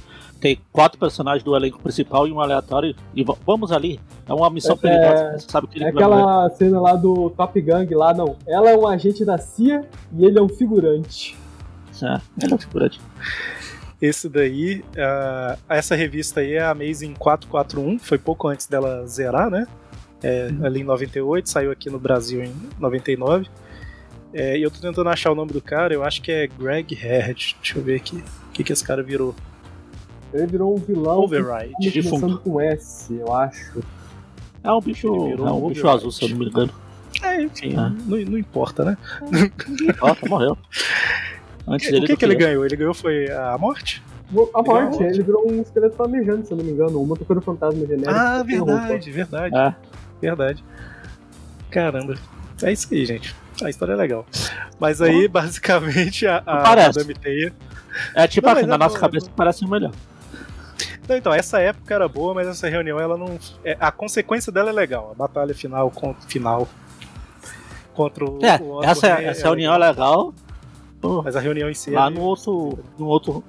Tem 0.40 0.59
quatro 0.72 0.98
personagens 0.98 1.42
do 1.44 1.55
elenco 1.55 1.79
principal 1.81 2.26
e 2.26 2.33
um 2.33 2.40
aleatório. 2.40 2.94
E 3.14 3.22
va- 3.22 3.37
vamos 3.46 3.70
ali. 3.70 4.00
É 4.26 4.33
uma 4.33 4.48
missão 4.48 4.74
É- 4.74 4.79
perigosa. 4.79 5.38
Você 5.38 5.46
sabe 5.50 5.66
que 5.66 5.76
ele 5.79 5.85
É 5.85 5.88
aquela 5.88 6.48
cena 6.50 6.81
lá 6.81 6.94
do 6.96 7.29
Top 7.31 7.61
Gang 7.61 7.94
lá, 7.94 8.14
não. 8.14 8.37
Ela 8.46 8.70
é 8.70 8.76
um 8.76 8.87
agente 8.87 9.24
da 9.24 9.37
CIA 9.37 9.85
e 10.16 10.24
ele 10.24 10.38
é 10.38 10.42
um 10.42 10.48
figurante. 10.48 11.37
É, 12.03 12.18
ele 12.42 12.53
é 12.53 12.55
um 12.55 12.59
figurante. 12.59 12.98
Esse 14.00 14.31
daí, 14.31 14.83
ah, 14.96 15.59
essa 15.68 15.94
revista 15.94 16.40
aí 16.40 16.55
é 16.55 16.61
a 16.62 16.70
Amazing 16.70 17.12
441, 17.18 17.98
foi 17.98 18.16
pouco 18.16 18.48
antes 18.48 18.66
dela 18.66 19.07
zerar, 19.07 19.50
né? 19.50 19.66
É, 20.22 20.50
ali 20.62 20.81
em 20.81 20.85
98, 20.85 21.48
saiu 21.50 21.70
aqui 21.70 21.90
no 21.90 21.98
Brasil 21.98 22.42
em 22.42 22.55
99. 22.79 23.46
É, 24.33 24.57
e 24.57 24.62
eu 24.62 24.70
tô 24.70 24.81
tentando 24.81 25.09
achar 25.11 25.31
o 25.31 25.35
nome 25.35 25.53
do 25.53 25.61
cara, 25.61 25.92
eu 25.92 26.03
acho 26.03 26.22
que 26.22 26.33
é 26.33 26.46
Greg 26.46 26.94
Herd. 26.94 27.57
Deixa 27.61 27.79
eu 27.79 27.83
ver 27.83 27.96
aqui. 27.96 28.16
O 28.48 28.53
que, 28.53 28.64
que 28.64 28.72
esse 28.72 28.83
cara 28.85 29.03
virou? 29.03 29.35
Ele 30.33 30.47
virou 30.47 30.75
um 30.75 30.79
vilão 30.79 31.21
Override. 31.21 31.75
que 31.81 31.90
tá 31.90 32.09
começando 32.11 32.21
defunto. 32.21 32.38
com 32.38 32.61
S, 32.61 33.12
eu 33.14 33.35
acho. 33.35 33.83
É 34.62 34.71
um 34.73 34.81
bicho. 34.81 35.07
Ele 35.14 35.29
virou 35.31 35.49
É 35.49 35.53
um 35.53 35.64
um 35.66 35.69
bicho 35.69 35.88
azul, 35.88 36.11
se 36.12 36.25
eu 36.25 36.29
não 36.31 36.37
me 36.37 36.47
engano. 36.47 36.71
É, 37.23 37.43
enfim, 37.43 37.75
Ah. 37.77 37.90
não, 38.07 38.16
não 38.19 38.38
importa, 38.38 38.85
né? 38.85 38.99
Ó, 40.01 40.14
tá, 40.14 40.27
morreu. 40.29 40.57
Antes 41.66 41.88
O 41.88 41.93
dele 41.93 42.07
que, 42.07 42.12
do 42.14 42.19
que 42.19 42.25
ele 42.25 42.35
ganhou? 42.37 42.64
Ele 42.64 42.77
ganhou 42.77 42.95
foi 42.95 43.31
a 43.31 43.57
morte? 43.59 44.03
A 44.55 44.62
morte, 44.62 44.99
morte. 44.99 45.03
ele 45.03 45.23
virou 45.25 45.51
um 45.51 45.61
esqueleto 45.61 45.97
flamejante, 45.97 46.47
se 46.47 46.53
eu 46.53 46.57
não 46.59 46.64
me 46.64 46.71
engano. 46.71 47.01
Um 47.03 47.07
motoqueiro 47.07 47.40
fantasma 47.43 47.81
genérico. 47.87 48.11
Ah, 48.11 48.43
que 48.47 48.53
verdade, 48.55 49.11
verdade, 49.11 49.57
É. 49.57 49.75
verdade. 50.21 50.64
Caramba. 51.71 52.14
É 52.62 52.73
isso 52.73 52.88
aí, 52.93 53.05
gente. 53.05 53.35
A 53.62 53.69
história 53.69 53.93
é 53.93 53.97
legal. 53.97 54.25
Mas 54.79 55.03
aí, 55.03 55.27
basicamente, 55.29 56.27
a, 56.27 56.38
a 56.38 56.62
Parece. 56.62 56.99
Madame 57.01 57.14
Teia. 57.14 57.53
É 58.14 58.27
tipo 58.27 58.47
Não, 58.47 58.55
assim, 58.57 58.66
na 58.66 58.75
é 58.77 58.79
nossa 58.79 58.95
bom, 58.95 59.01
cabeça 59.01 59.31
parece 59.37 59.66
melhor. 59.66 59.90
Não, 61.11 61.16
então, 61.16 61.35
essa 61.35 61.59
época 61.61 61.92
era 61.92 62.07
boa, 62.07 62.33
mas 62.35 62.46
essa 62.46 62.68
reunião, 62.68 63.01
ela 63.01 63.16
não. 63.18 63.37
é, 63.64 63.77
a 63.81 63.90
consequência 63.90 64.53
dela 64.53 64.70
é 64.70 64.73
legal. 64.73 65.11
A 65.11 65.14
batalha 65.14 65.53
final 65.53 65.90
contra, 65.90 66.23
final 66.29 66.68
contra 67.92 68.25
o. 68.25 68.38
É, 68.46 68.57
o 68.62 68.81
essa, 68.85 69.09
Anthony 69.14 69.27
essa 69.29 69.42
reunião 69.49 69.75
é 69.75 69.79
legal. 69.79 70.33
Pô, 71.01 71.20
Mas 71.23 71.35
a 71.35 71.40
reunião 71.40 71.68
em 71.68 71.75
si. 71.75 71.90
lá 71.90 72.07
é- 72.07 72.11
no 72.11 72.20
outro. 72.20 72.79
No 72.96 73.07
outro. 73.07 73.42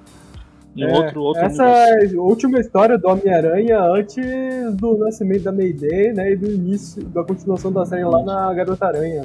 Em 0.74 0.82
É, 0.82 0.92
outro, 0.92 1.22
outro 1.22 1.42
essa 1.44 1.62
universo. 1.64 2.14
é 2.16 2.18
a 2.18 2.22
última 2.22 2.58
história 2.58 2.98
do 2.98 3.06
Homem-Aranha 3.06 3.78
antes 3.80 4.74
do 4.74 4.96
nascimento 4.98 5.42
da 5.44 5.52
Mayday, 5.52 6.12
né? 6.14 6.32
E 6.32 6.36
do 6.36 6.50
início, 6.50 7.04
da 7.04 7.22
continuação 7.22 7.70
da 7.70 7.84
série 7.86 8.04
lá 8.04 8.22
na 8.24 8.52
Garota 8.54 8.86
Aranha. 8.86 9.24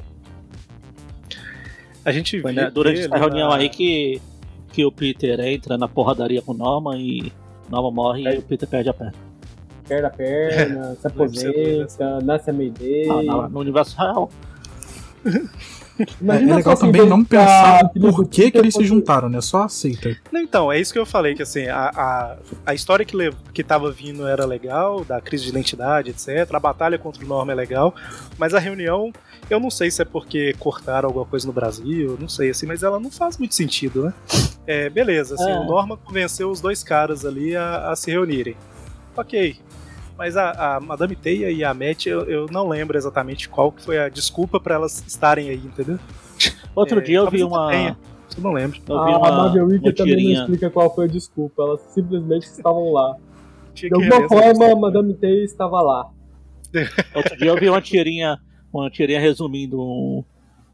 A 2.06 2.12
gente 2.12 2.41
Foi 2.41 2.52
né, 2.52 2.69
durante 2.69 3.00
essa 3.00 3.10
ele 3.10 3.17
reunião 3.19 3.50
na- 3.50 3.56
aí 3.58 3.69
que, 3.69 4.21
que 4.71 4.86
o 4.86 4.91
Peter 4.91 5.39
entra 5.39 5.78
na 5.78 5.88
porradaria 5.88 6.41
com 6.41 6.52
o 6.52 6.56
Norman 6.56 6.97
e 7.00 7.32
Norman 7.69 7.91
morre 7.91 8.27
É. 8.27 8.36
e 8.36 8.39
o 8.39 8.41
Peter 8.41 8.67
perde 8.67 8.89
a 8.89 8.93
perna. 8.93 9.13
Perde 9.88 10.06
a 10.06 10.10
perna, 10.10 10.95
se 10.99 11.08
aposenta, 11.08 12.19
nasce 12.21 12.49
a 12.49 12.53
Mayday. 12.53 13.10
Ah, 13.30 13.47
no 13.49 13.60
universo 13.60 13.95
real. 14.01 14.30
É, 15.99 16.05
Imagina 16.21 16.51
é 16.51 16.55
legal 16.57 16.75
só 16.75 16.75
se 16.75 16.81
também 16.91 17.05
não 17.07 17.23
pensar 17.23 17.86
apelido 17.86 18.13
por 18.15 18.27
que, 18.27 18.51
eles 18.53 18.73
se 18.73 18.83
juntaram, 18.86 19.29
né? 19.29 19.41
Só 19.41 19.63
aceita. 19.63 20.15
Não, 20.31 20.41
então, 20.41 20.71
é 20.71 20.79
isso 20.79 20.93
que 20.93 20.99
eu 20.99 21.05
falei, 21.05 21.33
que 21.36 21.41
assim, 21.43 21.67
a, 21.67 21.91
a, 21.95 22.38
a 22.65 22.73
história 22.73 23.05
que, 23.05 23.15
lev- 23.15 23.36
que 23.53 23.63
tava 23.63 23.91
vindo 23.91 24.27
era 24.27 24.45
legal, 24.45 25.03
da 25.03 25.19
crise 25.21 25.43
de 25.45 25.49
identidade, 25.49 26.10
etc. 26.12 26.53
A 26.53 26.60
batalha 26.60 26.97
contra 26.97 27.23
o 27.23 27.27
Norma 27.27 27.51
é 27.51 27.55
legal, 27.55 27.95
mas 28.38 28.53
a 28.53 28.60
reunião, 28.60 29.12
eu 29.49 29.60
não 29.60 29.69
sei 29.71 29.89
se 29.91 30.01
é 30.01 30.05
porque 30.05 30.53
cortaram 30.60 31.07
alguma 31.10 31.25
coisa 31.25 31.47
no 31.47 31.53
Brasil, 31.53 32.17
não 32.19 32.29
sei, 32.29 32.49
assim, 32.49 32.65
mas 32.65 32.83
ela 32.83 32.99
não 32.99 33.10
faz 33.12 33.38
muito 33.38 33.55
sentido, 33.55 34.03
né? 34.05 34.13
É, 34.65 34.89
beleza, 34.89 35.36
assim, 35.36 35.49
É. 35.49 35.60
o 35.60 35.63
Norma 35.63 35.97
convenceu 35.97 36.51
os 36.51 36.60
dois 36.62 36.83
caras 36.83 37.25
ali 37.25 37.55
a, 37.55 37.89
a 37.91 37.95
se 37.95 38.12
reunirem. 38.12 38.55
Ok. 39.15 39.57
Mas 40.17 40.36
a, 40.36 40.75
a 40.75 40.80
Madame 40.80 41.15
Teia 41.15 41.51
e 41.51 41.63
a 41.63 41.73
Matt, 41.73 42.08
eu, 42.08 42.21
eu 42.23 42.45
não 42.51 42.67
lembro 42.67 42.97
exatamente 42.97 43.47
qual 43.47 43.71
que 43.71 43.82
foi 43.84 43.99
a 43.99 44.10
desculpa 44.10 44.60
pra 44.60 44.75
elas 44.75 45.03
estarem 45.06 45.49
aí, 45.49 45.58
entendeu? 45.58 45.99
Outro 46.75 46.99
É, 46.99 47.01
dia 47.03 47.17
eu 47.19 47.30
vi 47.30 47.43
uma. 47.43 47.69
tenha. 47.69 47.97
Eu 48.36 48.43
não 48.43 48.51
lembro. 48.51 48.77
Eu 48.88 49.06
vi 49.06 49.12
a 49.13 49.17
uma, 49.17 49.32
Marvel 49.32 49.63
uma 49.65 49.73
Wiki 49.73 49.93
também 49.93 50.13
não 50.13 50.19
tirinha. 50.19 50.39
explica 50.41 50.69
qual 50.69 50.93
foi 50.93 51.06
a 51.06 51.08
desculpa, 51.08 51.62
elas 51.63 51.82
simplesmente 51.93 52.43
estavam 52.45 52.91
lá. 52.91 53.15
De 53.73 53.93
alguma 53.93 54.27
forma. 54.27 54.75
Madame 54.75 55.13
T 55.13 55.27
estava 55.43 55.82
lá. 55.82 56.10
Outro 57.15 57.38
dia 57.38 57.47
eu 57.49 57.56
vi 57.58 57.69
uma 57.69 57.82
tirinha, 57.82 58.38
uma 58.73 58.89
tirinha 58.89 59.19
resumindo 59.19 59.80
um, 59.80 60.23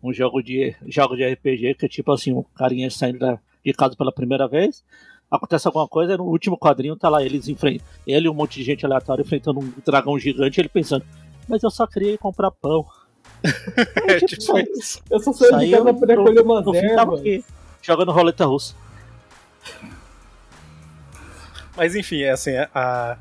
um 0.02 0.14
jogo 0.14 0.42
de 0.42 0.74
jogo 0.88 1.16
de 1.16 1.24
RPG 1.26 1.76
que 1.76 1.86
é 1.86 1.90
tipo 1.90 2.12
assim, 2.14 2.34
um 2.34 2.44
carinha 2.56 2.90
saindo 2.90 3.20
da- 3.20 3.38
de 3.64 3.74
casa 3.74 3.96
pela 3.96 4.12
primeira 4.12 4.48
vez. 4.48 4.84
Acontece 5.34 5.68
alguma 5.68 5.88
coisa, 5.88 6.16
no 6.16 6.26
último 6.26 6.56
quadrinho 6.56 6.96
tá 6.96 7.10
lá 7.10 7.24
eles 7.24 7.48
enfrentam. 7.48 7.84
Ele 8.06 8.28
e 8.28 8.30
um 8.30 8.36
monte 8.36 8.60
de 8.60 8.64
gente 8.64 8.86
aleatória 8.86 9.24
enfrentando 9.24 9.60
um 9.60 9.74
dragão 9.84 10.20
gigante, 10.20 10.62
ele 10.62 10.70
pensando, 10.70 11.04
mas 11.48 11.64
eu 11.64 11.72
só 11.72 11.88
queria 11.88 12.12
ir 12.14 12.18
comprar 12.20 12.52
pão. 12.52 12.86
É, 14.08 14.20
tipo, 14.20 14.60
isso. 14.78 15.02
Eu 15.10 15.20
só 15.20 15.34
saí 15.34 15.66
de 15.66 15.72
casa 15.72 15.94
pra 15.94 16.16
no- 16.16 16.24
colher 16.24 16.44
umas 16.44 16.68
ervas. 16.76 17.20
aqui, 17.20 17.44
jogando 17.82 18.12
roleta 18.12 18.46
russa. 18.46 18.76
Mas 21.76 21.96
enfim, 21.96 22.22
é 22.22 22.32
assim, 22.32 22.52
a... 22.74 23.18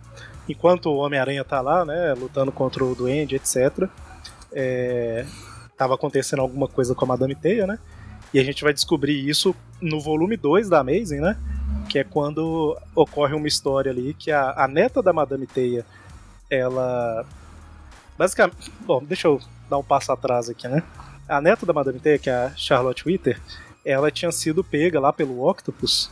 enquanto 0.49 0.91
o 0.91 0.97
Homem-Aranha 0.99 1.43
tá 1.45 1.61
lá, 1.63 1.85
né, 1.85 2.13
lutando 2.15 2.53
contra 2.53 2.85
o 2.85 2.95
Duende, 2.95 3.37
etc., 3.37 3.89
é... 4.53 5.25
tava 5.79 5.95
acontecendo 5.95 6.41
alguma 6.41 6.69
coisa 6.69 6.95
com 6.95 7.05
a 7.07 7.09
Madame 7.09 7.35
Teia, 7.35 7.67
né? 7.67 7.79
E 8.35 8.39
a 8.39 8.45
gente 8.45 8.63
vai 8.63 8.73
descobrir 8.75 9.27
isso 9.29 9.55
no 9.81 10.01
volume 10.01 10.37
2 10.37 10.69
da 10.69 10.81
Amazing, 10.81 11.21
né? 11.21 11.37
Que 11.93 11.99
é 11.99 12.05
quando 12.05 12.75
ocorre 12.95 13.35
uma 13.35 13.47
história 13.47 13.93
ali 13.93 14.15
que 14.15 14.33
a, 14.33 14.65
a 14.65 14.67
neta 14.67 15.03
da 15.03 15.13
Madame 15.13 15.47
Teia, 15.47 15.85
ela. 16.49 17.23
Basicamente. 18.17 18.73
Bom, 18.81 19.05
deixa 19.05 19.29
eu 19.29 19.39
dar 19.69 19.77
um 19.77 19.85
passo 19.85 20.11
atrás 20.11 20.49
aqui, 20.49 20.67
né? 20.67 20.83
A 21.29 21.39
neta 21.39 21.67
da 21.67 21.73
Madame 21.75 22.01
Teia, 22.01 22.19
que 22.19 22.31
é 22.31 22.47
a 22.47 22.53
Charlotte 22.57 23.07
Witter, 23.07 23.39
ela 23.85 24.11
tinha 24.11 24.33
sido 24.33 24.65
pega 24.65 24.99
lá 24.99 25.13
pelo 25.13 25.47
Octopus 25.47 26.11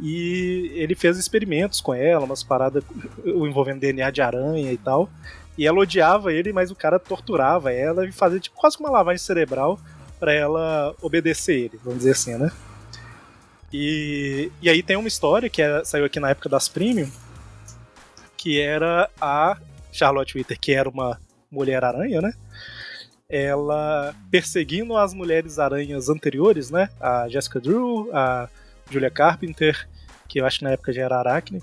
e 0.00 0.72
ele 0.74 0.96
fez 0.96 1.16
experimentos 1.16 1.80
com 1.80 1.94
ela, 1.94 2.24
umas 2.24 2.42
paradas 2.42 2.82
envolvendo 3.24 3.78
DNA 3.78 4.10
de 4.10 4.22
aranha 4.22 4.72
e 4.72 4.78
tal. 4.78 5.08
E 5.56 5.64
ela 5.64 5.78
odiava 5.78 6.32
ele, 6.32 6.52
mas 6.52 6.72
o 6.72 6.74
cara 6.74 6.98
torturava 6.98 7.72
ela 7.72 8.04
e 8.04 8.10
fazia 8.10 8.40
tipo, 8.40 8.56
quase 8.56 8.80
uma 8.80 8.90
lavagem 8.90 9.22
cerebral 9.22 9.78
para 10.18 10.32
ela 10.32 10.92
obedecer 11.00 11.54
ele, 11.54 11.78
vamos 11.84 12.00
dizer 12.00 12.10
assim, 12.10 12.34
né? 12.34 12.50
E, 13.72 14.50
e 14.60 14.68
aí 14.68 14.82
tem 14.82 14.96
uma 14.96 15.08
história 15.08 15.48
que 15.48 15.62
é- 15.62 15.84
saiu 15.84 16.04
aqui 16.04 16.18
na 16.18 16.30
época 16.30 16.48
das 16.48 16.68
Premium, 16.68 17.10
que 18.36 18.60
era 18.60 19.08
a 19.20 19.56
Charlotte 19.92 20.36
Witter, 20.36 20.58
que 20.58 20.72
era 20.72 20.88
uma 20.88 21.20
mulher-aranha, 21.50 22.20
né? 22.20 22.32
Ela 23.28 24.14
perseguindo 24.30 24.96
as 24.96 25.14
mulheres-aranhas 25.14 26.08
anteriores, 26.08 26.70
né? 26.70 26.88
A 27.00 27.28
Jessica 27.28 27.60
Drew, 27.60 28.10
a 28.12 28.48
Julia 28.90 29.10
Carpenter, 29.10 29.88
que 30.28 30.40
eu 30.40 30.46
acho 30.46 30.58
que 30.58 30.64
na 30.64 30.70
época 30.72 30.92
já 30.92 31.02
era 31.02 31.18
Aracne, 31.18 31.62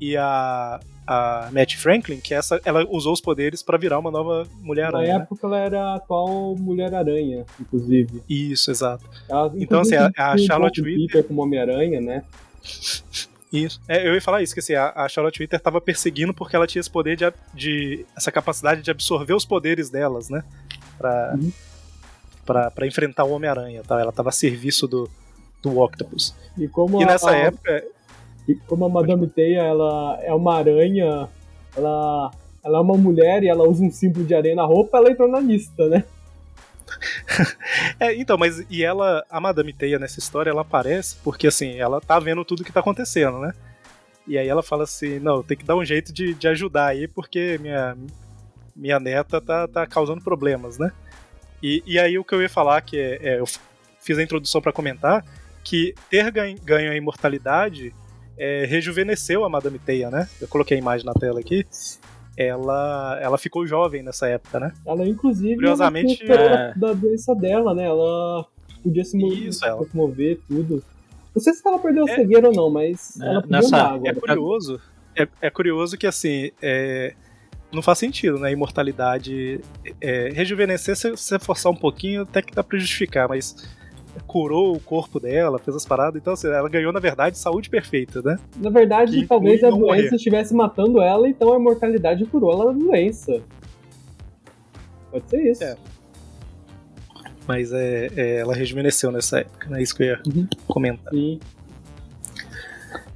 e 0.00 0.16
a, 0.16 0.80
a 1.12 1.48
Matt 1.50 1.74
Franklin, 1.74 2.20
que 2.20 2.32
essa, 2.32 2.60
ela 2.64 2.86
usou 2.88 3.12
os 3.12 3.20
poderes 3.20 3.62
para 3.64 3.76
virar 3.76 3.98
uma 3.98 4.12
nova 4.12 4.44
Na 4.44 4.50
mulher-aranha. 4.66 5.18
né? 5.18 5.24
época 5.24 5.44
ela 5.46 5.58
era 5.58 5.82
a 5.82 5.94
atual 5.96 6.54
Mulher-Aranha, 6.56 7.44
inclusive. 7.60 8.22
Isso, 8.28 8.70
exato. 8.70 9.04
Ela, 9.28 9.52
Então, 9.56 9.80
assim, 9.80 9.96
a- 9.96 10.12
a 10.16 10.38
Charlotte 10.38 10.80
Peter 10.80 11.24
como 11.24 11.42
Homem-Aranha, 11.42 12.00
né? 12.00 12.22
Isso. 13.52 13.80
É, 13.88 14.06
eu 14.06 14.14
ia 14.14 14.20
falar 14.22 14.42
isso, 14.42 14.54
que 14.54 14.60
assim, 14.60 14.74
a, 14.74 14.92
a 14.94 15.08
Charlotte 15.08 15.40
Witter 15.42 15.58
tava 15.58 15.80
perseguindo 15.80 16.32
porque 16.32 16.54
ela 16.54 16.66
tinha 16.68 16.78
esse 16.80 16.90
poder 16.90 17.16
de, 17.16 17.24
de- 17.52 18.06
essa 18.16 18.30
capacidade 18.30 18.80
de 18.80 18.90
absorver 18.92 19.34
os 19.34 19.44
poderes 19.44 19.90
delas, 19.90 20.28
né? 20.30 20.44
Pra, 20.96 21.34
Uhum. 21.36 21.52
pra, 22.46 22.70
pra 22.70 22.86
enfrentar 22.86 23.24
o 23.24 23.32
Homem-Aranha. 23.32 23.82
Tá? 23.82 24.00
Ela 24.00 24.12
tava 24.12 24.28
a 24.28 24.32
serviço 24.32 24.86
do, 24.86 25.10
do 25.60 25.80
Octopus. 25.80 26.32
E 26.56 26.68
como 26.68 27.00
E 27.00 27.02
a, 27.02 27.06
nessa 27.08 27.34
época, 27.34 27.82
E 28.48 28.54
como 28.54 28.84
a 28.84 28.88
Madame 28.88 29.26
Teia, 29.28 29.62
ela 29.62 30.18
é 30.22 30.32
uma 30.32 30.56
aranha, 30.56 31.28
ela, 31.76 32.30
ela 32.64 32.78
é 32.78 32.80
uma 32.80 32.96
mulher 32.96 33.42
e 33.42 33.48
ela 33.48 33.68
usa 33.68 33.84
um 33.84 33.90
símbolo 33.90 34.24
de 34.24 34.34
aranha 34.34 34.56
na 34.56 34.64
roupa, 34.64 34.98
ela 34.98 35.10
entrou 35.10 35.28
na 35.28 35.40
lista, 35.40 35.88
né? 35.88 36.04
É, 38.00 38.14
então, 38.14 38.36
mas 38.36 38.64
e 38.68 38.82
ela, 38.82 39.24
a 39.30 39.40
Madame 39.40 39.72
Teia 39.72 39.98
nessa 39.98 40.18
história, 40.18 40.50
ela 40.50 40.62
aparece 40.62 41.16
porque 41.22 41.46
assim, 41.46 41.76
ela 41.78 42.00
tá 42.00 42.18
vendo 42.18 42.44
tudo 42.44 42.64
que 42.64 42.72
tá 42.72 42.80
acontecendo, 42.80 43.38
né? 43.38 43.52
E 44.26 44.36
aí 44.36 44.48
ela 44.48 44.62
fala 44.62 44.84
assim, 44.84 45.18
não, 45.18 45.42
tem 45.42 45.56
que 45.56 45.64
dar 45.64 45.76
um 45.76 45.84
jeito 45.84 46.12
de, 46.12 46.34
de 46.34 46.48
ajudar 46.48 46.86
aí, 46.86 47.06
porque 47.06 47.58
minha, 47.58 47.96
minha 48.74 49.00
neta 49.00 49.40
tá, 49.40 49.68
tá 49.68 49.86
causando 49.86 50.22
problemas, 50.22 50.78
né? 50.78 50.92
E, 51.62 51.82
e 51.86 51.98
aí 51.98 52.18
o 52.18 52.24
que 52.24 52.34
eu 52.34 52.42
ia 52.42 52.48
falar, 52.48 52.80
que 52.80 52.98
é, 52.98 53.18
é, 53.22 53.40
eu 53.40 53.44
fiz 54.00 54.18
a 54.18 54.22
introdução 54.22 54.60
pra 54.60 54.72
comentar, 54.72 55.24
que 55.62 55.94
ter 56.08 56.30
ganho, 56.30 56.58
ganho 56.62 56.90
a 56.90 56.96
imortalidade 56.96 57.94
é, 58.40 58.64
rejuvenesceu 58.64 59.44
a 59.44 59.48
Madame 59.50 59.78
Teia, 59.78 60.10
né? 60.10 60.26
Eu 60.40 60.48
coloquei 60.48 60.76
a 60.76 60.80
imagem 60.80 61.04
na 61.04 61.12
tela 61.12 61.38
aqui. 61.40 61.66
Ela, 62.36 63.18
ela 63.20 63.36
ficou 63.36 63.66
jovem 63.66 64.02
nessa 64.02 64.26
época, 64.26 64.58
né? 64.58 64.72
Ela, 64.86 65.06
inclusive, 65.06 65.56
Curiosamente, 65.56 66.24
ela 66.30 66.70
é. 66.70 66.74
da, 66.74 66.92
doença 66.94 67.34
dela, 67.34 67.74
né? 67.74 67.84
Ela 67.84 68.46
podia 68.82 69.04
se 69.04 69.18
mover, 69.18 69.38
Isso, 69.48 69.64
ela. 69.66 69.84
se 69.84 69.94
mover, 69.94 70.40
tudo. 70.48 70.82
Não 71.34 71.42
sei 71.42 71.52
se 71.52 71.66
ela 71.68 71.78
perdeu 71.78 72.08
É. 72.08 72.12
a 72.12 72.14
cegueira 72.16 72.48
ou 72.48 72.54
não, 72.54 72.70
mas 72.70 73.20
É, 73.20 73.26
ela 73.26 73.42
podia 73.42 73.56
nessa- 73.58 73.76
andar 73.76 73.94
agora. 73.94 74.10
É 74.10 74.14
curioso, 74.20 74.80
é, 75.16 75.28
é 75.42 75.50
curioso 75.50 75.98
que 75.98 76.06
assim, 76.06 76.50
é, 76.62 77.12
não 77.70 77.82
faz 77.82 77.98
sentido, 77.98 78.38
né? 78.38 78.50
Imortalidade. 78.52 79.60
É, 80.00 80.30
rejuvenescer, 80.32 80.96
se 80.96 81.10
você 81.10 81.38
forçar 81.38 81.70
um 81.70 81.76
pouquinho, 81.76 82.22
até 82.22 82.40
que 82.40 82.54
dá 82.54 82.64
pra 82.64 82.78
justificar, 82.78 83.28
mas 83.28 83.54
curou 84.26 84.74
o 84.74 84.80
corpo 84.80 85.18
dela, 85.20 85.58
fez 85.58 85.76
as 85.76 85.84
paradas, 85.84 86.20
então 86.20 86.32
assim, 86.32 86.48
ela 86.48 86.68
ganhou, 86.68 86.92
na 86.92 87.00
verdade, 87.00 87.38
saúde 87.38 87.68
perfeita, 87.70 88.20
né? 88.22 88.38
Na 88.56 88.70
verdade, 88.70 89.20
Que 89.20 89.26
talvez 89.26 89.62
a 89.64 89.70
doença 89.70 89.80
morrer. 89.86 90.14
estivesse 90.14 90.54
matando 90.54 91.00
ela, 91.00 91.28
então 91.28 91.52
a 91.52 91.56
imortalidade 91.56 92.24
curou 92.26 92.52
ela 92.52 92.72
da 92.72 92.78
doença. 92.78 93.40
Pode 95.10 95.28
ser 95.28 95.50
isso. 95.50 95.64
É. 95.64 95.76
Mas 97.46 97.72
é, 97.72 98.08
é, 98.16 98.36
ela 98.38 98.54
rejuvenesceu 98.54 99.10
nessa 99.10 99.40
época, 99.40 99.68
né? 99.68 99.82
Isso 99.82 99.94
que 99.96 100.02
eu 100.02 100.06
ia 100.08 100.20
Uhum. 100.26 100.46
comentar. 100.68 101.12
Sim. 101.12 101.40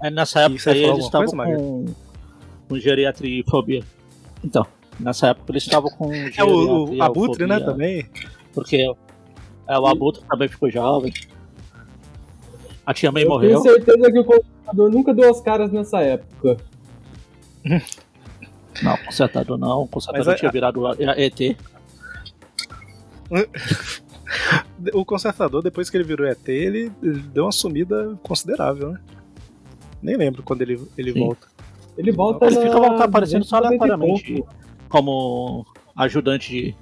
Aí 0.01 0.11
nessa 0.11 0.41
E 0.41 0.45
época 0.45 0.71
aí 0.73 0.83
eles 0.85 1.05
estavam 1.05 1.29
com, 1.29 1.85
com 2.69 2.79
geriatrifobia. 2.79 3.83
Então, 4.43 4.67
nessa 4.99 5.29
época 5.29 5.53
eles 5.53 5.63
estavam 5.63 5.91
com 5.91 6.13
É 6.13 6.43
o, 6.45 6.97
o 6.97 7.03
Abutre, 7.03 7.47
né, 7.47 7.61
também. 7.61 8.07
Porque 8.53 8.93
é, 9.69 9.79
o 9.79 9.87
Abutre 9.87 10.23
também 10.29 10.49
ficou 10.49 10.71
jovem. 10.71 11.13
A 12.87 12.93
tia 12.93 13.11
May 13.11 13.25
Eu 13.25 13.29
morreu. 13.29 13.61
tenho 13.63 13.75
certeza 13.77 14.13
que 14.13 14.19
o 14.19 14.25
computador 14.25 14.91
nunca 14.91 15.15
deu 15.15 15.31
as 15.31 15.41
caras 15.41 15.73
nessa 15.73 16.01
época. 16.01 16.57
Não, 18.83 18.97
consertador 19.05 19.57
não. 19.59 19.87
Consertador 19.87 20.27
Mas 20.27 20.35
a- 20.35 20.39
tinha 20.39 20.51
virado 20.51 20.87
a- 20.87 20.93
a- 20.93 21.21
ET. 21.21 21.57
o 24.93 25.05
consertador, 25.05 25.63
depois 25.63 25.89
que 25.89 25.97
ele 25.97 26.05
virou 26.05 26.27
ET, 26.27 26.49
ele, 26.49 26.91
deu 27.33 27.45
uma 27.45 27.53
sumida 27.53 28.19
considerável, 28.23 28.91
né? 28.93 29.01
Nem 30.03 30.17
lembro 30.17 30.43
quando 30.43 30.61
ele, 30.63 30.81
ele 30.99 31.13
Sim. 31.13 31.21
volta. 31.21 31.47
Ele 31.97 32.13
volta 32.13 32.47
Ele 32.47 32.57
na 32.57 32.63
fica 32.63 33.05
aparecendo 33.05 33.45
só 33.45 33.61
290 33.61 33.85
aleatoriamente 33.95 34.45
como 34.89 35.65
ajudante 35.97 36.51
de. 36.51 36.77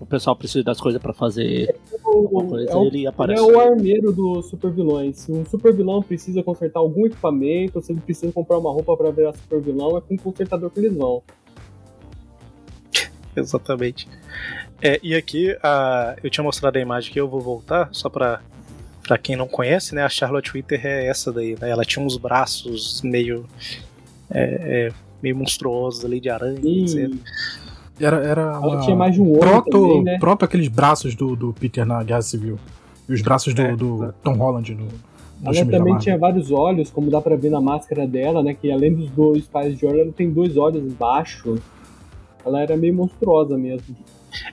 O 0.00 0.06
pessoal 0.06 0.34
precisa 0.36 0.64
das 0.64 0.80
coisas 0.80 1.00
pra 1.00 1.12
fazer 1.12 1.74
alguma 2.04 2.44
coisa, 2.46 2.70
É 2.70 2.74
o- 2.76 2.84
ele 2.86 2.98
Ele 2.98 3.06
aparece. 3.06 3.40
é 3.42 3.44
o 3.44 3.58
armeiro 3.60 4.12
dos 4.12 4.48
super 4.50 4.70
vilões. 4.70 5.18
Se 5.18 5.32
um 5.32 5.44
super 5.46 5.72
vilão 5.74 6.02
precisa 6.02 6.42
consertar 6.42 6.80
algum 6.80 7.06
equipamento, 7.06 7.78
ou 7.78 7.82
se 7.82 7.92
ele 7.92 8.00
precisa 8.00 8.32
comprar 8.32 8.58
uma 8.58 8.70
roupa 8.72 8.96
pra 8.96 9.10
virar 9.10 9.32
super 9.34 9.60
vilão, 9.60 9.96
é 9.96 10.00
com 10.00 10.14
o 10.14 10.18
consertador 10.18 10.70
que 10.70 10.80
eles 10.80 10.94
vão. 10.96 11.22
Exatamente. 13.36 14.08
É, 14.82 14.98
e 15.02 15.14
aqui 15.14 15.56
a, 15.62 16.16
eu 16.22 16.30
tinha 16.30 16.44
mostrado 16.44 16.78
a 16.78 16.80
imagem 16.80 17.12
que 17.12 17.20
eu 17.20 17.28
vou 17.28 17.40
voltar, 17.40 17.88
só 17.92 18.08
pra, 18.08 18.40
pra 19.06 19.18
quem 19.18 19.34
não 19.36 19.48
conhece, 19.48 19.94
né? 19.94 20.02
A 20.02 20.08
Charlotte 20.08 20.52
Winter 20.52 20.84
é 20.86 21.06
essa 21.06 21.32
daí, 21.32 21.56
né? 21.60 21.70
Ela 21.70 21.84
tinha 21.84 22.04
uns 22.04 22.16
braços 22.16 23.02
meio. 23.02 23.46
é, 24.30 24.88
é, 24.88 24.92
meio 25.22 25.36
monstruosos 25.36 26.04
ali 26.04 26.20
de 26.20 26.28
aranha, 26.28 26.58
etc. 26.60 27.10
Era, 28.00 28.16
era 28.24 28.42
ela 28.42 28.58
uma 28.58 28.80
tinha 28.80 28.96
mais 28.96 29.14
de 29.14 29.20
um 29.20 29.30
olho 29.30 29.40
proto, 29.40 29.70
também, 29.70 30.02
né? 30.02 30.18
proto 30.18 30.44
aqueles 30.44 30.68
braços 30.68 31.14
do, 31.14 31.36
do 31.36 31.52
Peter 31.52 31.86
na 31.86 32.02
Guerra 32.02 32.22
Civil. 32.22 32.58
E 33.08 33.12
os 33.12 33.22
braços 33.22 33.54
do, 33.54 33.62
É, 33.62 33.76
do. 33.76 34.12
Tom 34.22 34.34
Holland 34.34 34.74
no, 34.74 34.84
no 34.86 34.90
Ela 35.54 35.66
também 35.66 35.96
tinha 35.98 36.18
vários 36.18 36.50
olhos, 36.50 36.90
como 36.90 37.10
dá 37.10 37.20
pra 37.20 37.36
ver 37.36 37.50
na 37.50 37.60
máscara 37.60 38.06
dela, 38.06 38.42
né? 38.42 38.54
Que 38.54 38.72
além 38.72 38.92
dos 38.94 39.10
dois 39.10 39.44
pais 39.46 39.78
de 39.78 39.86
olho, 39.86 40.00
ela 40.00 40.12
tem 40.12 40.30
dois 40.30 40.56
olhos 40.56 40.82
embaixo. 40.82 41.56
Ela 42.44 42.60
era 42.62 42.76
meio 42.76 42.94
monstruosa 42.94 43.56
mesmo. 43.56 43.94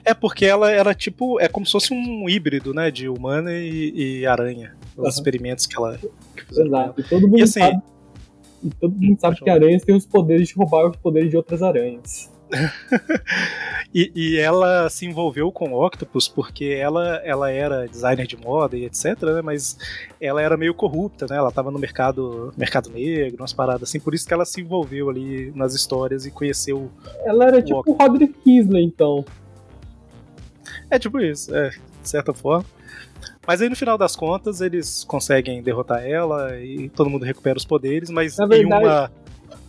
É 0.04 0.14
porque 0.14 0.44
ela 0.44 0.70
era 0.70 0.94
tipo. 0.94 1.40
É 1.40 1.48
como 1.48 1.66
se 1.66 1.72
fosse 1.72 1.92
um 1.92 2.28
híbrido, 2.28 2.72
né? 2.72 2.90
De 2.90 3.08
humana 3.08 3.52
e, 3.52 4.20
e 4.20 4.26
aranha. 4.26 4.74
Os 4.96 5.00
Aham. 5.00 5.08
experimentos 5.08 5.66
que 5.66 5.76
ela. 5.76 5.98
Que 6.36 6.44
fizeram. 6.46 6.68
Exato. 6.68 7.00
E 7.00 7.04
todo 7.04 7.22
mundo 7.26 7.38
E 7.38 7.42
assim- 7.42 7.60
sabe. 7.60 7.82
E 8.62 8.70
todo 8.70 8.94
mundo 8.94 9.18
sabe 9.20 9.36
que 9.40 9.50
aranhas 9.50 9.82
têm 9.82 9.96
os 9.96 10.06
poderes 10.06 10.46
de 10.48 10.54
roubar 10.54 10.88
os 10.88 10.96
poderes 10.96 11.28
de 11.30 11.36
outras 11.36 11.62
aranhas. 11.62 12.30
E, 13.94 14.10
e 14.14 14.38
ela 14.38 14.88
se 14.88 15.04
envolveu 15.04 15.52
com 15.52 15.72
o 15.72 15.86
Octopus 15.86 16.26
porque 16.26 16.64
ela, 16.64 17.16
ela 17.24 17.50
era 17.50 17.86
designer 17.86 18.26
de 18.26 18.38
moda 18.38 18.74
e 18.74 18.86
etc, 18.86 19.20
né? 19.22 19.42
Mas 19.42 19.76
ela 20.18 20.40
era 20.40 20.56
meio 20.56 20.72
corrupta, 20.72 21.26
né? 21.28 21.36
Ela 21.36 21.52
tava 21.52 21.70
no 21.70 21.78
mercado, 21.78 22.54
mercado 22.56 22.88
negro, 22.88 23.42
umas 23.42 23.52
paradas 23.52 23.90
assim, 23.90 24.00
por 24.00 24.14
isso 24.14 24.26
que 24.26 24.32
ela 24.32 24.46
se 24.46 24.62
envolveu 24.62 25.10
ali 25.10 25.52
nas 25.54 25.74
histórias 25.74 26.24
e 26.24 26.30
conheceu. 26.30 26.90
Ela 27.22 27.48
era 27.48 27.62
tipo 27.62 27.82
o 27.86 27.92
Roderick 27.92 28.32
Kingsley, 28.42 28.82
então. 28.82 29.24
É 30.88 30.98
tipo 30.98 31.20
isso, 31.20 31.54
é, 31.54 31.68
de 31.68 32.08
certa 32.08 32.32
forma. 32.32 32.64
Mas 33.46 33.60
aí 33.60 33.68
no 33.68 33.76
final 33.76 33.98
das 33.98 34.16
contas 34.16 34.62
eles 34.62 35.04
conseguem 35.04 35.62
derrotar 35.62 36.02
ela 36.02 36.58
e 36.58 36.88
todo 36.88 37.10
mundo 37.10 37.24
recupera 37.24 37.58
os 37.58 37.64
poderes, 37.64 38.08
mas 38.08 38.38
Na 38.38 38.46
em 38.46 38.48
verdade, 38.48 38.84
uma. 38.84 39.12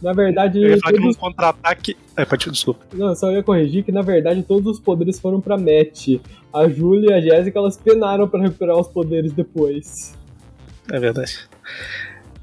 Na 0.03 0.11
verdade, 0.11 0.61
Eu 0.61 0.71
ia 0.71 0.77
falar 0.77 0.93
que 0.93 0.99
num 0.99 1.05
todos... 1.05 1.17
contra-ataque. 1.17 1.95
É, 2.17 2.25
pode, 2.25 2.51
desculpa. 2.51 2.85
Não, 2.93 3.07
eu 3.07 3.15
só 3.15 3.31
ia 3.31 3.41
corrigir 3.41 3.85
que 3.85 3.91
na 3.91 4.01
verdade 4.01 4.43
todos 4.43 4.73
os 4.73 4.79
poderes 4.79 5.17
foram 5.17 5.39
pra 5.39 5.57
Matt. 5.57 6.19
A 6.53 6.67
Julia 6.67 7.11
e 7.11 7.13
a 7.13 7.21
Jéssica 7.21 7.57
elas 7.57 7.77
penaram 7.77 8.27
pra 8.27 8.41
recuperar 8.41 8.77
os 8.77 8.87
poderes 8.87 9.31
depois. 9.31 10.13
É 10.91 10.99
verdade. 10.99 11.39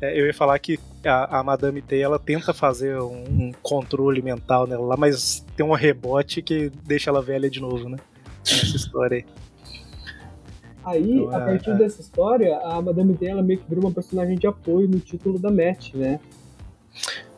É, 0.01 0.19
eu 0.19 0.27
ia 0.27 0.33
falar 0.33 0.59
que 0.59 0.81
a, 1.05 1.41
a 1.41 1.45
Madame 1.45 1.83
T 1.83 1.99
ela 1.99 2.19
tenta 2.19 2.55
fazer 2.55 2.99
um, 2.99 3.25
um 3.29 3.53
controle 3.63 4.23
mental 4.23 4.67
nela 4.67 4.87
lá, 4.87 4.97
mas 4.97 5.45
tem 5.55 5.65
um 5.65 5.75
rebote 5.75 6.41
que 6.41 6.73
deixa 6.87 7.11
ela 7.11 7.21
velha 7.21 7.51
de 7.51 7.61
novo, 7.61 7.91
né? 7.91 7.99
Essa 8.43 8.77
história 8.77 9.19
aí. 9.19 9.25
Aí, 10.83 11.13
Então, 11.13 11.31
a 11.31 11.43
é, 11.43 11.45
partir 11.45 11.71
é. 11.71 11.75
dessa 11.75 12.01
história, 12.01 12.59
a 12.59 12.81
Madame 12.81 13.15
T 13.15 13.27
ela 13.27 13.43
meio 13.43 13.61
que 13.61 13.69
virou 13.69 13.85
uma 13.85 13.93
personagem 13.93 14.39
de 14.39 14.47
apoio 14.47 14.89
no 14.89 14.99
título 14.99 15.39
da 15.39 15.51
Matt, 15.51 15.93
né? 15.95 16.19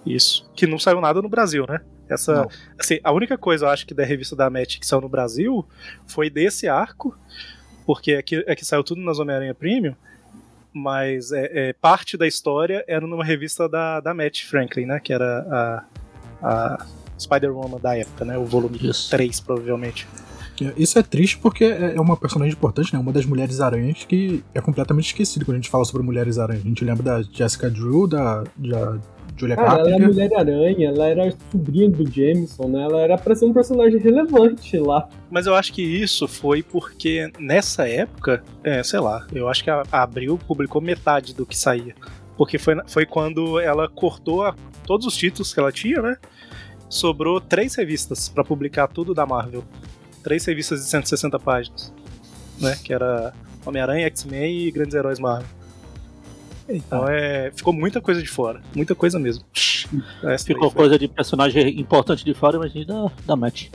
Isso. 0.05 0.49
Que 0.55 0.67
não 0.67 0.79
saiu 0.79 1.01
nada 1.01 1.23
no 1.23 1.29
Brasil, 1.29 1.65
né? 1.69 1.81
Essa, 2.09 2.35
Não. 2.35 2.49
assim, 2.79 2.99
a 3.03 3.13
única 3.13 3.39
coisa 3.39 3.67
eu 3.67 3.71
acho 3.71 3.87
que 3.87 3.95
da 3.95 4.05
revista 4.05 4.37
da 4.37 4.51
Match 4.51 4.79
que 4.79 4.87
saiu 4.87 5.01
no 5.01 5.09
Brasil 5.09 5.67
foi 6.07 6.29
desse 6.29 6.69
arco, 6.69 7.17
porque 7.87 8.15
aqui, 8.15 8.37
aqui 8.49 8.65
saiu 8.65 8.85
tudo 8.85 9.01
nas 9.01 9.19
Homem-Aranha 9.19 9.55
Premium, 9.55 9.95
mas 10.73 11.33
é, 11.33 11.69
é, 11.69 11.73
parte 11.73 12.17
da 12.17 12.27
história 12.27 12.85
era 12.87 13.07
numa 13.07 13.25
revista 13.25 13.69
da, 13.69 14.01
da 14.01 14.15
Matt 14.15 14.45
Franklin, 14.45 14.87
né? 14.87 15.01
Que 15.01 15.13
era 15.13 15.85
a, 16.43 16.47
a 16.49 16.87
Spider-Woman 17.19 17.79
da 17.81 17.97
época, 17.97 18.25
né? 18.25 18.39
O 18.39 18.45
volume 18.45 18.79
Isso. 18.83 19.11
3, 19.11 19.41
provavelmente. 19.41 20.07
É, 20.61 20.73
Isso 20.77 20.99
é 20.99 21.03
triste 21.03 21.39
porque 21.39 21.65
é 21.65 21.95
é 21.97 22.01
uma 22.01 22.17
personagem 22.17 22.55
importante, 22.55 22.93
né? 22.93 22.99
Uma 22.99 23.13
das 23.13 23.27
mulheres 23.27 23.61
aranhas 23.61 24.05
que 24.05 24.43
é 24.55 24.61
completamente 24.61 25.07
esquecida 25.07 25.45
quando 25.45 25.57
a 25.57 25.61
gente 25.61 25.71
fala 25.71 25.85
sobre 25.85 26.03
mulheres 26.03 26.39
aranhas. 26.39 26.65
A 26.65 26.69
gente 26.69 26.85
lembra 26.85 27.03
da 27.03 27.23
Jessica 27.23 27.71
Drew, 27.71 28.07
da, 28.07 28.45
da 28.57 28.99
Julia 29.37 29.57
Cara, 29.57 29.69
ela 29.81 29.81
é 29.81 29.91
Carpenter. 29.99 30.09
Mulher-Aranha, 30.09 30.89
ela 30.91 31.07
era 31.07 31.35
sobrinha 31.51 31.89
do 31.89 32.09
Jameson, 32.11 32.69
né? 32.69 32.83
Ela 32.85 33.01
era 33.01 33.19
pra 33.19 33.35
ser 33.35 33.45
um 33.47 33.53
personagem 33.53 33.99
relevante 33.99 34.77
lá. 34.79 35.09
Mas 35.31 35.47
eu 35.47 35.55
acho 35.55 35.73
que 35.73 35.83
isso 35.83 36.29
foi 36.29 36.63
porque 36.63 37.31
nessa 37.39 37.89
época, 37.89 38.43
é, 38.63 38.83
sei 38.83 39.01
lá, 39.01 39.27
eu 39.33 39.49
acho 39.49 39.65
que 39.65 39.71
a 39.71 39.83
Abril 39.91 40.39
publicou 40.47 40.81
metade 40.81 41.35
do 41.35 41.45
que 41.47 41.57
saía. 41.57 41.95
Porque 42.37 42.59
foi, 42.59 42.77
foi 42.87 43.05
quando 43.07 43.59
ela 43.59 43.89
cortou 43.89 44.45
a- 44.45 44.55
todos 44.87 45.07
os 45.07 45.17
títulos 45.17 45.53
que 45.53 45.59
ela 45.61 45.73
tinha, 45.73 46.01
né? 46.01 46.17
Sobrou 46.89 47.41
três 47.41 47.75
revistas 47.75 48.29
pra 48.29 48.45
publicar 48.45 48.87
tudo 48.87 49.15
da 49.15 49.25
Marvel. 49.27 49.65
Três 50.23 50.45
revistas 50.45 50.81
de 50.81 50.87
160 50.91 51.39
páginas. 51.39 51.93
Né? 52.61 52.77
Que 52.85 52.93
era 52.93 53.33
Homem-Aranha, 53.67 54.07
X-Men 54.07 54.67
e 54.67 54.71
Grandes 54.71 54.95
Heróis 54.95 55.19
Marvel. 55.19 55.49
Então 56.69 57.07
é. 57.09 57.51
Ficou 57.55 57.73
muita 57.73 58.01
coisa 58.01 58.23
de 58.23 58.29
fora. 58.29 58.61
Muita 58.75 58.95
coisa 58.95 59.19
mesmo. 59.19 59.45
Essa 60.25 60.45
Ficou 60.47 60.71
foi- 60.71 60.83
coisa 60.83 60.99
de 60.99 61.09
personagem 61.09 61.79
importante 61.81 62.25
de 62.25 62.33
fora, 62.35 62.57
imagina 62.57 62.87
da, 62.87 63.11
da 63.27 63.37
Matt. 63.37 63.69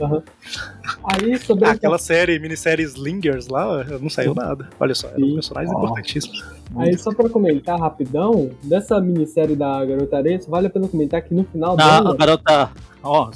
Aí, 1.04 1.38
sobre 1.38 1.66
Ah, 1.66 1.70
a 1.70 1.72
aquela 1.72 1.98
série, 1.98 2.38
minissérie 2.38 2.84
Slingers 2.84 3.48
lá, 3.48 3.84
não 3.84 4.08
saiu 4.10 4.34
nada. 4.34 4.68
Olha 4.80 4.94
só, 4.94 5.08
eram 5.08 5.20
Sim. 5.28 5.34
personagens 5.34 5.74
Ó. 5.74 5.78
importantíssimos. 5.78 6.44
Aí, 6.76 6.96
só 6.98 7.12
pra 7.14 7.28
comentar 7.28 7.78
rapidão, 7.78 8.50
dessa 8.64 9.00
minissérie 9.00 9.54
da 9.56 9.84
Garota 9.84 10.18
só 10.40 10.50
vale 10.50 10.66
a 10.66 10.70
pena 10.70 10.88
comentar 10.88 11.22
que 11.22 11.32
no 11.34 11.44
final 11.44 11.76
Ah, 11.78 12.00
dela 12.00 12.12
a 12.12 12.16
garota. 12.16 12.70
Ó, 13.02 13.30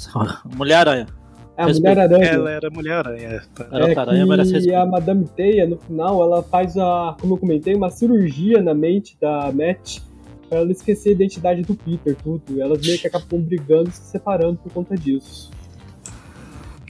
Mulher-Aranha. 0.56 1.06
É 1.56 1.62
a. 1.62 1.66
Mulher-Aranha. 1.68 2.26
Ela 2.26 2.50
era 2.50 2.70
Mulher-Aranha. 2.70 3.42
tá? 3.54 3.66
É 3.70 4.24
merece 4.24 4.50
que 4.50 4.56
respeito. 4.56 4.78
a 4.78 4.86
Madame 4.86 5.24
Teia, 5.36 5.66
no 5.66 5.76
final, 5.76 6.22
ela 6.22 6.42
faz 6.42 6.76
a, 6.76 7.16
como 7.20 7.34
eu 7.34 7.38
comentei, 7.38 7.74
uma 7.74 7.90
cirurgia 7.90 8.60
na 8.62 8.74
mente 8.74 9.16
da 9.20 9.52
Matt 9.52 10.00
pra 10.48 10.58
ela 10.58 10.70
esquecer 10.70 11.10
a 11.10 11.12
identidade 11.12 11.62
do 11.62 11.74
Peter, 11.74 12.14
tudo. 12.22 12.60
Elas 12.60 12.80
meio 12.80 12.98
que 12.98 13.06
acabam 13.06 13.40
brigando 13.40 13.88
e 13.88 13.92
se 13.92 14.10
separando 14.10 14.58
por 14.62 14.72
conta 14.72 14.94
disso. 14.96 15.50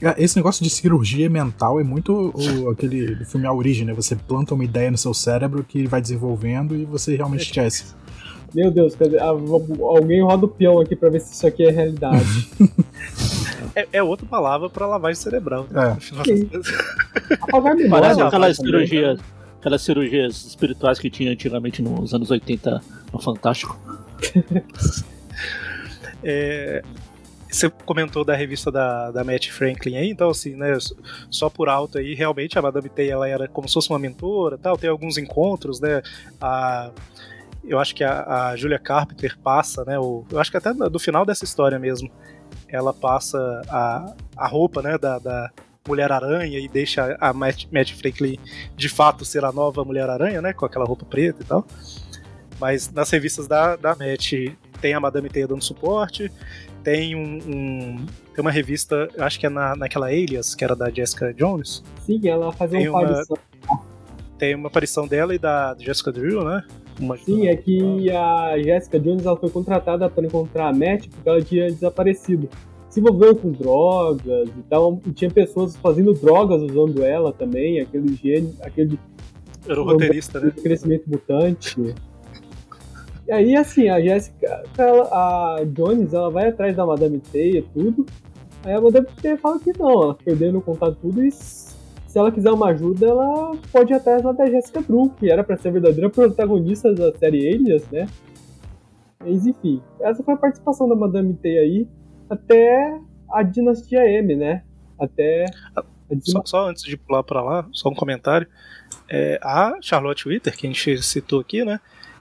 É, 0.01 0.21
Esse 0.21 0.35
negócio 0.35 0.63
de 0.63 0.69
cirurgia 0.69 1.29
mental 1.29 1.79
é 1.79 1.83
muito 1.83 2.33
o, 2.35 2.69
aquele 2.69 3.15
do 3.15 3.25
filme 3.25 3.47
A 3.47 3.53
Origem, 3.53 3.85
né? 3.85 3.93
Você 3.93 4.15
planta 4.15 4.53
uma 4.53 4.65
ideia 4.65 4.91
no 4.91 4.97
seu 4.97 5.13
cérebro 5.13 5.63
que 5.63 5.87
vai 5.87 6.01
desenvolvendo 6.01 6.75
e 6.75 6.83
você 6.83 7.15
realmente 7.15 7.43
esquece. 7.43 7.95
Meu 8.53 8.69
Deus, 8.69 8.95
alguém 9.81 10.21
roda 10.21 10.45
o 10.45 10.49
peão 10.49 10.79
aqui 10.79 10.95
pra 10.95 11.09
ver 11.09 11.21
se 11.21 11.33
isso 11.33 11.47
aqui 11.47 11.63
é 11.63 11.71
realidade. 11.71 12.49
É, 13.75 13.87
é 13.93 14.03
outra 14.03 14.25
palavra 14.25 14.69
pra 14.69 14.85
lavagem 14.85 15.21
cerebral. 15.21 15.67
É. 15.73 15.97
Apagar. 17.51 17.89
Parece 17.89 18.21
aquelas 18.21 18.57
cirurgias, 18.57 19.19
aquelas 19.59 19.81
cirurgias 19.81 20.45
espirituais 20.45 20.99
que 20.99 21.09
tinha 21.09 21.31
antigamente 21.31 21.81
nos 21.81 22.13
anos 22.13 22.29
80 22.29 22.81
no 23.11 23.19
Fantástico. 23.19 23.79
É, 26.25 26.81
você 27.53 27.69
comentou 27.69 28.23
da 28.23 28.35
revista 28.35 28.71
da, 28.71 29.11
da 29.11 29.23
Matt 29.23 29.49
Franklin 29.49 29.97
aí, 29.97 30.09
então 30.09 30.29
assim, 30.29 30.55
né, 30.55 30.77
só 31.29 31.49
por 31.49 31.69
alto 31.69 31.97
aí, 31.97 32.15
realmente 32.15 32.57
a 32.57 32.61
Madame 32.61 32.89
Tay, 32.89 33.09
ela 33.09 33.27
era 33.27 33.47
como 33.47 33.67
se 33.67 33.73
fosse 33.73 33.89
uma 33.89 33.99
mentora 33.99 34.57
tal, 34.57 34.77
tem 34.77 34.89
alguns 34.89 35.17
encontros, 35.17 35.79
né, 35.79 36.01
a, 36.41 36.91
eu 37.63 37.79
acho 37.79 37.93
que 37.93 38.03
a, 38.03 38.47
a 38.49 38.55
Julia 38.55 38.79
Carpenter 38.79 39.37
passa, 39.37 39.83
né, 39.85 39.99
o, 39.99 40.25
eu 40.31 40.39
acho 40.39 40.49
que 40.49 40.57
até 40.57 40.73
no 40.73 40.99
final 40.99 41.25
dessa 41.25 41.43
história 41.43 41.77
mesmo, 41.77 42.09
ela 42.73 42.93
passa 42.93 43.61
a, 43.69 44.13
a 44.35 44.47
roupa, 44.47 44.81
né, 44.81 44.97
da, 44.97 45.19
da 45.19 45.51
Mulher-Aranha 45.87 46.57
e 46.59 46.67
deixa 46.67 47.15
a 47.19 47.31
Matt, 47.33 47.65
Matt 47.71 47.93
Franklin 47.93 48.37
de 48.75 48.89
fato 48.89 49.23
ser 49.23 49.45
a 49.45 49.51
nova 49.51 49.83
Mulher-Aranha, 49.85 50.41
né, 50.41 50.53
com 50.53 50.65
aquela 50.65 50.85
roupa 50.85 51.05
preta 51.05 51.41
e 51.41 51.45
tal, 51.45 51.65
mas 52.59 52.91
nas 52.91 53.09
revistas 53.09 53.47
da, 53.47 53.75
da 53.75 53.95
Matt 53.95 54.33
tem 54.81 54.93
a 54.93 54.99
Madame 54.99 55.29
Teia 55.29 55.47
dando 55.47 55.63
suporte, 55.63 56.31
tem 56.83 57.15
um, 57.15 57.37
um- 57.47 58.05
tem 58.33 58.41
uma 58.41 58.51
revista, 58.51 59.07
eu 59.15 59.23
acho 59.23 59.39
que 59.39 59.45
é 59.45 59.49
na, 59.49 59.75
naquela 59.75 60.07
Alias, 60.07 60.55
que 60.55 60.63
era 60.63 60.75
da 60.75 60.89
Jessica 60.89 61.33
Jones, 61.33 61.83
Sim, 62.05 62.27
ela 62.27 62.51
faz 62.51 62.71
Tem 62.71 62.87
uma 62.89 62.99
uma- 62.99 63.07
aparição. 63.09 63.37
tem 64.39 64.55
uma 64.55 64.67
aparição 64.67 65.07
dela 65.07 65.35
e 65.35 65.37
da 65.37 65.75
Jessica 65.79 66.11
Drew, 66.11 66.43
né? 66.43 66.63
Uma- 66.99 67.17
Sim, 67.17 67.47
é 67.47 67.55
que 67.55 68.09
a 68.11 68.57
Jessica 68.61 68.99
Jones 68.99 69.25
ela 69.25 69.35
foi 69.37 69.49
contratada 69.49 70.09
para 70.09 70.25
encontrar 70.25 70.69
a 70.69 70.73
Matt 70.73 71.07
porque 71.09 71.29
ela 71.29 71.41
tinha 71.41 71.67
desaparecido. 71.67 72.47
se 72.89 72.99
envolveu 72.99 73.35
com 73.35 73.49
drogas 73.51 74.47
e 74.49 74.61
tal. 74.69 74.99
E 75.07 75.11
tinha 75.11 75.31
pessoas 75.31 75.75
fazendo 75.75 76.13
drogas 76.13 76.61
usando 76.61 77.03
ela 77.03 77.33
também, 77.33 77.79
aquele 77.79 78.13
gene, 78.15 78.53
aquele 78.61 78.99
Era 79.67 79.81
o 79.81 79.83
roteirista, 79.83 80.39
né? 80.39 80.51
crescimento 80.51 81.09
mutante. 81.09 81.75
E 83.27 83.31
aí, 83.31 83.55
assim, 83.55 83.89
a 83.89 83.99
Jéssica, 83.99 84.63
ela- 84.77 85.07
a 85.11 85.63
Jones, 85.65 86.13
ela 86.13 86.29
vai 86.29 86.49
atrás 86.49 86.75
da 86.75 86.85
Madame 86.85 87.19
Teia 87.19 87.59
e 87.59 87.61
tudo. 87.63 88.05
Aí 88.63 88.73
a 88.73 88.79
Madame 88.79 89.07
Teia 89.19 89.39
fala 89.39 89.57
que 89.59 89.71
não, 89.79 90.03
ela 90.03 90.13
perdendo 90.23 90.59
o 90.59 90.61
contato 90.61 90.95
tudo 91.01 91.23
e 91.23 91.31
se 92.13 92.19
ela 92.19 92.31
quiser 92.31 92.51
uma 92.51 92.67
ajuda, 92.67 93.07
ela 93.07 93.57
pode 93.71 93.91
ir 93.91 93.95
atrás 93.95 94.21
lá 94.21 94.31
da 94.33 94.45
Jessica 94.45 94.83
Drew, 94.83 95.09
que 95.17 95.31
era 95.31 95.43
pra 95.43 95.57
ser 95.57 95.69
a 95.69 95.71
verdadeira 95.71 96.11
protagonista 96.11 96.93
da 96.93 97.11
série 97.17 97.51
Alias, 97.51 97.89
né? 97.89 98.07
Mas 99.19 99.47
enfim, 99.47 99.81
essa 99.99 100.21
foi 100.21 100.35
a 100.35 100.37
participação 100.37 100.87
da 100.87 100.95
Madame 100.95 101.33
Teia 101.33 101.61
aí 101.61 101.87
até 102.29 102.99
a 103.31 103.41
Dinastia 103.41 104.07
M, 104.07 104.35
né? 104.35 104.63
Até 104.99 105.45
a 105.75 105.83
Só, 106.21 106.43
só 106.45 106.69
antes 106.69 106.83
de 106.83 106.95
pular 106.95 107.23
pra 107.23 107.41
lá, 107.41 107.67
só 107.71 107.89
um 107.89 107.95
comentário. 107.95 108.47
É, 109.09 109.39
a 109.41 109.79
Charlotte 109.81 110.29
Witter, 110.29 110.55
que 110.55 110.67
a 110.67 110.69
gente 110.69 111.01
citou 111.01 111.39
aqui, 111.39 111.65
né? 111.65 111.79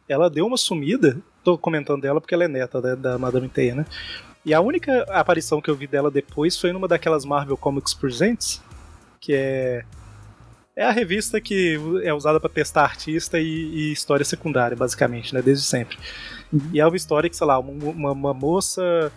Ela 0.09 0.31
deu 0.31 0.47
uma 0.47 0.57
sumida. 0.57 1.19
Tô 1.45 1.59
comentando 1.59 2.01
dela 2.01 2.19
porque 2.19 2.33
ela 2.33 2.45
é 2.45 2.49
neta 2.49 2.81
da, 2.81 2.95
da 2.95 3.19
Madame 3.19 3.47
Teia, 3.47 3.75
né? 3.75 3.85
E 4.43 4.55
a 4.55 4.61
única 4.63 5.03
aparição 5.11 5.61
que 5.61 5.69
eu 5.69 5.77
vi 5.77 5.87
dela 5.87 6.11
depois 6.11 6.59
foi 6.59 6.73
numa 6.73 6.89
daquelas 6.89 7.27
Marvel 7.27 7.59
Comics 7.59 7.93
Presents, 7.93 8.63
que 9.23 9.33
é. 9.35 9.85
É 10.75 10.85
a 10.85 10.91
revista 10.91 11.39
que 11.39 11.79
é 12.03 12.15
usada 12.15 12.41
pra 12.41 12.49
testar 12.49 12.85
artista 12.85 13.39
e, 13.39 13.45
e 13.45 13.93
história 13.93 14.25
secundária, 14.25 14.75
basicamente, 14.77 15.35
né? 15.35 15.43
Desde 15.43 15.65
sempre. 15.67 15.99
E 16.73 16.81
é 16.81 16.87
uma 16.87 16.97
história 16.97 17.29
que, 17.29 17.37
sei 17.37 17.47
lá, 17.47 17.59
uma, 17.59 17.91
uma- 17.91 18.13
uma 18.13 18.35
moça 18.35 19.13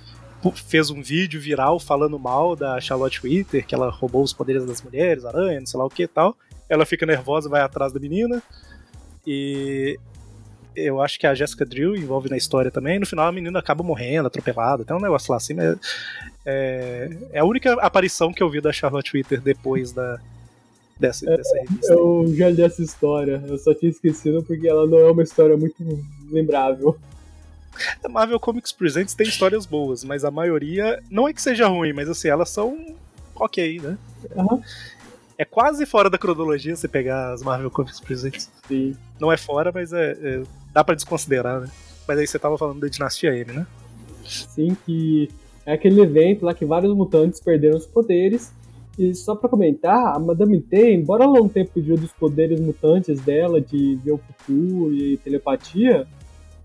fez 0.68 0.90
um 0.92 1.02
vídeo 1.02 1.40
viral 1.42 1.80
falando 1.80 2.20
mal 2.20 2.56
da 2.58 2.80
Charlotte 2.82 3.20
Witter, 3.26 3.66
que 3.66 3.74
ela 3.74 3.90
roubou 3.90 4.22
os 4.22 4.34
poderes 4.34 4.66
das 4.66 4.82
mulheres, 4.82 5.24
aranha, 5.26 5.60
não 5.60 5.66
sei 5.66 5.80
lá 5.80 5.86
o 5.86 5.90
que 5.90 6.04
e 6.04 6.08
tal. 6.08 6.36
Ela 6.70 6.86
fica 6.86 7.06
nervosa, 7.06 7.48
vai 7.50 7.62
atrás 7.62 7.94
da 7.94 8.00
menina. 8.02 8.44
E 9.26 9.98
eu 10.76 11.02
acho 11.02 11.20
que 11.20 11.26
a 11.28 11.34
Jessica 11.34 11.66
Drill 11.66 11.96
envolve 11.96 12.30
na 12.30 12.38
história 12.38 12.70
também. 12.72 13.00
No 13.00 13.06
final 13.06 13.28
a 13.28 13.32
menina 13.32 13.60
acaba 13.60 13.84
morrendo, 13.84 14.28
atropelada. 14.28 14.84
Tem 14.84 14.96
um 14.96 15.02
negócio 15.02 15.32
lá 15.32 15.38
assim, 15.38 15.54
mas 15.54 15.78
é, 16.46 17.10
é 17.32 17.40
a 17.40 17.46
única 17.46 17.74
aparição 17.74 18.32
que 18.34 18.44
eu 18.44 18.50
vi 18.50 18.62
da 18.62 18.72
Charlotte 18.72 19.16
Witter 19.16 19.42
depois 19.42 19.92
da 19.92 20.20
dessa, 21.00 21.26
dessa 21.26 21.58
revista. 21.58 21.94
Eu 21.94 22.34
já 22.36 22.50
li 22.50 22.62
essa 22.62 22.82
história, 22.82 23.44
eu 23.48 23.58
só 23.58 23.74
tinha 23.74 23.90
esquecido 23.90 24.44
porque 24.44 24.68
ela 24.68 24.88
não 24.88 25.00
é 25.00 25.12
uma 25.12 25.24
história 25.24 25.58
muito 25.58 25.76
lembrável. 26.32 26.98
A 28.04 28.08
Marvel 28.08 28.40
Comics 28.40 28.72
Presents 28.72 29.14
tem 29.14 29.28
histórias 29.28 29.66
boas, 29.66 30.04
mas 30.04 30.24
a 30.24 30.32
maioria 30.32 31.02
não 31.10 31.28
é 31.28 31.34
que 31.34 31.42
seja 31.42 31.68
ruim, 31.68 31.92
mas 31.92 32.08
assim, 32.10 32.30
elas 32.30 32.50
são 32.50 32.96
ok, 33.36 33.80
né? 33.82 33.98
Aham. 34.38 34.62
É 35.38 35.44
quase 35.44 35.86
fora 35.86 36.10
da 36.10 36.18
cronologia 36.18 36.74
você 36.74 36.88
pegar 36.88 37.34
as 37.34 37.44
Marvel 37.44 37.70
Comics 37.70 38.00
Presents. 38.00 38.50
Sim. 38.68 38.96
Não 39.20 39.30
é 39.30 39.36
fora, 39.36 39.70
mas 39.74 39.92
é, 39.92 40.12
é- 40.12 40.44
dá 40.76 40.84
pra 40.84 40.94
desconsiderar, 40.94 41.62
né? 41.62 41.70
Mas 42.06 42.20
aí 42.20 42.28
você 42.28 42.38
tava 42.38 42.58
falando 42.58 42.82
da 42.82 42.88
Dinastia 42.90 43.34
M, 43.34 43.54
né? 43.54 43.66
Sim, 44.26 44.76
que 44.86 45.30
é 45.66 45.72
aquele 45.74 46.02
evento 46.02 46.46
lá 46.46 46.54
que 46.54 46.66
vários 46.66 46.94
mutantes 46.94 47.40
perderam 47.40 47.78
os 47.78 47.86
poderes. 47.88 48.52
E 49.00 49.14
só 49.16 49.36
pra 49.36 49.50
comentar, 49.50 50.16
a 50.16 50.20
Madame 50.20 50.60
T, 50.62 50.94
embora 50.94 51.24
ela 51.24 51.40
não 51.40 51.48
tenha 51.48 51.66
perdido 51.66 52.04
os 52.04 52.12
poderes 52.12 52.60
mutantes 52.60 53.20
dela 53.22 53.60
de 53.62 53.96
ver 54.04 54.12
o 54.12 54.18
futuro 54.18 54.94
e 54.94 55.18
telepatia, 55.18 56.06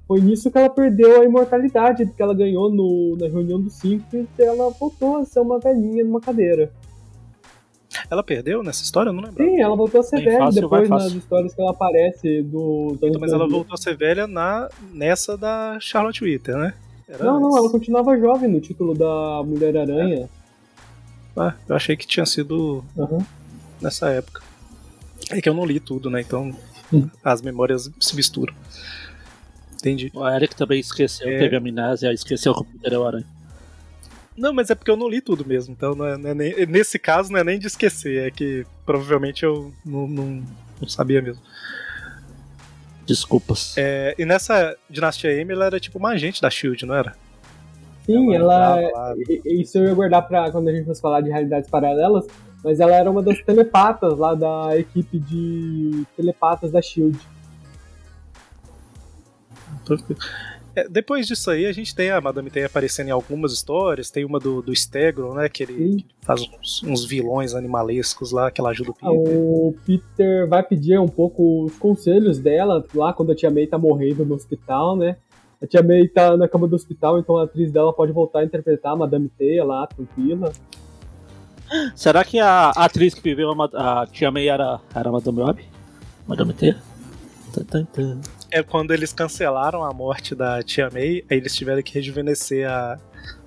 foi 0.06 0.20
nisso 0.20 0.50
que 0.50 0.58
ela 0.58 0.68
perdeu 0.70 1.20
a 1.20 1.24
imortalidade 1.24 2.04
que 2.06 2.22
ela 2.22 2.34
ganhou 2.34 2.68
no- 2.70 3.16
na 3.16 3.28
reunião 3.28 3.60
dos 3.60 3.74
cinco 3.74 4.04
e 4.16 4.26
ela 4.42 4.70
voltou 4.70 5.18
a 5.18 5.24
ser 5.24 5.38
uma 5.40 5.58
velhinha 5.60 6.04
numa 6.04 6.20
cadeira. 6.20 6.72
Ela 8.08 8.22
perdeu 8.22 8.62
nessa 8.62 8.82
história? 8.84 9.10
Eu 9.10 9.12
não 9.12 9.22
lembro. 9.22 9.42
Sim, 9.44 9.60
ela 9.60 9.74
voltou 9.76 10.00
a 10.00 10.02
ser 10.02 10.16
Bem 10.16 10.24
velha 10.26 10.38
fácil, 10.38 10.60
depois 10.62 10.88
nas 10.88 11.12
histórias 11.12 11.54
que 11.54 11.60
ela 11.60 11.70
aparece 11.72 12.42
do. 12.42 12.96
do 13.00 13.20
Mas 13.20 13.32
ela 13.32 13.48
voltou 13.48 13.74
a 13.74 13.76
ser 13.76 13.96
velha 13.96 14.26
na, 14.26 14.68
nessa 14.92 15.36
da 15.36 15.78
Charlotte 15.80 16.22
Witter, 16.22 16.56
né? 16.56 16.74
Era 17.08 17.24
Não, 17.24 17.40
não, 17.40 17.48
antes. 17.48 17.58
ela 17.58 17.70
continuava 17.70 18.16
jovem 18.18 18.48
no 18.48 18.60
título 18.60 18.94
da 18.94 19.42
Mulher-Aranha. 19.44 20.28
Ah, 21.36 21.54
eu 21.68 21.74
achei 21.76 21.96
que 21.96 22.06
tinha 22.06 22.26
sido 22.26 22.84
Aham. 22.98 23.18
nessa 23.80 24.08
época. 24.10 24.42
É 25.30 25.40
que 25.40 25.48
eu 25.48 25.54
não 25.54 25.64
li 25.64 25.80
tudo, 25.80 26.08
né? 26.10 26.20
Então 26.20 26.54
Hum. 26.92 27.08
as 27.24 27.40
memórias 27.40 27.90
se 28.00 28.16
misturam. 28.16 28.52
Entendi. 29.74 30.10
O 30.14 30.28
Eric 30.28 30.54
também 30.56 30.80
esqueceu, 30.80 31.28
É. 31.28 31.38
teve 31.38 31.56
amnésia, 31.56 32.12
esqueceu 32.12 32.52
que 32.54 32.60
o 32.60 32.94
é 32.94 32.98
o 32.98 33.06
aranha. 33.06 33.26
Não, 34.40 34.52
mas 34.54 34.70
é 34.70 34.74
porque 34.74 34.90
eu 34.90 34.96
não 34.96 35.08
li 35.08 35.20
tudo 35.20 35.44
mesmo. 35.46 35.72
Então 35.76 35.94
não 35.94 36.06
é, 36.06 36.16
não 36.16 36.30
é 36.30 36.34
nem- 36.34 36.66
nesse 36.66 36.98
caso 36.98 37.30
não 37.30 37.38
é 37.38 37.44
nem 37.44 37.58
de 37.58 37.66
esquecer, 37.66 38.26
é 38.26 38.30
que 38.30 38.64
provavelmente 38.86 39.44
eu 39.44 39.72
não, 39.84 40.06
não, 40.08 40.42
não 40.80 40.88
sabia 40.88 41.20
mesmo. 41.20 41.42
Desculpas. 43.06 43.74
É, 43.76 44.14
e 44.18 44.24
nessa 44.24 44.76
Dinastia 44.88 45.32
M 45.32 45.52
ela 45.52 45.66
era 45.66 45.80
tipo 45.80 45.98
uma 45.98 46.10
agente 46.10 46.40
da 46.40 46.48
Shield, 46.48 46.86
não 46.86 46.94
era? 46.94 47.14
Sim, 48.06 48.34
ela. 48.34 48.78
i- 49.28 49.60
Isso 49.62 49.78
eu 49.78 49.84
ia 49.84 49.94
guardar 49.94 50.26
pra 50.26 50.50
quando 50.50 50.68
a 50.68 50.72
gente 50.72 50.86
fosse 50.86 51.00
falar 51.00 51.20
de 51.20 51.28
realidades 51.28 51.68
paralelas, 51.68 52.26
mas 52.64 52.80
ela 52.80 52.94
era 52.94 53.10
uma 53.10 53.22
das 53.22 53.40
telepatas 53.42 54.16
lá 54.18 54.34
da 54.34 54.76
equipe 54.78 55.18
de 55.18 56.04
telepatas 56.16 56.72
da 56.72 56.80
Shield. 56.80 57.18
É, 60.80 60.88
depois 60.88 61.26
disso 61.26 61.50
aí, 61.50 61.66
a 61.66 61.72
gente 61.72 61.94
tem 61.94 62.10
a 62.10 62.20
Madame 62.20 62.50
Teia 62.50 62.66
aparecendo 62.66 63.08
em 63.08 63.10
algumas 63.10 63.52
histórias. 63.52 64.10
Tem 64.10 64.24
uma 64.24 64.38
do, 64.38 64.62
do 64.62 64.74
Stegron, 64.74 65.34
né? 65.34 65.48
Que 65.48 65.64
ele 65.64 65.96
que 66.02 66.06
faz 66.22 66.40
uns, 66.40 66.82
uns 66.82 67.04
vilões 67.04 67.54
animalescos 67.54 68.32
lá, 68.32 68.50
que 68.50 68.60
ela 68.60 68.70
ajuda 68.70 68.90
o 68.90 68.94
Ah, 69.02 69.10
Peter. 69.10 69.36
O 69.38 69.74
Peter 69.84 70.48
vai 70.48 70.62
pedir 70.62 70.98
um 70.98 71.08
pouco 71.08 71.64
os 71.64 71.76
conselhos 71.76 72.38
dela 72.38 72.84
lá 72.94 73.12
quando 73.12 73.32
a 73.32 73.34
tia 73.34 73.50
May 73.50 73.66
tá 73.66 73.76
morrendo 73.76 74.24
no 74.24 74.34
hospital, 74.34 74.96
né? 74.96 75.16
A 75.62 75.66
tia 75.66 75.82
May 75.82 76.08
tá 76.08 76.36
na 76.36 76.48
cama 76.48 76.66
do 76.66 76.74
hospital, 76.74 77.18
então 77.18 77.36
a 77.36 77.44
atriz 77.44 77.70
dela 77.70 77.92
pode 77.92 78.12
voltar 78.12 78.40
a 78.40 78.44
interpretar 78.44 78.92
a 78.92 78.96
Madame 78.96 79.28
Teia 79.28 79.62
lá, 79.64 79.86
tranquila. 79.86 80.52
Será 81.94 82.24
que 82.24 82.38
a 82.40 82.70
atriz 82.70 83.14
que 83.14 83.20
viveu 83.20 83.50
a, 83.50 84.02
a 84.02 84.06
Tia 84.06 84.30
May 84.30 84.48
era, 84.48 84.80
era 84.94 85.08
a 85.08 85.12
Madame 85.12 85.42
Web? 85.42 85.64
Madame 86.26 86.52
T? 86.52 86.74
Tan, 87.52 87.64
tan, 87.64 87.84
tan. 87.84 88.20
É 88.52 88.62
quando 88.62 88.92
eles 88.92 89.12
cancelaram 89.12 89.84
a 89.84 89.92
morte 89.92 90.34
da 90.34 90.62
Tia 90.62 90.90
May, 90.92 91.24
aí 91.30 91.36
eles 91.36 91.54
tiveram 91.54 91.82
que 91.82 91.94
rejuvenescer 91.94 92.68
a, 92.68 92.98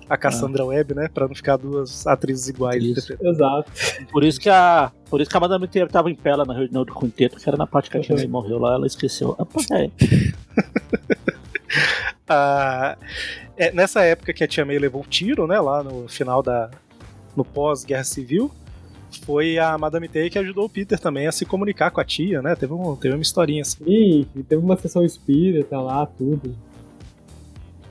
a 0.08 0.16
Cassandra 0.16 0.64
Webb, 0.64 0.94
né? 0.94 1.08
Pra 1.12 1.28
não 1.28 1.34
ficar 1.34 1.56
duas 1.56 2.06
atrizes 2.06 2.48
iguais. 2.48 2.82
Isso. 2.82 3.14
Exato. 3.20 3.70
Por 4.10 4.24
isso 4.24 4.40
que 4.40 4.48
a, 4.48 4.90
por 5.10 5.20
isso 5.20 5.30
que 5.30 5.36
a 5.36 5.40
Madame 5.40 5.68
T 5.68 5.86
tava 5.86 6.10
em 6.10 6.14
pé 6.14 6.34
lá 6.34 6.44
na 6.44 6.54
reunião 6.54 6.84
do 6.84 6.94
quinteto, 6.94 7.36
que 7.38 7.48
era 7.48 7.56
na 7.56 7.66
parte 7.66 7.90
que 7.90 7.98
a 7.98 8.00
Tia. 8.00 8.16
May 8.16 8.26
morreu 8.26 8.58
lá, 8.58 8.74
ela 8.74 8.86
esqueceu. 8.86 9.36
Ah, 9.38 9.44
pô, 9.44 9.60
é. 9.72 9.90
Ah, 12.26 12.96
é, 13.56 13.70
nessa 13.72 14.02
época 14.02 14.32
que 14.32 14.42
a 14.42 14.48
Tia 14.48 14.64
May 14.64 14.78
levou 14.78 15.02
um 15.02 15.04
tiro, 15.06 15.46
né? 15.46 15.60
Lá 15.60 15.82
no 15.82 16.08
final 16.08 16.42
da. 16.42 16.70
no 17.36 17.44
pós-guerra 17.44 18.04
civil. 18.04 18.50
Foi 19.16 19.58
a 19.58 19.76
Madame 19.78 20.08
Teia 20.08 20.30
que 20.30 20.38
ajudou 20.38 20.64
o 20.64 20.68
Peter 20.68 20.98
também 20.98 21.26
a 21.26 21.32
se 21.32 21.44
comunicar 21.44 21.90
com 21.90 22.00
a 22.00 22.04
tia, 22.04 22.42
né? 22.42 22.54
Teve, 22.54 22.72
um, 22.72 22.96
teve 22.96 23.14
uma 23.14 23.22
historinha 23.22 23.62
assim. 23.62 23.84
E 23.86 24.42
teve 24.42 24.62
uma 24.62 24.76
sessão 24.76 25.04
espírita 25.04 25.80
lá, 25.80 26.06
tudo. 26.06 26.56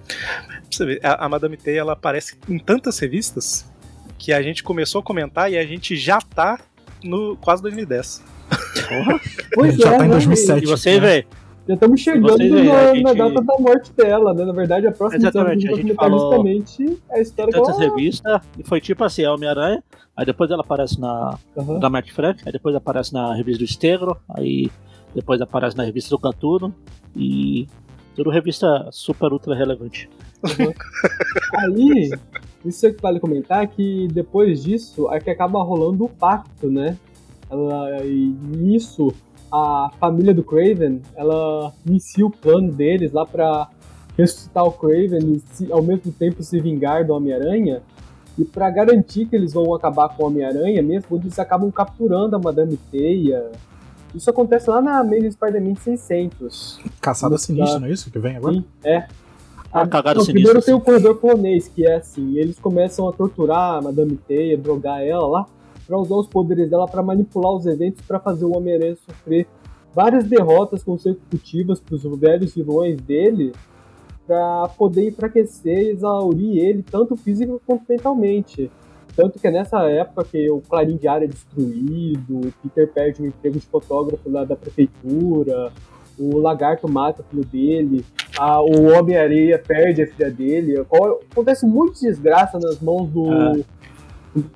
Pra 0.08 0.62
você 0.70 0.86
ver, 0.86 1.00
a, 1.04 1.26
a 1.26 1.30
Madame 1.30 1.58
Teia 1.58 1.80
ela 1.80 1.94
aparece 1.94 2.38
em 2.50 2.60
tantas 2.60 3.00
revistas 3.00 3.66
que 4.18 4.32
a 4.32 4.42
gente 4.42 4.64
começou 4.64 5.02
a 5.02 5.04
comentar 5.04 5.52
e 5.52 5.58
a 5.58 5.66
gente 5.66 5.96
já 5.96 6.20
tá 6.20 6.60
no 7.04 7.36
quase 7.38 7.62
2010. 7.62 8.24
Porra. 8.88 9.20
Pois 9.54 9.76
já 9.78 9.94
é, 9.94 9.98
tá 9.98 10.06
em 10.06 10.08
né, 10.08 10.14
2007. 10.16 10.64
E 10.64 10.66
você, 10.66 10.94
né? 10.94 11.00
velho? 11.00 11.28
Já 11.68 11.76
estamos 11.76 12.02
chegando 12.02 12.38
veem, 12.38 12.66
na, 12.66 12.94
gente- 12.94 13.04
na 13.04 13.14
data 13.14 13.42
da 13.42 13.58
morte 13.58 13.94
dela, 13.94 14.34
né? 14.34 14.44
Na 14.44 14.52
verdade, 14.52 14.86
a 14.86 14.92
próxima 14.92 15.22
Exatamente, 15.30 15.68
a 15.68 15.76
gente 15.76 15.88
do 15.88 15.96
documentário 15.96 16.18
falou 16.18 16.46
justamente 16.46 17.02
é 17.10 17.18
a 17.18 17.22
história 17.22 17.54
que 17.54 17.58
ela... 17.58 17.80
revistas, 17.80 18.42
e 18.60 18.64
foi 18.64 18.82
tipo 18.82 19.04
assim, 19.04 19.24
a 19.24 19.34
Homem-Aranha, 19.34 19.84
aí 20.18 20.26
depois 20.26 20.52
ela 20.52 20.62
aparece 20.62 21.00
na 21.00 21.38
Aham. 21.58 21.80
da 21.80 21.90
Matt 21.90 22.12
Frank, 22.12 22.42
aí 22.46 22.52
depois 22.52 22.76
aparece 22.76 23.14
na 23.14 23.34
revista 23.34 23.64
do 23.64 23.68
Stegro, 23.68 24.18
aí 24.30 24.70
depois 25.16 25.40
aparece 25.42 25.78
na 25.78 25.84
revista 25.84 26.10
do 26.10 26.20
Catuno, 26.20 26.76
e 27.16 27.68
tudo 28.14 28.30
revista 28.30 28.90
super 28.92 29.32
ultra 29.32 29.56
relevante. 29.56 30.10
Aí, 31.56 32.12
isso 32.66 32.86
é 32.86 32.92
que 32.92 33.02
vale 33.02 33.20
comentar 33.20 33.66
que 33.68 34.08
depois 34.12 34.64
disso 34.64 35.10
é 35.12 35.20
que 35.20 35.30
acaba 35.30 35.64
rolando 35.64 36.04
o 36.04 36.10
pacto, 36.10 36.70
né? 36.70 36.98
Ela, 37.50 38.04
e 38.04 38.36
nisso, 38.58 39.14
a 39.56 39.92
família 40.00 40.34
do 40.34 40.44
Craven, 40.44 41.00
ela 41.16 41.72
inicia 41.86 42.26
o 42.26 42.30
plano 42.32 42.72
deles 42.72 43.12
lá 43.14 43.24
pra 43.24 43.68
ressuscitar 44.18 44.64
o 44.64 44.72
Craven 44.72 45.20
e 45.36 45.40
se- 45.54 45.72
ao 45.72 45.84
mesmo 45.84 46.12
tempo 46.12 46.42
se 46.42 46.60
vingar 46.60 47.06
do 47.06 47.14
Homem-Aranha. 47.14 47.84
E 48.36 48.44
pra 48.44 48.68
garantir 48.72 49.28
que 49.28 49.36
eles 49.36 49.54
vão 49.54 49.72
acabar 49.76 50.10
com 50.10 50.24
o 50.24 50.26
Homem-Aranha 50.26 50.82
mesmo, 50.82 51.18
eles 51.18 51.38
acabam 51.38 51.70
capturando 51.72 52.36
a 52.36 52.40
Madame 52.40 52.78
Teia. 52.92 53.52
Isso 54.16 54.28
acontece 54.28 54.70
lá 54.72 54.82
na 54.82 55.00
Amazing 55.00 55.32
Spider-Man 55.32 55.76
600. 55.76 56.80
Caçada 57.00 57.38
sinistra, 57.38 57.80
não 57.80 57.88
é 57.88 57.92
isso 57.92 58.10
que 58.12 58.18
vem 58.18 58.36
agora? 58.38 58.56
Sim, 58.56 58.66
é. 58.84 59.06
A 59.72 59.88
cagada 59.88 60.16
Não, 60.20 60.26
sinistra. 60.26 60.34
primeiro 60.34 60.62
tem 60.64 60.74
o 60.74 60.80
corredor 60.80 61.16
polonês, 61.18 61.68
que 61.68 61.86
é 61.86 61.96
assim, 61.96 62.38
eles 62.38 62.60
começam 62.60 63.08
a 63.08 63.12
torturar 63.14 63.78
a 63.78 63.82
Madame 63.82 64.18
Teia, 64.28 64.56
drogar 64.58 65.02
ela 65.04 65.28
lá, 65.28 65.46
pra 65.86 65.98
usar 65.98 66.16
os 66.16 66.28
poderes 66.28 66.70
dela 66.70 66.88
pra 66.88 67.02
manipular 67.04 67.52
os 67.54 67.66
eventos 67.66 68.02
pra 68.06 68.20
fazer 68.20 68.46
o 68.46 68.56
Homem-Aranha 68.56 68.96
sofrer 68.96 69.48
várias 69.94 70.24
derrotas 70.26 70.84
consecutivas 70.84 71.80
pros 71.80 72.04
velhos 72.20 72.56
vilões 72.56 72.98
dele, 73.02 73.52
pra 74.26 74.70
poder 74.78 75.10
enfraquecer 75.10 75.78
e 75.80 75.90
exaurir 75.92 76.58
ele, 76.58 76.82
tanto 76.84 77.16
físico 77.16 77.62
quanto 77.66 77.84
mentalmente. 77.88 78.72
Tanto 79.16 79.38
que 79.38 79.46
é 79.46 79.52
nessa 79.52 79.84
época 79.90 80.24
que 80.24 80.50
o 80.50 80.62
Clarim 80.62 80.96
Diário 80.98 81.26
é 81.26 81.28
destruído, 81.28 82.48
o 82.48 82.54
Peter 82.64 82.92
perde 82.92 83.22
o 83.22 83.26
emprego 83.28 83.60
de 83.60 83.66
fotógrafo 83.68 84.28
lá 84.30 84.44
da 84.44 84.56
prefeitura, 84.56 85.72
o 86.18 86.38
Lagarto 86.40 86.90
mata 86.90 87.22
o 87.22 87.26
filho 87.26 87.46
dele, 87.46 88.06
a- 88.40 88.62
o 88.62 88.98
Homem-Areia 88.98 89.60
perde 89.60 90.02
a 90.04 90.08
filha 90.08 90.32
dele. 90.32 90.80
Acontece 91.32 91.66
muita 91.68 92.00
desgraça 92.00 92.58
nas 92.58 92.80
mãos 92.80 93.08
do. 93.10 93.30
Ah. 93.30 93.54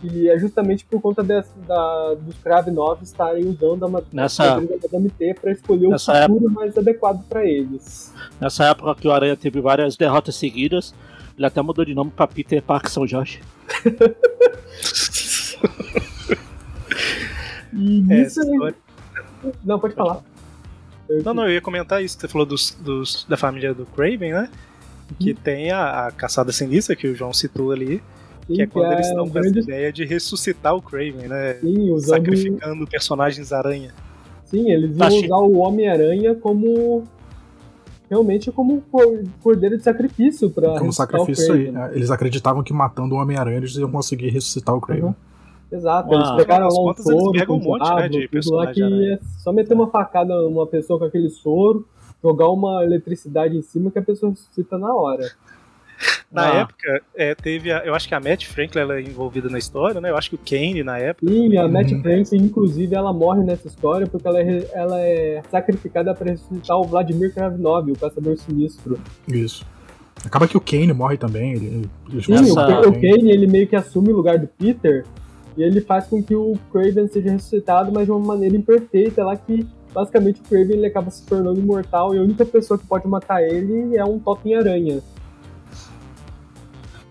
E 0.03 0.27
é 0.29 0.39
justamente 0.39 0.83
por 0.85 0.99
conta 0.99 1.21
dessa, 1.23 1.51
da, 1.67 2.15
dos 2.15 2.35
Krav 2.39 2.67
9 2.71 3.03
estarem 3.03 3.45
usando 3.47 3.85
a, 3.85 4.01
Nessa- 4.11 4.55
a 4.55 4.61
Madame 4.61 5.09
T 5.11 5.35
para 5.39 5.51
escolher 5.51 5.87
o 5.87 5.91
futuro 5.99 6.49
mais 6.51 6.75
adequado 6.77 7.23
para 7.29 7.45
eles. 7.45 8.11
Nessa 8.41 8.65
época 8.65 8.95
que 8.95 9.07
o 9.07 9.11
Aranha 9.11 9.35
teve 9.37 9.61
várias 9.61 9.95
derrotas 9.95 10.35
seguidas, 10.35 10.95
ele 11.37 11.45
até 11.45 11.61
mudou 11.61 11.85
de 11.85 11.93
nome 11.93 12.09
pra 12.09 12.25
Peter 12.27 12.61
Parker 12.61 12.89
São 12.91 13.05
Jorge. 13.07 13.39
E 17.73 18.05
É, 18.11 18.21
isso 18.23 18.41
aí- 18.41 18.73
Não, 19.63 19.79
pode 19.79 19.93
falar. 19.93 20.21
Eu- 21.09 21.23
Não, 21.23 21.33
não, 21.33 21.43
eu 21.45 21.51
ia 21.53 21.61
comentar 21.61 22.03
isso 22.03 22.15
que 22.15 22.21
você 22.21 22.27
falou 22.27 22.45
dos, 22.45 22.71
dos- 22.79 23.25
da 23.29 23.37
família 23.37 23.73
do 23.73 23.85
Craven, 23.85 24.33
né? 24.33 24.49
Que 25.19 25.33
tem 25.33 25.71
a, 25.71 26.07
a 26.07 26.11
caçada 26.11 26.51
sinistra 26.51 26.95
que 26.95 27.07
o 27.07 27.15
João 27.15 27.33
citou 27.33 27.71
ali, 27.71 28.01
Sim, 28.47 28.53
que 28.53 28.61
é 28.61 28.67
quando 28.67 28.91
eles 28.93 29.07
um 29.07 29.09
estão 29.09 29.29
com 29.29 29.39
essa 29.39 29.59
ideia 29.59 29.91
de 29.93 30.05
ressuscitar 30.05 30.75
o 30.75 30.81
Craven, 30.81 31.27
né? 31.27 31.53
Sim, 31.55 31.91
usando, 31.91 32.09
Sacrificando 32.17 32.87
personagens 32.87 33.51
aranha. 33.51 33.93
sim, 34.45 34.71
eles 34.71 34.95
Tá, 34.97 35.09
iam 35.11 35.23
usar 35.25 35.37
o 35.37 35.57
Homem-Aranha 35.59 36.33
como. 36.35 37.03
Realmente 38.09 38.49
como 38.53 38.75
um 38.75 38.79
cor- 38.79 39.21
cordeiro 39.43 39.77
de 39.77 39.83
sacrifício 39.83 40.49
para 40.49 40.79
Como 40.79 40.93
sacrifício 40.93 41.53
aí. 41.53 41.69
né? 41.71 41.91
Eles 41.93 42.09
acreditavam 42.09 42.63
que 42.63 42.71
matando 42.71 43.15
o 43.15 43.17
Homem-Aranha 43.17 43.57
eles 43.57 43.75
iam 43.75 43.91
conseguir 43.91 44.29
ressuscitar 44.29 44.73
o 44.73 44.79
Craven. 44.79 45.03
Uhum. 45.07 45.15
Exato, 45.69 46.09
Uau. 46.09 46.17
eles 46.17 46.31
pegaram 46.37 46.67
Afinal 46.67 46.85
das 46.93 47.03
lá 47.03 47.09
um 47.09 47.11
eles 47.11 47.21
soro, 47.25 47.31
pegam 47.33 47.55
um 47.57 47.59
monte, 47.59 47.95
né, 47.95 48.07
de 48.07 48.29
lá 48.49 48.71
que 48.71 48.81
é 48.81 49.19
só 49.39 49.51
meter 49.51 49.73
uma 49.73 49.89
facada 49.89 50.33
numa 50.43 50.65
pessoa 50.65 50.97
com 50.97 51.03
aquele 51.03 51.29
soro, 51.29 51.85
jogar 52.23 52.47
uma 52.47 52.81
eletricidade 52.85 53.57
em 53.57 53.61
cima 53.61 53.91
que 53.91 53.99
a 53.99 54.01
pessoa 54.01 54.29
ressuscita 54.29 54.77
na 54.77 54.95
hora. 54.95 55.29
Na 56.31 56.51
Ah. 56.51 56.55
época, 56.61 57.01
é, 57.15 57.33
teve 57.35 57.71
a, 57.71 57.79
eu 57.85 57.95
acho 57.95 58.07
que 58.07 58.13
a 58.15 58.19
Matt 58.19 58.45
Franklin 58.45 58.81
ela 58.81 58.97
é 58.97 59.01
envolvida 59.01 59.49
na 59.49 59.57
história, 59.57 59.99
né? 60.01 60.09
Eu 60.09 60.17
acho 60.17 60.29
que 60.29 60.35
o 60.35 60.39
Kane 60.39 60.83
na 60.83 60.97
época. 60.97 61.31
E 61.31 61.57
a 61.57 61.65
Uhum. 61.65 61.71
Matt 61.71 61.89
Franklin, 62.01 62.37
inclusive, 62.43 62.93
ela 62.95 63.13
morre 63.13 63.43
nessa 63.43 63.67
história 63.67 64.05
porque 64.07 64.27
ela 64.27 64.39
é, 64.41 64.67
ela 64.73 64.99
é 65.01 65.41
sacrificada 65.49 66.13
para 66.13 66.31
ressuscitar 66.31 66.77
o 66.77 66.83
Vladimir 66.83 67.33
Kravinov, 67.33 67.91
o 67.91 67.97
caçador 67.97 68.37
sinistro. 68.37 68.99
Isso. 69.27 69.65
Acaba 70.25 70.47
que 70.47 70.57
o 70.57 70.61
Kane 70.61 70.91
morre 70.93 71.17
também. 71.17 71.53
Ele, 71.53 71.89
eles 72.11 72.25
Sim, 72.25 72.51
o, 72.51 72.89
o 72.89 72.93
Kane, 72.93 73.31
ele 73.31 73.47
meio 73.47 73.67
que 73.67 73.75
assume 73.75 74.09
o 74.11 74.15
lugar 74.15 74.37
do 74.39 74.47
Peter 74.47 75.05
e 75.55 75.63
ele 75.63 75.79
faz 75.81 76.05
com 76.07 76.21
que 76.21 76.35
o 76.35 76.57
Craven 76.71 77.07
seja 77.07 77.31
ressuscitado, 77.31 77.91
mas 77.91 78.05
de 78.05 78.11
uma 78.11 78.19
maneira 78.19 78.55
imperfeita, 78.55 79.23
lá 79.23 79.35
que 79.35 79.65
basicamente 79.93 80.39
o 80.41 80.43
Craven 80.43 80.77
ele 80.77 80.85
acaba 80.85 81.09
se 81.09 81.25
tornando 81.25 81.59
imortal 81.59 82.13
e 82.13 82.19
a 82.19 82.21
única 82.21 82.45
pessoa 82.45 82.77
que 82.77 82.85
pode 82.85 83.07
matar 83.07 83.41
ele 83.41 83.95
é 83.97 84.03
um 84.05 84.19
Totem 84.19 84.55
Aranha. 84.55 84.99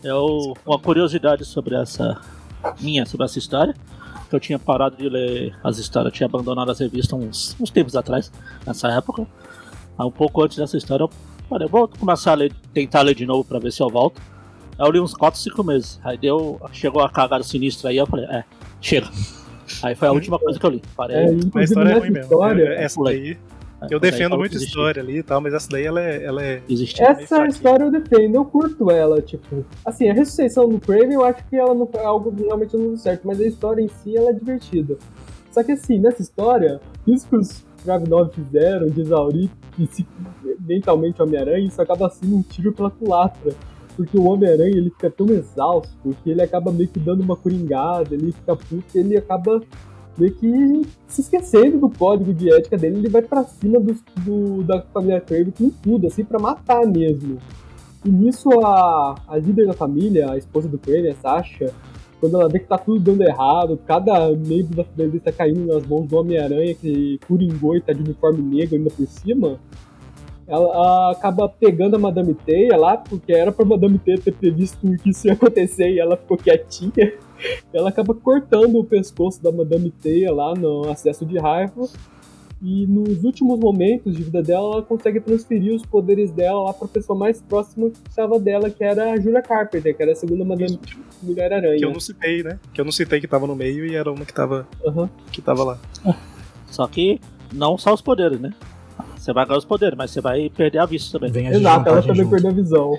Eu, 0.06 0.54
uma 0.66 0.78
curiosidade 0.78 1.44
sobre 1.44 1.74
essa. 1.76 2.20
minha, 2.80 3.04
sobre 3.06 3.24
essa 3.24 3.38
história. 3.38 3.74
Que 4.28 4.34
eu 4.34 4.40
tinha 4.40 4.58
parado 4.58 4.96
de 4.96 5.08
ler 5.08 5.54
as 5.62 5.78
histórias, 5.78 6.12
eu 6.12 6.16
tinha 6.16 6.26
abandonado 6.26 6.68
as 6.70 6.80
revistas 6.80 7.12
uns, 7.18 7.56
uns 7.60 7.70
tempos 7.70 7.94
atrás, 7.94 8.32
nessa 8.66 8.88
época. 8.88 9.22
Aí 9.96 10.04
um 10.04 10.10
pouco 10.10 10.42
antes 10.42 10.56
dessa 10.56 10.76
história, 10.76 11.04
eu 11.04 11.10
falei, 11.48 11.68
vou 11.68 11.86
começar 11.86 12.32
a 12.32 12.34
ler, 12.34 12.52
tentar 12.74 13.02
ler 13.02 13.14
de 13.14 13.24
novo 13.24 13.44
pra 13.44 13.60
ver 13.60 13.72
se 13.72 13.80
eu 13.80 13.88
volto. 13.88 14.20
Aí 14.78 14.84
eu 14.86 14.90
li 14.90 14.98
uns 15.00 15.14
4, 15.14 15.38
5 15.38 15.62
meses. 15.62 16.00
Aí 16.02 16.18
deu. 16.18 16.60
Chegou 16.72 17.02
a 17.02 17.08
cagada 17.08 17.44
sinistra 17.44 17.90
aí, 17.90 17.96
eu 17.98 18.06
falei, 18.06 18.24
é, 18.26 18.42
chega. 18.80 19.08
Aí 19.82 19.94
foi 19.94 20.08
a 20.08 20.12
última 20.12 20.38
coisa 20.40 20.58
que 20.58 20.66
eu 20.66 20.70
li. 20.70 20.82
Parei. 20.96 21.16
É, 21.18 21.26
A 21.54 21.62
história 21.62 21.90
é 21.90 21.98
ruim 21.98 22.10
mesmo. 22.10 22.32
história, 22.32 22.62
É- 22.64 22.82
Essa 22.84 22.94
pulei. 22.96 23.20
daí. 23.20 23.38
Aí 23.80 23.88
Eu 23.90 24.00
defendo 24.00 24.26
"Então, 24.26 24.38
muito 24.38 24.52
a 24.52 24.54
desisti." 24.54 24.70
história 24.70 25.02
ali 25.02 25.18
e 25.18 25.22
tal, 25.22 25.40
mas 25.40 25.52
essa 25.52 25.68
daí 25.68 25.84
ela 25.84 26.00
é. 26.00 26.24
Ela 26.24 26.42
é 26.42 26.62
Essa 26.98 27.46
história 27.46 27.84
eu 27.84 27.90
defendo, 27.90 28.34
eu 28.34 28.44
curto 28.44 28.90
ela, 28.90 29.20
tipo. 29.20 29.64
Assim, 29.84 30.08
a 30.08 30.14
ressuscitação 30.14 30.68
do 30.68 30.80
Craven 30.80 31.12
eu 31.12 31.24
acho 31.24 31.44
que 31.46 31.56
ela 31.56 31.74
não 31.74 31.86
foi 31.86 32.02
algo 32.02 32.32
que 32.32 32.42
realmente 32.42 32.76
não 32.76 32.96
certo, 32.96 33.26
mas 33.26 33.40
a 33.40 33.46
história 33.46 33.82
em 33.82 33.88
si 33.88 34.16
ela 34.16 34.30
é 34.30 34.32
divertida. 34.32 34.96
Só 35.52 35.62
que 35.62 35.72
assim, 35.72 35.98
nessa 35.98 36.22
história, 36.22 36.80
isso 37.06 37.28
que 37.28 37.36
os 37.36 37.64
Kravinov 37.82 38.30
fizeram 38.34 38.88
de 38.88 39.00
exaurir 39.00 39.50
e 39.78 39.86
se, 39.86 40.06
mentalmente 40.60 41.20
o 41.20 41.24
Homem-Aranha, 41.24 41.66
isso 41.66 41.80
acaba 41.80 42.10
sendo 42.10 42.36
um 42.36 42.42
tiro 42.42 42.72
pela 42.72 42.90
culatra. 42.90 43.52
Porque 43.96 44.18
o 44.18 44.24
Homem-Aranha 44.24 44.76
ele 44.76 44.90
fica 44.90 45.10
tão 45.10 45.26
exausto 45.28 46.14
que 46.22 46.30
ele 46.30 46.42
acaba 46.42 46.70
meio 46.70 46.88
que 46.88 46.98
dando 46.98 47.22
uma 47.22 47.36
coringada, 47.36 48.14
ele 48.14 48.32
fica 48.32 48.54
puto, 48.54 48.84
ele 48.94 49.16
acaba 49.16 49.62
meio 50.18 50.32
que 50.34 50.82
se 51.08 51.20
esquecendo 51.20 51.78
do 51.78 51.88
código 51.90 52.32
de 52.32 52.52
ética 52.52 52.76
dele, 52.76 52.98
ele 52.98 53.08
vai 53.08 53.22
pra 53.22 53.44
cima 53.44 53.78
dos- 53.80 54.02
do, 54.24 54.62
da 54.62 54.80
família 54.82 55.20
Craven 55.20 55.52
com 55.56 55.70
tudo, 55.70 56.06
assim, 56.06 56.24
pra 56.24 56.38
matar 56.38 56.86
mesmo. 56.86 57.38
E 58.04 58.08
nisso 58.08 58.48
a, 58.64 59.14
a 59.28 59.36
líder 59.36 59.66
da 59.66 59.72
família, 59.72 60.30
a 60.30 60.36
esposa 60.38 60.68
do 60.68 60.78
Craven, 60.78 61.10
a 61.10 61.14
Sasha, 61.16 61.72
quando 62.20 62.40
ela 62.40 62.48
vê 62.48 62.58
que 62.60 62.66
tá 62.66 62.78
tudo 62.78 62.98
dando 63.00 63.22
errado, 63.22 63.78
cada 63.86 64.30
membro 64.30 64.74
da 64.76 64.84
família 64.84 65.08
dele 65.08 65.20
tá 65.20 65.32
caindo 65.32 65.66
nas 65.66 65.86
mãos 65.86 66.06
do 66.06 66.16
Homem-Aranha 66.16 66.74
que 66.74 67.18
coringou 67.26 67.76
e 67.76 67.80
tá 67.80 67.92
de 67.92 68.00
uniforme 68.00 68.40
negro 68.42 68.76
ainda 68.76 68.90
por 68.90 69.06
cima, 69.06 69.58
ela, 70.48 70.64
ela 70.74 71.10
acaba 71.10 71.48
pegando 71.48 71.96
a 71.96 71.98
Madame 71.98 72.32
Teia 72.32 72.76
lá, 72.76 72.96
porque 72.96 73.32
era 73.32 73.50
pra 73.52 73.64
Madame 73.66 73.98
Teia 73.98 74.18
ter 74.18 74.32
previsto 74.32 74.78
que 75.02 75.10
isso 75.10 75.26
ia 75.26 75.32
acontecer 75.34 75.90
e 75.90 75.98
ela 75.98 76.16
ficou 76.16 76.36
quietinha. 76.36 77.12
Ela 77.72 77.88
acaba 77.90 78.14
cortando 78.14 78.78
o 78.78 78.84
pescoço 78.84 79.42
da 79.42 79.52
Madame 79.52 79.90
Teia 79.90 80.32
lá 80.32 80.54
no 80.54 80.88
acesso 80.90 81.24
de 81.26 81.38
raiva. 81.38 81.88
E 82.62 82.86
nos 82.86 83.22
últimos 83.22 83.58
momentos 83.58 84.16
de 84.16 84.22
vida 84.22 84.42
dela, 84.42 84.74
ela 84.76 84.82
consegue 84.82 85.20
transferir 85.20 85.74
os 85.74 85.82
poderes 85.84 86.30
dela 86.30 86.62
lá 86.62 86.72
pra 86.72 86.88
pessoa 86.88 87.18
mais 87.18 87.42
próxima 87.42 87.90
que 87.90 87.98
estava 88.08 88.40
dela, 88.40 88.70
que 88.70 88.82
era 88.82 89.12
a 89.12 89.20
Julia 89.20 89.42
Carpenter, 89.42 89.94
que 89.94 90.02
era 90.02 90.12
a 90.12 90.14
segunda 90.16 90.42
Madame 90.42 90.80
Mulher-Aranha. 91.22 91.76
Que 91.76 91.84
eu 91.84 91.92
não 91.92 92.00
citei, 92.00 92.42
né? 92.42 92.58
Que 92.72 92.80
eu 92.80 92.84
não 92.86 92.92
citei 92.92 93.20
que 93.20 93.28
tava 93.28 93.46
no 93.46 93.54
meio 93.54 93.84
e 93.84 93.94
era 93.94 94.10
uma 94.10 94.24
que 94.24 94.32
tava, 94.32 94.66
Aham. 94.86 95.10
que 95.30 95.42
tava 95.42 95.64
lá. 95.64 95.78
Só 96.70 96.86
que 96.86 97.20
não 97.52 97.76
só 97.76 97.92
os 97.92 98.00
poderes, 98.00 98.40
né? 98.40 98.54
Você 99.18 99.34
vai 99.34 99.44
ganhar 99.44 99.58
os 99.58 99.64
poderes, 99.66 99.96
mas 99.98 100.10
você 100.10 100.22
vai 100.22 100.48
perder 100.48 100.78
a 100.78 100.86
vista 100.86 101.18
também. 101.18 101.30
Vem 101.30 101.48
as 101.48 101.56
Exato, 101.56 101.88
ela 101.90 102.00
também 102.00 102.16
junto. 102.24 102.30
perdeu 102.30 102.50
a 102.50 102.54
visão. 102.54 102.98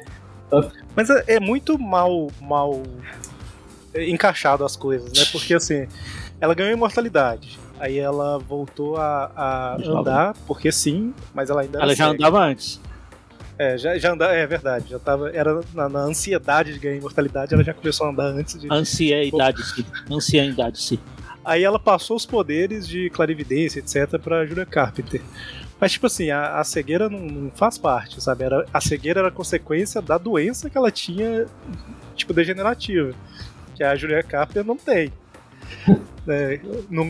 Mas 0.95 1.09
é, 1.09 1.23
é 1.27 1.39
muito 1.39 1.79
mal, 1.79 2.27
mal 2.41 2.79
encaixado 3.95 4.63
as 4.65 4.75
coisas, 4.75 5.11
né? 5.13 5.25
Porque 5.31 5.53
assim, 5.53 5.88
ela 6.39 6.53
ganhou 6.53 6.73
imortalidade. 6.73 7.57
Aí 7.79 7.97
ela 7.99 8.39
voltou 8.39 8.97
a, 8.97 9.31
a 9.35 9.75
andar, 9.75 10.33
porque 10.47 10.71
sim, 10.71 11.13
mas 11.33 11.49
ela 11.49 11.61
ainda 11.61 11.79
Ela 11.79 11.95
já 11.95 12.05
cega. 12.09 12.17
andava 12.17 12.43
antes. 12.43 12.81
É, 13.59 13.77
já, 13.77 13.97
já 13.97 14.13
andava, 14.13 14.33
é 14.33 14.45
verdade. 14.45 14.89
Já 14.89 14.99
tava, 14.99 15.29
era 15.29 15.61
na, 15.73 15.89
na 15.89 15.99
ansiedade 15.99 16.73
de 16.73 16.79
ganhar 16.79 16.95
imortalidade, 16.97 17.53
ela 17.53 17.63
já 17.63 17.73
começou 17.73 18.07
a 18.07 18.09
andar 18.09 18.25
antes 18.25 18.59
de. 18.59 18.71
Anciãidade, 18.71 19.63
sim. 19.63 19.85
Anciãidade, 20.09 20.79
sim. 20.79 20.99
Aí 21.45 21.63
ela 21.63 21.79
passou 21.79 22.17
os 22.17 22.25
poderes 22.25 22.88
de 22.88 23.09
clarividência, 23.09 23.79
etc, 23.79 24.19
pra 24.19 24.45
Julia 24.45 24.65
Carpenter. 24.65 25.21
Mas, 25.79 25.91
tipo 25.91 26.07
assim, 26.07 26.29
a, 26.31 26.59
a 26.59 26.63
cegueira 26.63 27.07
não, 27.09 27.19
não 27.19 27.51
faz 27.51 27.77
parte, 27.77 28.21
sabe? 28.21 28.43
Era, 28.43 28.65
a 28.73 28.81
cegueira 28.81 29.19
era 29.21 29.31
consequência 29.31 30.01
da 30.01 30.17
doença 30.17 30.69
que 30.69 30.77
ela 30.77 30.91
tinha, 30.91 31.45
tipo, 32.15 32.33
degenerativa. 32.33 33.13
Que 33.78 33.84
a 33.84 33.95
Julia 33.95 34.21
Carpenter 34.23 34.65
não 34.65 34.75
tem. 34.78 35.11
É, 36.30 36.59
não- 36.89 37.07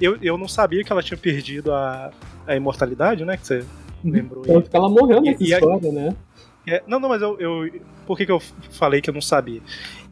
eu, 0.00 0.18
eu 0.20 0.36
não 0.36 0.48
sabia 0.48 0.82
que 0.82 0.90
ela 0.90 1.00
tinha 1.00 1.16
perdido 1.16 1.72
a, 1.72 2.10
a 2.44 2.56
imortalidade, 2.56 3.24
né? 3.24 3.36
Que 3.36 3.46
você 3.46 3.64
lembrou. 4.04 4.42
Tanto 4.42 4.68
que 4.68 4.76
ela 4.76 4.88
morreu 4.88 5.20
nessa 5.20 5.40
E- 5.40 5.46
e 5.46 5.52
história, 5.52 5.92
né? 5.92 6.16
É, 6.66 6.82
não, 6.88 6.98
não, 6.98 7.08
mas 7.08 7.22
eu, 7.22 7.38
eu. 7.38 7.80
Por 8.04 8.16
que, 8.18 8.26
que 8.26 8.32
eu 8.32 8.40
falei 8.72 9.00
que 9.00 9.08
eu 9.08 9.14
não 9.14 9.20
sabia? 9.20 9.60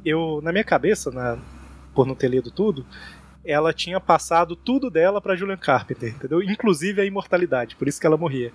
Eu, 0.05 0.39
na 0.45 0.53
minha 0.53 0.62
cabeça, 0.62 1.11
na, 1.11 1.39
por 1.93 2.07
não 2.07 2.14
ter 2.14 2.28
lido 2.28 2.53
tudo, 2.53 2.87
ela 3.45 3.72
tinha 3.72 3.99
passado 3.99 4.55
tudo 4.55 4.89
dela 4.91 5.20
pra 5.20 5.35
Julian 5.35 5.57
Carpenter, 5.57 6.11
entendeu? 6.11 6.41
Inclusive 6.41 7.01
a 7.03 7.05
imortalidade, 7.05 7.74
por 7.74 7.89
isso 7.89 8.01
que 8.01 8.07
ela 8.07 8.16
morria. 8.16 8.53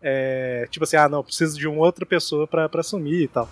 É, 0.00 0.66
tipo 0.70 0.84
assim, 0.84 0.96
ah, 0.96 1.10
não, 1.10 1.22
preciso 1.22 1.58
de 1.58 1.68
uma 1.68 1.80
outra 1.84 2.06
pessoa 2.06 2.46
pra, 2.46 2.70
pra 2.70 2.80
assumir 2.80 3.24
e 3.24 3.28
tal. 3.28 3.50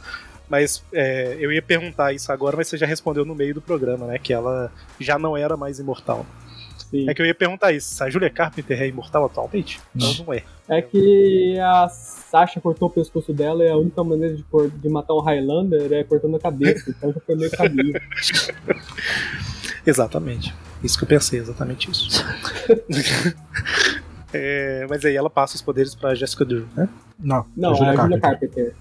Mas 0.53 0.85
é, 0.93 1.35
eu 1.41 1.51
ia 1.51 1.63
perguntar 1.63 2.13
isso 2.13 2.31
agora, 2.31 2.59
mas 2.59 2.69
você 2.69 2.77
já 2.77 2.85
respondeu 2.85 3.25
no 3.25 3.35
meio 3.35 3.55
do 3.55 3.63
programa, 3.63 4.07
né? 4.07 4.19
Que 4.19 4.35
ela 4.35 4.71
já 5.01 5.19
não 5.19 5.35
era 5.35 5.57
mais 5.57 5.79
imortal. 5.79 6.27
Sim. 6.91 7.09
É 7.09 7.15
que 7.15 7.23
eu 7.23 7.27
ia 7.27 7.35
perguntar 7.35 7.73
isso, 7.73 8.05
a 8.05 8.11
Julia 8.11 8.29
Carpenter 8.29 8.83
é 8.83 8.87
imortal 8.87 9.25
atualmente? 9.25 9.81
Não, 9.95 10.13
não 10.27 10.35
é. 10.35 10.43
É 10.69 10.83
que 10.83 11.59
a 11.59 11.89
Sasha 11.89 12.61
cortou 12.61 12.89
o 12.89 12.91
pescoço 12.93 13.33
dela 13.33 13.65
e 13.65 13.71
a 13.71 13.77
única 13.79 14.05
maneira 14.05 14.37
de, 14.37 14.43
cor- 14.43 14.69
de 14.71 14.89
matar 14.91 15.15
um 15.15 15.21
Highlander 15.23 15.91
é 15.91 16.05
cortando 16.05 16.37
a 16.37 16.39
cabeça. 16.39 16.91
Então 16.91 17.11
já 17.15 17.21
foi 17.21 17.35
meio 17.35 17.51
caminho. 17.51 17.95
Exatamente. 19.87 20.55
Isso 20.85 20.99
que 20.99 21.05
eu 21.05 21.09
pensei, 21.09 21.41
exatamente 21.41 21.91
isso. 21.91 22.23
É, 24.35 24.87
mas 24.89 25.05
aí 25.05 25.15
ela 25.15 25.29
passa 25.29 25.57
os 25.57 25.61
poderes 25.61 25.95
pra 25.95 26.15
Jessica 26.15 26.43
Drew, 26.43 26.67
né? 26.75 26.89
Não, 27.19 27.45
Não, 27.55 27.73
a 27.73 27.75
Julia 27.75 27.93
a 27.93 27.97
Julia 27.97 28.19
Carpenter. 28.19 28.31
Carpenter. 28.31 28.75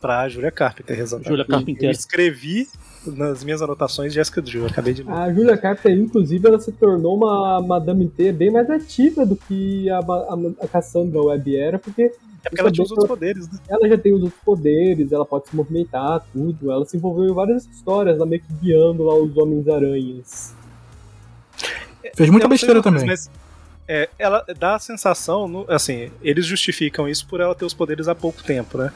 Pra 0.00 0.28
Julia 0.28 0.50
Carpenter, 0.50 0.98
exatamente. 0.98 1.28
Julia 1.28 1.44
Eu 1.44 1.46
Carpenter. 1.48 1.90
escrevi 1.90 2.66
nas 3.06 3.44
minhas 3.44 3.60
anotações 3.60 4.12
Jessica 4.14 4.40
Drew, 4.40 4.62
eu 4.62 4.68
acabei 4.68 4.94
de 4.94 5.02
ler. 5.02 5.12
A 5.12 5.32
Julia 5.32 5.56
Carpenter, 5.58 5.98
inclusive, 5.98 6.46
ela 6.48 6.58
se 6.58 6.72
tornou 6.72 7.16
uma 7.16 7.60
Madame 7.60 8.08
T 8.08 8.32
bem 8.32 8.50
mais 8.50 8.68
ativa 8.70 9.26
do 9.26 9.36
que 9.36 9.90
a, 9.90 9.98
a, 9.98 10.38
a 10.62 10.68
Cassandra 10.68 11.20
Webb 11.22 11.54
era, 11.54 11.78
porque 11.78 12.02
É 12.42 12.48
porque 12.48 12.60
ela 12.60 12.70
tinha 12.72 12.84
os 12.84 12.90
outros 12.90 13.08
poderes, 13.08 13.46
né? 13.50 13.58
ela 13.68 13.86
já 13.88 13.98
tem 13.98 14.14
os 14.14 14.22
outros 14.22 14.40
poderes, 14.42 15.12
ela 15.12 15.26
pode 15.26 15.48
se 15.48 15.54
movimentar, 15.56 16.24
tudo. 16.32 16.70
Ela 16.70 16.86
se 16.86 16.96
envolveu 16.96 17.28
em 17.30 17.34
várias 17.34 17.66
histórias, 17.66 18.16
ela 18.16 18.24
meio 18.26 18.40
que 18.42 18.52
guiando 18.54 19.02
lá 19.04 19.14
os 19.14 19.36
Homens-Aranhas. 19.36 20.54
Fez 22.14 22.30
muita 22.30 22.46
Eu 22.46 22.50
besteira 22.50 22.82
também. 22.82 23.04
Mas, 23.06 23.30
é, 23.86 24.08
ela 24.18 24.44
dá 24.58 24.76
a 24.76 24.78
sensação, 24.78 25.46
no- 25.46 25.64
assim, 25.68 26.10
eles 26.22 26.46
justificam 26.46 27.08
isso 27.08 27.26
por 27.26 27.40
ela 27.40 27.54
ter 27.54 27.64
os 27.64 27.74
poderes 27.74 28.08
há 28.08 28.14
pouco 28.14 28.42
tempo, 28.42 28.78
né? 28.78 28.90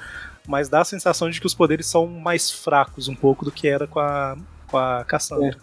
Mas 0.47 0.69
dá 0.69 0.81
a 0.81 0.85
sensação 0.85 1.31
de 1.31 1.41
que 1.41 1.47
os 1.47 1.55
poderes 1.55 1.87
são 1.87 2.07
mais 2.07 2.51
fracos 2.51 3.09
um 3.09 3.15
pouco 3.15 3.45
do 3.45 3.51
que 3.53 3.67
era 3.67 3.87
com 3.87 4.01
a, 4.01 4.37
com 4.69 4.77
a 4.77 5.05
Cassandra. 5.05 5.57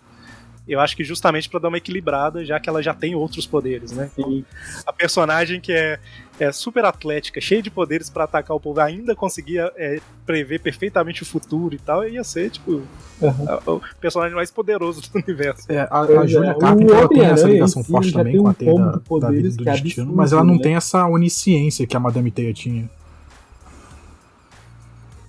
Eu 0.68 0.80
acho 0.80 0.96
que 0.96 1.04
justamente 1.04 1.50
pra 1.50 1.60
dar 1.60 1.68
uma 1.70 1.78
equilibrada, 1.78 2.46
já 2.46 2.60
que 2.60 2.70
ela 2.70 2.82
já 2.84 2.94
tem 2.94 3.16
outros 3.16 3.48
poderes, 3.48 3.92
né? 3.92 4.10
Então, 4.16 4.30
Sim. 4.30 4.46
a 4.86 4.94
personagem 4.94 5.60
que 5.60 5.72
é, 5.72 6.00
é 6.40 6.52
super 6.52 6.86
atlética, 6.86 7.42
cheia 7.42 7.62
de 7.62 7.70
poderes 7.72 8.10
pra 8.10 8.26
atacar 8.26 8.56
o 8.56 8.60
povo, 8.60 8.80
ainda 8.80 9.16
conseguia 9.16 9.72
é, 9.76 10.00
prever 10.26 10.60
perfeitamente 10.60 11.24
o 11.24 11.26
futuro 11.26 11.74
e 11.74 11.80
tal, 11.80 12.08
ia 12.08 12.24
ser, 12.24 12.52
tipo, 12.52 12.84
a- 13.22 13.72
o 13.72 13.82
personagem 14.00 14.36
mais 14.36 14.52
poderoso 14.52 15.02
do 15.02 15.20
universo. 15.20 15.70
É, 15.70 15.80
a, 15.80 16.04
a 16.04 16.24
é, 16.24 16.28
Julia 16.28 16.52
o 16.52 16.60
Carpenter 16.60 16.96
ela 16.96 17.10
tem 17.10 17.26
essa 17.26 17.48
ligação 17.48 17.84
forte 17.84 18.14
também 18.14 18.34
tem 18.34 18.42
com 18.42 18.48
a 18.48 18.52
um 18.52 18.54
teia 18.54 18.74
da, 18.74 19.20
da 19.20 19.32
vida 19.32 19.50
do 19.50 19.68
é 19.68 19.74
destino, 19.74 20.14
mas 20.16 20.32
ela 20.32 20.44
não 20.44 20.56
né? 20.56 20.62
tem 20.62 20.76
essa 20.76 21.06
onisciência 21.08 21.88
que 21.88 21.98
a 21.98 22.00
Madame 22.00 22.30
Teia 22.32 22.54
tinha. 22.54 22.90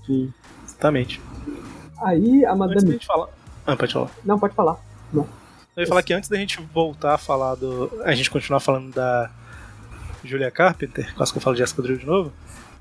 Sim. 0.07 0.33
Exatamente. 0.65 1.21
Aí 2.03 2.45
a 2.45 2.53
Antes 2.53 2.59
da 2.59 2.67
Madame. 2.67 2.93
gente 2.93 3.07
falar. 3.07 3.29
Ah, 3.67 3.77
pode 3.77 3.93
falar. 3.93 4.11
Não, 4.25 4.39
pode 4.39 4.55
falar. 4.55 4.81
Eu 5.15 5.27
ia 5.85 5.87
falar 5.87 6.03
que 6.03 6.13
antes 6.13 6.29
da 6.29 6.37
gente 6.37 6.61
voltar 6.75 7.15
a 7.15 7.19
falar 7.19 7.55
do. 7.55 7.91
A 8.05 8.15
gente 8.15 8.31
continuar 8.31 8.61
falando 8.61 8.93
da 8.93 9.31
Julia 10.23 10.51
Carpenter, 10.51 11.15
quase 11.15 11.33
que 11.33 11.39
eu 11.39 11.43
falo 11.43 11.57
de 11.57 11.61
Jessica 11.63 11.81
Drew 11.83 11.97
de 11.97 12.05
novo. 12.05 12.33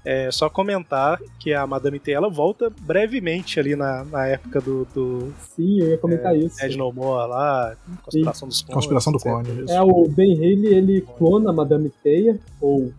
É 0.03 0.31
só 0.31 0.49
comentar 0.49 1.19
que 1.39 1.53
a 1.53 1.65
Madame 1.67 1.99
T 1.99 2.11
ela 2.11 2.27
volta 2.27 2.71
brevemente 2.81 3.59
ali 3.59 3.75
na, 3.75 4.03
na 4.03 4.25
época 4.25 4.59
do, 4.59 4.85
do 4.93 5.31
Sim, 5.55 5.79
eu 5.79 5.89
ia 5.89 5.97
comentar 5.97 6.35
isso. 6.35 6.61
Ed 6.65 6.75
No 6.75 6.91
More 6.91 7.29
lá, 7.29 7.75
Conspiração 8.03 8.47
dos 8.47 8.61
Clones. 8.61 8.73
Conspiração 8.75 9.13
do. 9.13 9.19
Clone. 9.19 9.63
isso. 9.63 9.71
É, 9.71 9.81
o 9.81 10.07
Ben 10.09 10.33
Haley, 10.35 10.73
ele 10.73 11.01
clona 11.17 11.51
a 11.51 11.53
Madame 11.53 11.91
Teia, 12.03 12.39
ou 12.59 12.91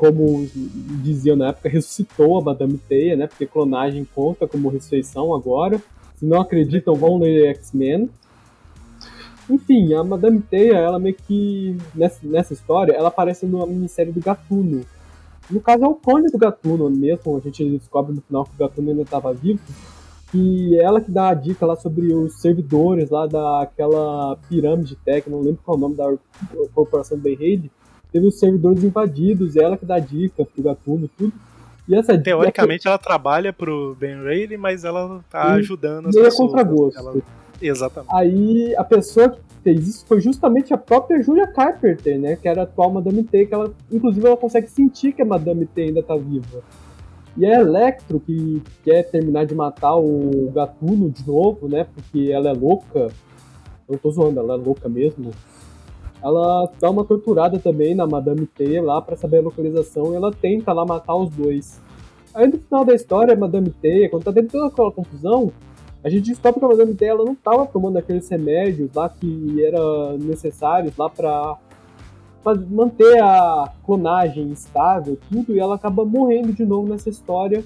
como 0.00 0.48
diziam 1.02 1.36
na 1.36 1.48
época, 1.48 1.68
ressuscitou 1.68 2.38
a 2.38 2.42
Madame 2.42 2.78
Teia, 2.78 3.14
né? 3.14 3.26
Porque 3.26 3.44
clonagem 3.44 4.08
conta 4.14 4.48
como 4.48 4.70
ressurreição 4.70 5.34
agora. 5.34 5.78
Se 6.16 6.24
não 6.24 6.40
acreditam, 6.40 6.94
vão 6.94 7.18
ler 7.18 7.50
X-Men. 7.50 8.08
Enfim, 9.50 9.92
a 9.92 10.02
Madame 10.02 10.40
Teia, 10.40 10.76
ela 10.76 10.98
meio 10.98 11.14
que, 11.14 11.76
nessa, 11.94 12.18
nessa 12.26 12.54
história, 12.54 12.94
ela 12.94 13.08
aparece 13.08 13.44
numa 13.44 13.66
minissérie 13.66 14.10
do 14.10 14.20
Gatuno. 14.20 14.86
No 15.50 15.60
caso, 15.60 15.84
é 15.84 15.86
o 15.86 15.94
clone 15.94 16.30
do 16.30 16.38
Gatuno 16.38 16.88
mesmo, 16.88 17.36
a 17.36 17.40
gente 17.40 17.68
descobre 17.68 18.14
no 18.14 18.22
final 18.22 18.44
que 18.44 18.54
o 18.54 18.58
Gatuno 18.58 18.90
ainda 18.90 19.02
estava 19.02 19.34
vivo. 19.34 19.60
E 20.32 20.78
ela 20.80 21.02
que 21.02 21.10
dá 21.10 21.28
a 21.28 21.34
dica 21.34 21.66
lá 21.66 21.76
sobre 21.76 22.14
os 22.14 22.40
servidores 22.40 23.10
lá 23.10 23.26
daquela 23.26 24.36
pirâmide 24.48 24.96
tech, 25.04 25.28
não 25.28 25.42
lembro 25.42 25.60
qual 25.62 25.76
é 25.76 25.78
o 25.78 25.80
nome 25.80 25.96
da 25.96 26.16
corporação 26.72 27.18
Ben 27.18 27.34
Haley. 27.34 27.70
Teve 28.12 28.26
os 28.26 28.38
servidores 28.38 28.82
invadidos, 28.82 29.56
é 29.56 29.62
ela 29.62 29.76
que 29.76 29.86
dá 29.86 29.98
dica 29.98 30.44
pro 30.44 30.62
Gatuno, 30.62 31.08
tudo. 31.16 31.32
E 31.88 31.94
essa 31.94 32.16
Teoricamente 32.16 32.86
ela 32.86 32.98
trabalha 32.98 33.52
pro 33.52 33.96
Ben 33.98 34.22
Reilly, 34.22 34.56
mas 34.56 34.84
ela 34.84 35.20
tá 35.30 35.54
Sim, 35.54 35.60
ajudando 35.60 36.08
as 36.08 36.14
meio 36.14 36.26
a 36.26 36.30
pessoas. 36.30 36.50
contragosto. 36.50 36.98
Ela- 37.00 37.14
Exatamente. 37.62 38.14
Aí 38.14 38.74
a 38.76 38.84
pessoa 38.84 39.28
que 39.30 39.38
fez 39.62 39.86
isso 39.86 40.06
foi 40.06 40.20
justamente 40.20 40.72
a 40.72 40.78
própria 40.78 41.22
Julia 41.22 41.46
Carpenter, 41.46 42.18
né? 42.18 42.34
Que 42.36 42.48
era 42.48 42.62
a 42.62 42.64
atual 42.64 42.90
Madame 42.90 43.22
T, 43.22 43.44
que 43.46 43.52
ela, 43.54 43.70
inclusive, 43.92 44.26
ela 44.26 44.36
consegue 44.36 44.66
sentir 44.68 45.12
que 45.12 45.20
a 45.20 45.26
Madame 45.26 45.66
T 45.66 45.82
ainda 45.82 46.02
tá 46.02 46.16
viva. 46.16 46.62
E 47.36 47.44
a 47.44 47.60
Electro, 47.60 48.18
que 48.18 48.62
quer 48.82 49.02
terminar 49.04 49.44
de 49.46 49.54
matar 49.54 49.94
o 49.96 50.50
Gatuno 50.54 51.10
de 51.10 51.26
novo, 51.26 51.68
né? 51.68 51.86
Porque 51.94 52.30
ela 52.32 52.48
é 52.50 52.52
louca. 52.52 53.08
Eu 53.88 53.98
tô 53.98 54.10
zoando, 54.10 54.40
ela 54.40 54.54
é 54.54 54.56
louca 54.56 54.88
mesmo. 54.88 55.30
Ela 56.22 56.70
dá 56.78 56.90
uma 56.90 57.04
torturada 57.04 57.58
também 57.58 57.94
na 57.94 58.06
Madame 58.06 58.46
T 58.46 58.80
lá 58.80 59.00
pra 59.00 59.16
saber 59.16 59.38
a 59.38 59.42
localização 59.42 60.12
e 60.12 60.16
ela 60.16 60.30
tenta 60.30 60.72
lá 60.72 60.84
matar 60.84 61.16
os 61.16 61.30
dois. 61.30 61.80
Aí 62.34 62.46
no 62.46 62.58
final 62.58 62.84
da 62.84 62.94
história, 62.94 63.34
a 63.34 63.36
Madame 63.36 63.70
T, 63.70 64.08
quando 64.10 64.24
tá 64.24 64.32
toda 64.32 64.66
aquela 64.66 64.92
confusão, 64.92 65.52
a 66.04 66.08
gente 66.08 66.30
descobre 66.30 66.60
que 66.60 66.64
a 66.64 66.68
Madame 66.68 66.94
T 66.94 67.04
ela 67.04 67.24
não 67.24 67.32
estava 67.32 67.66
tomando 67.66 67.96
aqueles 67.96 68.28
remédios 68.28 68.90
lá 68.94 69.08
que 69.08 69.64
eram 69.64 70.18
necessários 70.18 70.96
lá 70.96 71.08
para 71.08 71.58
manter 72.68 73.22
a 73.22 73.70
clonagem 73.84 74.50
estável, 74.50 75.18
tudo, 75.30 75.54
e 75.54 75.58
ela 75.58 75.74
acaba 75.74 76.04
morrendo 76.04 76.52
de 76.52 76.64
novo 76.64 76.88
nessa 76.88 77.10
história 77.10 77.64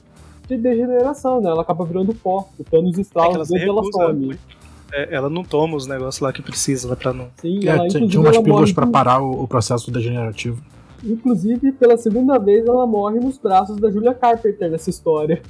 de 0.49 0.57
degeneração, 0.57 1.41
né? 1.41 1.51
Ela 1.51 1.63
acaba 1.63 1.85
virando 1.85 2.15
pó, 2.15 2.49
o 2.59 2.65
Thanos 2.65 2.99
É 2.99 3.01
estrala 3.01 3.35
ela 3.35 3.43
os 3.43 3.49
dedos 3.49 3.69
ela 3.69 3.83
some. 3.93 4.39
É, 4.95 5.15
ela 5.15 5.29
não 5.29 5.43
toma 5.43 5.77
os 5.77 5.87
negócios 5.87 6.21
lá 6.21 6.33
que 6.33 6.41
precisa, 6.43 6.89
né, 6.89 6.95
pra 6.97 7.13
não. 7.13 7.29
Sim, 7.37 7.61
É, 7.67 7.71
ela 7.71 7.89
tinha- 7.89 8.21
umas 8.21 8.39
pílulas 8.39 8.73
com- 8.73 8.91
parar 8.91 9.21
o, 9.21 9.43
o 9.43 9.49
processo 9.49 9.91
degenerativo. 9.91 10.63
Inclusive, 11.03 11.73
pela 11.73 11.97
segunda 11.97 12.39
vez, 12.39 12.67
ela 12.67 12.87
morre 12.87 13.21
nos 13.21 13.37
braços 13.37 13.77
da 13.77 13.91
Julia 13.91 14.15
Carpenter 14.15 14.71
nessa 14.71 14.89
história. 14.89 15.43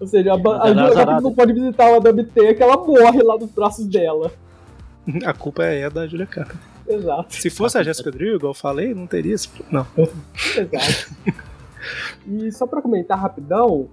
Ou 0.00 0.06
seja, 0.06 0.32
a, 0.32 0.34
a 0.34 0.68
Julia 0.68 0.92
Carpenter 0.92 1.22
não 1.22 1.32
pode 1.34 1.52
visitar 1.54 1.88
a 1.88 1.92
Madame 1.92 2.24
T, 2.24 2.54
que 2.54 2.62
ela 2.62 2.76
morre 2.76 3.22
lá 3.22 3.38
nos 3.38 3.50
braços 3.50 3.86
dela. 3.86 4.30
A 5.24 5.32
culpa 5.32 5.64
é 5.64 5.88
da 5.88 6.06
Julia 6.06 6.26
Carpenter. 6.26 6.60
Exato. 6.86 7.34
Se 7.34 7.50
fosse 7.50 7.78
a 7.78 7.82
Jessica 7.82 8.10
Drew, 8.10 8.36
igual 8.36 8.50
eu 8.50 8.54
falei, 8.54 8.94
não 8.94 9.06
teria 9.06 9.34
esse. 9.34 9.48
Não. 9.70 9.86
Exato. 9.96 11.14
e 12.26 12.52
só 12.52 12.66
pra 12.66 12.82
comentar 12.82 13.18
rapidão, 13.18 13.88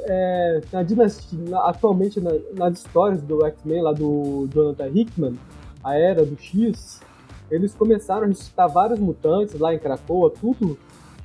é, 0.00 0.60
na 0.72 0.82
dinastia, 0.82 1.38
na- 1.48 1.68
atualmente 1.68 2.20
na- 2.20 2.32
nas 2.54 2.78
histórias 2.78 3.20
do 3.22 3.44
X-Men 3.46 3.82
lá 3.82 3.92
do 3.92 4.48
Jonathan 4.52 4.88
Hickman, 4.88 5.34
a 5.82 5.94
era 5.96 6.24
do 6.24 6.36
X, 6.38 7.00
eles 7.50 7.74
começaram 7.74 8.24
a 8.24 8.26
ressuscitar 8.26 8.68
vários 8.68 8.98
mutantes 8.98 9.58
lá 9.58 9.74
em 9.74 9.78
Krakoa, 9.78 10.30
tudo. 10.30 10.78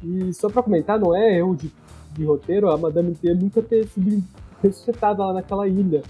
E 0.04 0.34
só 0.34 0.50
pra 0.50 0.64
comentar, 0.64 1.00
não 1.00 1.16
é 1.16 1.38
erro 1.38 1.56
de, 1.56 1.72
de 2.14 2.26
roteiro 2.26 2.70
a 2.70 2.78
Madame 2.78 3.14
T 3.16 3.34
nunca 3.34 3.62
ter 3.62 3.88
sido 3.88 4.24
ressuscitada 4.62 5.24
lá 5.26 5.34
naquela 5.34 5.68
ilha. 5.68 6.02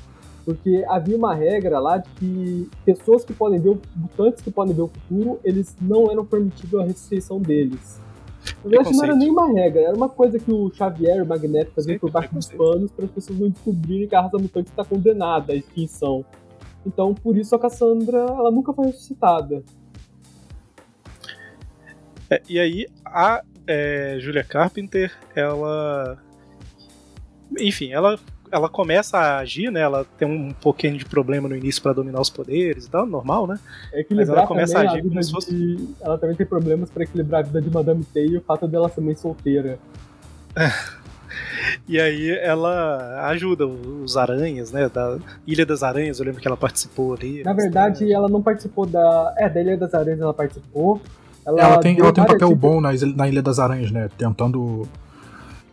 Porque 0.44 0.84
havia 0.90 1.16
uma 1.16 1.36
regra 1.36 1.80
lá 1.80 1.98
de 1.98 2.10
que 2.16 2.70
pessoas 2.84 3.24
que 3.24 3.32
podem 3.32 3.60
ver, 3.60 3.78
mutantes 3.96 4.42
que 4.42 4.50
podem 4.50 4.74
ver 4.74 4.82
o 4.82 4.88
futuro, 4.88 5.40
eles 5.44 5.76
não 5.80 6.10
eram 6.10 6.26
permitidos 6.26 6.80
a 6.80 6.84
ressurreição 6.84 7.40
deles. 7.40 8.02
Na 8.64 8.70
verdade, 8.70 8.96
não 8.96 9.04
era 9.04 9.16
nem 9.16 9.30
uma 9.30 9.52
regra, 9.52 9.82
era 9.82 9.96
uma 9.96 10.10
coisa 10.10 10.39
que 10.39 10.52
o 10.52 10.72
Xavier 10.74 11.18
e 11.18 11.22
o 11.22 11.26
Magneto 11.26 11.72
faziam 11.74 12.00
por 12.00 12.12
baixo 12.12 12.34
dos 12.34 12.48
panos 12.48 12.92
para 12.92 13.06
as 13.06 13.12
pessoas 13.12 13.39
não 13.39 13.50
descobrirem 13.50 14.08
que 14.08 14.16
a 14.16 14.22
raça 14.22 14.38
mutante 14.38 14.70
está 14.70 14.84
condenada 14.84 15.54
à 15.54 15.56
extinção. 15.56 16.26
Então, 16.86 17.14
por 17.14 17.38
isso 17.38 17.56
a 17.56 17.60
Cassandra, 17.60 18.18
ela 18.18 18.52
nunca 18.52 18.74
foi 18.74 18.88
ressuscitada. 18.88 19.64
É, 22.30 22.42
e 22.50 22.60
aí, 22.60 22.88
a 23.06 23.44
é, 23.68 24.18
Julia 24.20 24.44
Carpenter, 24.44 25.12
ela. 25.36 26.18
Enfim, 27.60 27.92
ela, 27.92 28.18
ela 28.52 28.68
começa 28.70 29.18
a 29.18 29.38
agir, 29.39 29.72
né? 29.72 29.80
Ela 29.82 30.06
tem 30.18 30.28
um 30.28 30.52
pouquinho 30.52 30.97
de 30.97 31.06
problema 31.06 31.47
no 31.47 31.56
início 31.56 31.82
pra 31.82 31.93
dominar 31.93 32.20
os 32.20 32.30
poderes 32.30 32.86
e 32.86 32.89
tal, 32.89 33.06
normal, 33.06 33.47
né? 33.47 33.60
É 33.93 34.02
equilibrar 34.02 34.39
ela 34.39 34.47
começa 34.47 34.78
a 34.78 34.82
a, 34.82 34.84
agir 34.91 35.02
vida 35.02 35.10
como 35.10 35.24
se 35.24 35.32
fosse- 35.32 35.52
de... 35.52 35.88
Ela 36.02 36.18
também 36.18 36.36
tem 36.36 36.45
problemas 36.45 36.89
para 36.89 37.04
equilibrar 37.04 37.41
a 37.41 37.43
vida 37.43 37.62
de 37.62 37.70
Madame 37.72 38.04
T 38.04 38.26
e 38.28 38.38
o 38.38 38.41
fato 38.41 38.68
dela 38.68 38.89
ser 38.89 39.02
mãe 39.02 39.16
solteira. 39.16 39.80
E 41.88 41.99
aí 41.99 42.30
ela 42.41 43.28
ajuda 43.30 43.66
os 43.66 44.18
aranhas, 44.18 44.72
né? 44.72 44.89
Da 44.89 45.18
Ilha 45.47 45.66
das 45.66 45.82
Aranhas, 45.84 46.20
eu 46.20 46.26
lembro 46.26 46.41
que 46.41 46.47
ela 46.47 46.58
participou 46.58 47.14
ali. 47.14 47.43
Na 47.43 47.54
verdade, 47.54 48.12
ela 48.12 48.28
não 48.28 48.41
participou 48.41 48.86
da... 48.86 49.34
É, 49.38 49.47
da 49.49 49.62
Ilha 49.62 49.78
das 49.78 49.93
Aranhas 49.93 50.20
ela 50.20 50.34
participou. 50.34 51.02
Ela 51.45 51.78
tem, 51.80 51.95
deu 51.95 52.06
ela 52.06 52.14
tem 52.14 52.24
um 52.24 52.28
papel 52.28 52.56
bom 52.56 52.80
na 52.82 52.93
Ilha 53.28 53.41
das 53.41 53.60
Aranhas, 53.60 53.91
né? 53.91 54.10
Tentando 54.18 54.88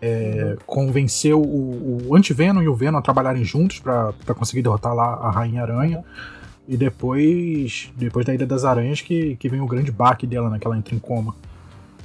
é, 0.01 0.57
convencer 0.67 1.35
o, 1.35 1.41
o 1.41 2.15
Anti-Venom 2.15 2.63
e 2.63 2.69
o 2.69 2.75
Venom 2.75 2.99
a 2.99 3.03
trabalharem 3.03 3.45
juntos 3.45 3.81
pra 3.81 4.13
pra 4.25 4.35
conseguir 4.35 4.63
derrotar 4.63 4.95
lá 4.95 5.15
a 5.15 5.31
Rainha 5.31 5.63
Aranha. 5.63 6.05
E 6.69 6.77
depois, 6.77 7.91
depois 7.97 8.27
da 8.27 8.35
Ilha 8.35 8.47
das 8.47 8.65
Aranhas 8.65 9.01
que, 9.01 9.37
que 9.37 9.49
vem 9.49 9.61
o 9.61 9.67
grande 9.67 9.91
baque 9.91 10.27
dela, 10.27 10.51
né? 10.51 10.59
Que 10.59 10.67
ela 10.67 10.77
entra 10.77 10.95
em 10.95 10.99
coma. 10.99 11.35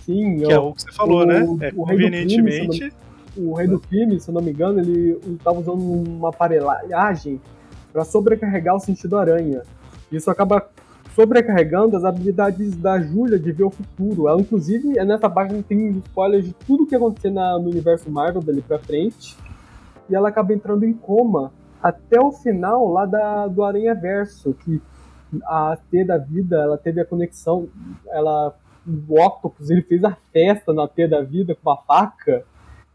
Sim, 0.06 0.38
Que 0.40 0.52
é 0.54 0.60
o 0.60 0.74
que 0.74 0.82
você 0.84 0.92
falou, 0.94 1.22
o- 1.22 1.26
né? 1.26 1.40
É 1.40 1.44
o 1.44 1.48
rei 1.48 1.72
do 1.72 1.76
convenientemente. 1.76 2.94
o 3.36 3.54
rei 3.54 3.68
do 3.68 3.80
crime, 3.80 4.20
se 4.20 4.30
eu 4.30 4.34
não 4.34 4.42
me 4.42 4.52
engano, 4.52 4.80
ele 4.80 5.18
estava 5.34 5.60
usando 5.60 5.82
uma 5.82 6.30
aparelhagem 6.30 7.42
para 7.92 8.04
sobrecarregar 8.06 8.76
o 8.76 8.80
sentido 8.80 9.18
aranha. 9.18 9.62
Isso 10.12 10.32
acaba 10.32 10.66
sobrecarregando 11.16 11.96
as 11.96 12.04
habilidades 12.04 12.76
da 12.76 13.00
Julia 13.00 13.38
de 13.40 13.52
ver 13.52 13.64
o 13.64 13.70
futuro. 13.70 14.28
Ela, 14.28 14.42
inclusive, 14.42 14.98
é 14.98 15.06
nessa 15.06 15.30
página 15.30 15.62
tem 15.64 15.90
spoilers 16.00 16.46
de 16.46 16.54
tudo 16.54 16.86
que 16.86 16.96
acontecer 16.96 17.30
na- 17.30 17.58
no 17.60 17.70
universo 17.70 18.10
Marvel 18.10 18.42
dali 18.42 18.62
pra 18.62 18.80
frente. 18.80 19.38
E 20.10 20.16
ela 20.16 20.30
acaba 20.30 20.54
entrando 20.54 20.84
em 20.84 20.94
coma 20.94 21.52
até 21.82 22.20
o 22.20 22.32
final 22.32 22.88
lá 22.92 23.06
da, 23.06 23.48
do 23.48 23.64
Aranha 23.64 23.94
Verso, 23.94 24.54
que 24.54 24.82
a 25.46 25.78
T 25.90 26.04
da 26.04 26.18
vida, 26.18 26.58
ela 26.58 26.78
teve 26.78 27.02
a 27.02 27.06
conexão, 27.06 27.68
ela 28.08 28.56
o 28.86 29.22
Octopus, 29.22 29.70
ele 29.70 29.82
fez 29.82 30.04
a 30.04 30.16
festa 30.32 30.74
na 30.74 30.88
T 30.88 31.08
da 31.08 31.22
vida 31.22 31.56
com 31.56 31.70
uma 31.70 31.78
faca 31.78 32.44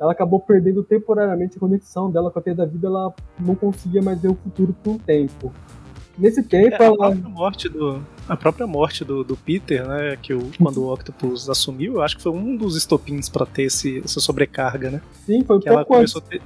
ela 0.00 0.12
acabou 0.12 0.38
perdendo 0.38 0.84
temporariamente 0.84 1.56
a 1.56 1.60
conexão 1.60 2.08
dela 2.08 2.30
com 2.30 2.38
a 2.38 2.42
Teia 2.42 2.54
da 2.54 2.64
Vida, 2.64 2.86
ela 2.86 3.12
não 3.40 3.56
conseguia 3.56 4.00
mais 4.00 4.20
ver 4.20 4.28
o 4.28 4.34
futuro 4.36 4.72
por 4.72 4.92
um 4.92 4.98
tempo. 4.98 5.52
Nesse 6.18 6.42
tempo, 6.42 6.74
É, 6.74 6.82
a 6.82 6.84
ela. 6.86 6.96
própria 6.96 7.28
morte 7.28 7.68
do, 7.68 8.02
a 8.28 8.36
própria 8.36 8.66
morte 8.66 9.04
do, 9.04 9.22
do 9.22 9.36
Peter, 9.36 9.86
né? 9.86 10.16
Que 10.20 10.34
o, 10.34 10.50
quando 10.60 10.82
o 10.82 10.92
Octopus 10.92 11.48
assumiu, 11.48 11.94
eu 11.94 12.02
acho 12.02 12.16
que 12.16 12.22
foi 12.22 12.32
um 12.32 12.56
dos 12.56 12.76
estopins 12.76 13.28
pra 13.28 13.46
ter 13.46 13.62
esse, 13.64 14.00
essa 14.04 14.18
sobrecarga, 14.20 14.90
né? 14.90 15.00
Sim, 15.24 15.44
foi 15.44 15.56
um 15.56 15.60
Que 15.60 15.68
ela 15.68 15.84
pouco 15.84 16.00
antes. 16.00 16.12
começou 16.12 16.26
a 16.26 16.30
ter. 16.30 16.42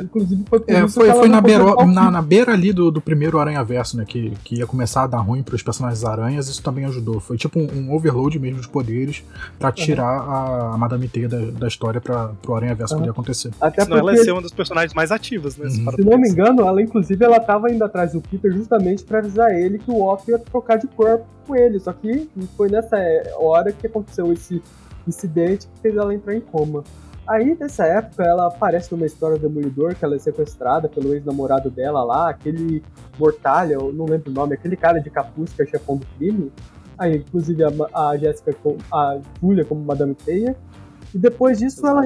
Inclusive, 0.00 0.44
foi 0.48 0.60
por 0.60 0.72
É, 0.72 0.84
isso 0.84 0.94
foi, 0.94 1.08
que 1.08 1.14
foi 1.14 1.28
na, 1.28 1.40
na, 1.86 2.10
na 2.10 2.22
beira 2.22 2.52
ali 2.52 2.72
do, 2.72 2.90
do 2.90 3.00
primeiro 3.00 3.38
Aranha 3.38 3.62
Verso, 3.64 3.96
né? 3.96 4.04
Que, 4.06 4.32
que 4.44 4.56
ia 4.56 4.66
começar 4.66 5.04
a 5.04 5.06
dar 5.06 5.18
ruim 5.18 5.42
pros 5.42 5.62
personagens 5.62 6.04
aranhas, 6.04 6.48
isso 6.48 6.62
também 6.62 6.84
ajudou. 6.84 7.20
Foi 7.20 7.36
tipo 7.36 7.58
um, 7.58 7.68
um 7.72 7.94
overload 7.94 8.38
mesmo 8.38 8.60
de 8.60 8.68
poderes 8.68 9.24
pra 9.58 9.72
tirar 9.72 10.06
a, 10.06 10.74
a 10.74 10.78
Madame 10.78 11.08
Teia 11.08 11.28
da, 11.28 11.38
da 11.38 11.68
história 11.68 12.00
pra, 12.00 12.28
pro 12.40 12.54
Aranha 12.54 12.74
Verso 12.74 12.92
Uhum. 12.92 13.00
poder 13.00 13.10
acontecer. 13.10 13.50
Até 13.60 13.84
Senão 13.84 13.98
ela 13.98 14.10
ia 14.10 14.16
porque, 14.16 14.24
ser 14.24 14.32
uma 14.32 14.42
das 14.42 14.52
personagens 14.52 14.94
mais 14.94 15.10
ativas, 15.10 15.56
né? 15.56 15.66
Uhum. 15.68 15.84
para 15.84 15.96
se 15.96 16.04
não 16.04 16.18
me 16.18 16.28
engano, 16.28 16.66
ela 16.66 16.82
inclusive 16.82 17.24
ela 17.24 17.40
tava 17.40 17.70
indo 17.70 17.82
atrás 17.84 18.12
do 18.12 18.20
Peter 18.20 18.52
justamente 18.52 19.04
pra 19.04 19.18
avisar 19.18 19.52
ele 19.52 19.78
que 19.78 19.90
o 19.90 20.02
Otto 20.02 20.30
ia 20.30 20.38
trocar 20.38 20.76
de 20.76 20.86
corpo 20.88 21.24
com 21.46 21.56
ele. 21.56 21.78
Só 21.80 21.92
que 21.92 22.28
foi 22.56 22.68
nessa 22.68 22.96
hora 23.38 23.72
que 23.72 23.86
aconteceu 23.86 24.32
esse 24.32 24.62
incidente 25.06 25.66
que 25.66 25.80
fez 25.80 25.96
ela 25.96 26.14
entrar 26.14 26.34
em 26.34 26.40
coma. 26.40 26.84
Aí, 27.26 27.56
nessa 27.58 27.86
época, 27.86 28.24
ela 28.24 28.48
aparece 28.48 28.92
numa 28.92 29.06
história 29.06 29.38
do 29.38 29.48
Demolidor, 29.48 29.94
que 29.94 30.04
ela 30.04 30.16
é 30.16 30.18
sequestrada 30.18 30.88
pelo 30.88 31.14
ex-namorado 31.14 31.70
dela 31.70 32.02
lá, 32.02 32.28
aquele 32.30 32.82
Mortalha, 33.18 33.74
eu 33.74 33.92
não 33.92 34.06
lembro 34.06 34.30
o 34.30 34.34
nome, 34.34 34.54
aquele 34.54 34.76
cara 34.76 34.98
de 35.00 35.08
capuz 35.08 35.52
que 35.52 35.62
é 35.62 35.66
chefão 35.66 35.96
do 35.96 36.06
crime. 36.18 36.52
Aí, 36.98 37.16
inclusive, 37.16 37.62
a, 37.64 37.70
a 38.10 38.16
Jéssica, 38.16 38.54
a 38.92 39.18
Julia 39.40 39.64
como 39.64 39.84
Madame 39.84 40.14
Teia. 40.14 40.56
E 41.14 41.18
depois 41.18 41.58
disso, 41.58 41.86
ela, 41.86 42.02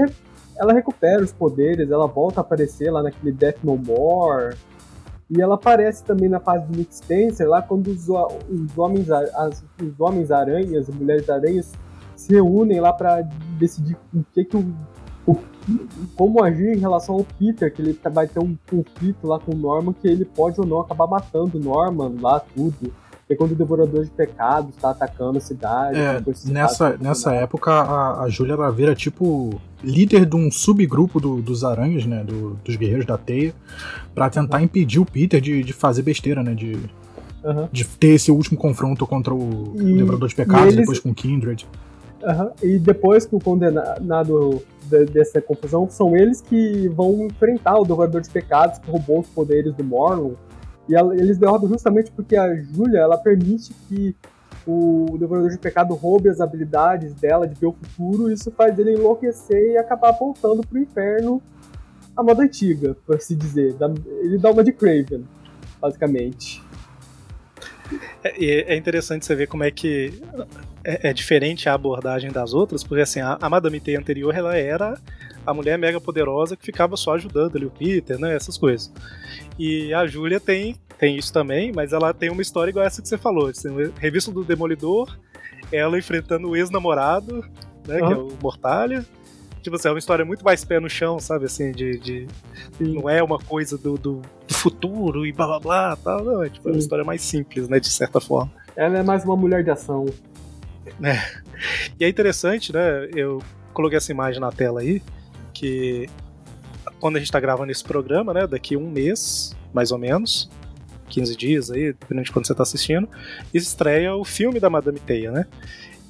ela 0.58 0.72
recupera 0.72 1.22
os 1.22 1.32
poderes, 1.32 1.90
ela 1.90 2.06
volta 2.06 2.40
a 2.40 2.42
aparecer 2.42 2.90
lá 2.90 3.02
naquele 3.02 3.32
Death 3.32 3.58
No 3.64 3.76
More. 3.76 4.54
E 5.30 5.40
ela 5.40 5.54
aparece 5.56 6.04
também 6.04 6.28
na 6.28 6.38
fase 6.40 6.66
do 6.66 6.76
Nick 6.76 6.94
Spencer, 6.94 7.48
lá 7.48 7.62
quando 7.62 7.88
os, 7.88 8.06
os 8.08 8.78
homens, 8.78 9.10
as- 9.10 9.64
os 9.82 9.98
homens 9.98 10.30
aranhas 10.30 10.88
e 10.88 10.92
mulheres 10.92 11.28
aranhas 11.28 11.72
se 12.14 12.32
reúnem 12.32 12.80
lá 12.80 12.92
pra 12.92 13.22
decidir 13.58 13.96
o 14.14 14.22
que 14.32 14.44
que 14.44 14.56
o, 14.56 14.64
o- 15.26 15.36
como 16.14 16.42
agir 16.44 16.76
em 16.76 16.78
relação 16.78 17.16
ao 17.16 17.24
Peter, 17.38 17.72
que 17.74 17.82
ele 17.82 17.94
tá- 17.94 18.08
vai 18.10 18.26
ter 18.28 18.38
um 18.38 18.56
conflito 18.70 19.26
lá 19.26 19.38
com 19.40 19.52
o 19.52 19.56
Norman, 19.56 19.92
que 19.92 20.06
ele 20.06 20.24
pode 20.24 20.60
ou 20.60 20.66
não 20.66 20.80
acabar 20.80 21.06
matando 21.06 21.58
o 21.58 21.60
Norman 21.60 22.14
lá, 22.20 22.40
tudo. 22.40 22.92
É 23.28 23.34
quando 23.34 23.50
o 23.52 23.54
Devorador 23.56 24.04
de 24.04 24.10
Pecados 24.12 24.72
tá 24.76 24.90
atacando 24.90 25.38
a 25.38 25.40
cidade. 25.40 25.98
É, 25.98 26.12
nessa, 26.22 26.22
casos 26.44 27.00
nessa 27.00 27.00
personagens. 27.00 27.42
época, 27.42 27.72
a, 27.72 28.22
a 28.22 28.28
Júlia 28.28 28.52
ela 28.52 28.70
vira 28.70 28.94
tipo 28.94 29.60
líder 29.82 30.24
de 30.26 30.36
um 30.36 30.48
subgrupo 30.48 31.18
do- 31.18 31.42
dos 31.42 31.64
aranhas, 31.64 32.06
né? 32.06 32.22
do- 32.22 32.56
dos 32.64 32.76
guerreiros 32.76 33.04
da 33.04 33.18
teia, 33.18 33.52
pra 34.14 34.30
tentar 34.30 34.62
impedir 34.62 35.00
o 35.00 35.04
Peter 35.04 35.40
de, 35.40 35.64
de 35.64 35.72
fazer 35.72 36.02
besteira, 36.02 36.40
né? 36.40 36.54
De, 36.54 36.78
Aham. 37.44 37.68
de 37.72 37.84
ter 37.84 38.10
esse 38.14 38.30
último 38.30 38.56
confronto 38.56 39.04
contra 39.08 39.34
o 39.34 39.72
E- 39.74 39.96
Devorador 39.96 40.28
de 40.28 40.34
Pecados, 40.36 40.62
e 40.62 40.66
eles- 40.68 40.76
depois 40.76 41.00
com 41.00 41.10
o 41.10 41.14
Kindred. 41.14 41.66
Aham, 42.22 42.52
E 42.62 42.78
depois 42.78 43.26
que 43.26 43.34
o 43.34 43.40
condenado 43.40 44.62
de- 44.86 45.04
dessa 45.06 45.40
confusão, 45.40 45.88
são 45.90 46.16
eles 46.16 46.40
que 46.40 46.88
vão 46.88 47.26
enfrentar 47.26 47.78
o 47.78 47.84
Devorador 47.84 48.20
de 48.20 48.30
Pecados, 48.30 48.78
que 48.78 48.90
roubou 48.90 49.20
os 49.20 49.28
poderes 49.28 49.74
do 49.74 49.84
Morlun. 49.84 50.34
E 50.88 50.94
ela- 50.94 51.14
eles 51.14 51.36
derrotam 51.38 51.68
justamente 51.68 52.10
porque 52.12 52.36
a 52.36 52.54
Júlia, 52.54 53.00
ela 53.00 53.18
permite 53.18 53.74
que 53.88 54.14
o 54.66 55.16
Devorador 55.18 55.50
de 55.50 55.58
Pecado 55.58 55.94
roube 55.94 56.28
as 56.28 56.40
habilidades 56.40 57.14
dela 57.14 57.46
de 57.46 57.58
ver 57.58 57.66
o 57.66 57.72
futuro, 57.72 58.32
isso 58.32 58.50
faz 58.50 58.78
ele 58.78 58.94
enlouquecer 58.94 59.72
e 59.72 59.78
acabar 59.78 60.12
voltando 60.12 60.66
pro 60.66 60.78
inferno 60.78 61.40
a 62.16 62.22
moda 62.22 62.42
antiga, 62.42 62.96
por 63.06 63.16
assim 63.16 63.36
dizer. 63.36 63.76
Ele 64.22 64.38
dá 64.38 64.50
uma 64.50 64.64
de 64.64 64.72
Craven, 64.72 65.24
basicamente. 65.80 66.64
É, 68.24 68.74
é 68.74 68.76
interessante 68.76 69.24
você 69.24 69.34
ver 69.34 69.46
como 69.46 69.62
é 69.62 69.70
que 69.70 70.20
é, 70.86 71.10
é 71.10 71.12
diferente 71.12 71.68
a 71.68 71.74
abordagem 71.74 72.30
das 72.30 72.54
outras, 72.54 72.84
porque 72.84 73.02
assim, 73.02 73.20
a, 73.20 73.36
a 73.40 73.50
Madame 73.50 73.80
Teia 73.80 73.98
anterior 73.98 74.32
ela 74.32 74.56
era 74.56 74.96
a 75.44 75.52
mulher 75.52 75.76
mega 75.76 76.00
poderosa 76.00 76.56
que 76.56 76.64
ficava 76.64 76.96
só 76.96 77.14
ajudando 77.14 77.56
ali 77.56 77.66
o 77.66 77.70
Peter, 77.70 78.18
né? 78.18 78.34
Essas 78.34 78.56
coisas. 78.56 78.92
E 79.58 79.92
a 79.92 80.06
Júlia 80.06 80.38
tem, 80.38 80.76
tem 80.96 81.16
isso 81.16 81.32
também, 81.32 81.72
mas 81.74 81.92
ela 81.92 82.14
tem 82.14 82.30
uma 82.30 82.42
história 82.42 82.70
igual 82.70 82.86
essa 82.86 83.02
que 83.02 83.08
você 83.08 83.18
falou. 83.18 83.48
Assim, 83.48 83.68
revista 83.98 84.30
do 84.30 84.44
Demolidor, 84.44 85.18
ela 85.72 85.98
enfrentando 85.98 86.48
o 86.48 86.56
ex-namorado, 86.56 87.44
né? 87.86 87.98
Que 87.98 88.12
é 88.12 88.16
o 88.16 88.28
Mortalha. 88.40 89.04
Tipo 89.62 89.74
assim, 89.74 89.88
é 89.88 89.90
uma 89.90 89.98
história 89.98 90.24
muito 90.24 90.44
mais 90.44 90.64
pé 90.64 90.78
no 90.78 90.88
chão, 90.88 91.18
sabe? 91.18 91.46
Assim, 91.46 91.72
de. 91.72 91.98
de- 91.98 92.28
não 92.78 93.10
é 93.10 93.20
uma 93.20 93.38
coisa 93.38 93.76
do, 93.76 93.98
do, 93.98 94.22
futuro 94.48 95.26
e 95.26 95.32
blá 95.32 95.46
blá 95.46 95.58
blá 95.58 95.96
tal. 95.96 96.24
Não, 96.24 96.42
é, 96.44 96.48
tipo, 96.48 96.68
é 96.68 96.72
uma 96.72 96.78
história 96.78 97.04
mais 97.04 97.22
simples, 97.22 97.68
né? 97.68 97.80
De 97.80 97.90
certa 97.90 98.20
forma. 98.20 98.52
Ela 98.76 98.98
é 98.98 99.02
mais 99.02 99.24
uma 99.24 99.36
mulher 99.36 99.64
de 99.64 99.70
ação. 99.70 100.06
E 101.98 102.04
é 102.04 102.08
interessante, 102.08 102.72
né? 102.72 103.08
Eu 103.14 103.42
coloquei 103.72 103.96
essa 103.96 104.12
imagem 104.12 104.40
na 104.40 104.50
tela 104.52 104.80
aí, 104.80 105.02
que 105.52 106.08
quando 107.00 107.16
a 107.16 107.18
gente 107.18 107.30
tá 107.30 107.40
gravando 107.40 107.70
esse 107.70 107.84
programa, 107.84 108.32
né? 108.32 108.46
Daqui 108.46 108.76
um 108.76 108.90
mês, 108.90 109.56
mais 109.72 109.92
ou 109.92 109.98
menos, 109.98 110.50
15 111.08 111.36
dias 111.36 111.70
aí, 111.70 111.92
dependendo 111.92 112.24
de 112.24 112.32
quando 112.32 112.46
você 112.46 112.54
tá 112.54 112.62
assistindo, 112.62 113.08
estreia 113.52 114.14
o 114.14 114.24
filme 114.24 114.60
da 114.60 114.68
Madame 114.68 114.98
Teia, 114.98 115.30
né? 115.30 115.46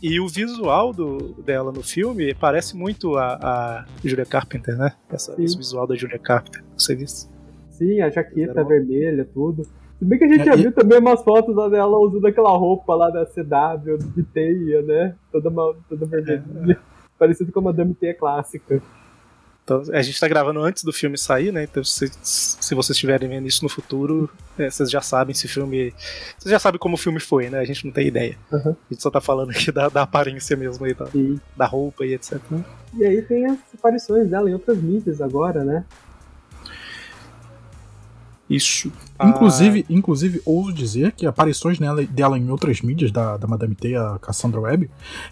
E 0.03 0.21
o 0.21 0.29
visual 0.29 0.93
do, 0.93 1.35
dela 1.43 1.73
no 1.73 1.83
filme 1.83 2.35
parece 2.35 2.77
muito 2.77 3.17
a, 3.17 3.35
a 3.35 3.85
Julia 4.05 4.27
Carpenter, 4.27 4.77
né? 4.77 4.93
Essa, 5.11 5.35
esse 5.43 5.57
visual 5.57 5.87
da 5.87 5.97
Julia 5.97 6.19
Carpenter. 6.19 6.63
Você 6.77 6.95
viu? 6.95 7.07
Sim, 7.07 8.01
a 8.01 8.11
jaqueta 8.11 8.63
vermelha, 8.63 9.25
tudo. 9.25 9.67
Se 9.99 10.05
bem 10.05 10.19
que 10.19 10.25
a 10.25 10.29
gente 10.29 10.43
É, 10.43 10.45
já 10.45 10.57
viu 10.57 10.73
também 10.73 10.99
umas 10.99 11.23
fotos 11.23 11.55
lá 11.55 11.69
dela 11.69 11.99
usando 11.99 12.27
aquela 12.27 12.51
roupa 12.51 12.95
lá 12.95 13.11
da 13.11 13.25
CW, 13.25 13.99
de 14.15 14.23
teia, 14.23 14.83
né? 14.83 15.15
Toda, 15.33 15.49
uma, 15.49 15.75
toda 15.89 16.07
vermelhinha. 16.07 16.79
Parecido 17.19 17.51
com 17.51 17.61
a 17.61 17.63
Madame 17.63 17.95
Teia 17.95 18.15
clássica. 18.15 18.83
Então, 19.65 19.83
a 19.93 20.01
gente 20.01 20.21
tá 20.21 20.29
gravando 20.29 20.61
antes 20.61 20.85
do 20.85 20.93
filme 20.93 21.19
sair, 21.19 21.51
né? 21.51 21.65
Então, 21.65 21.83
se, 21.83 22.09
se 22.23 22.73
vocês 22.73 22.95
estiverem 22.95 23.29
vendo 23.29 23.49
isso 23.49 23.65
no 23.65 23.69
futuro, 23.69 24.31
é, 24.57 24.71
vocês 24.71 24.89
já 24.89 25.01
sabem 25.01 25.35
se 25.35 25.47
o 25.47 25.49
filme. 25.49 25.93
Vocês 26.39 26.53
já 26.53 26.59
sabem 26.61 26.79
como 26.79 26.95
o 26.95 26.99
filme 26.99 27.19
foi, 27.19 27.51
né? 27.51 27.59
A 27.59 27.65
gente 27.65 27.85
não 27.85 27.93
tem 27.93 28.07
ideia. 28.07 28.37
Uhum. 28.53 28.71
A 28.71 28.93
gente 28.93 29.03
só 29.03 29.11
tá 29.11 29.21
falando 29.21 29.51
aqui 29.51 29.73
da, 29.73 29.89
da 29.89 30.03
aparência 30.03 30.57
mesmo 30.57 30.85
aí, 30.85 30.95
da, 30.95 31.07
Sim. 31.07 31.41
da 31.57 31.67
roupa 31.67 32.07
e 32.07 32.15
etc. 32.15 32.39
E 32.95 33.05
aí 33.05 33.21
tem 33.23 33.47
as 33.47 33.59
aparições 33.77 34.29
dela 34.29 34.49
em 34.49 34.53
outras 34.53 34.79
mídias 34.81 35.21
agora, 35.21 35.65
né? 35.65 35.85
Isso. 38.49 38.93
Inclusive, 39.23 39.85
inclusive, 39.91 40.41
ouso 40.45 40.73
dizer 40.73 41.13
que 41.13 41.27
aparições 41.27 41.81
nela, 41.81 42.05
dela 42.05 42.39
em 42.39 42.49
outras 42.49 42.81
mídias 42.81 43.11
da, 43.11 43.37
da 43.37 43.47
Madame 43.47 43.75
Teia, 43.75 44.01
a 44.13 44.19
Cassandra 44.21 44.61
Webb, 44.61 44.89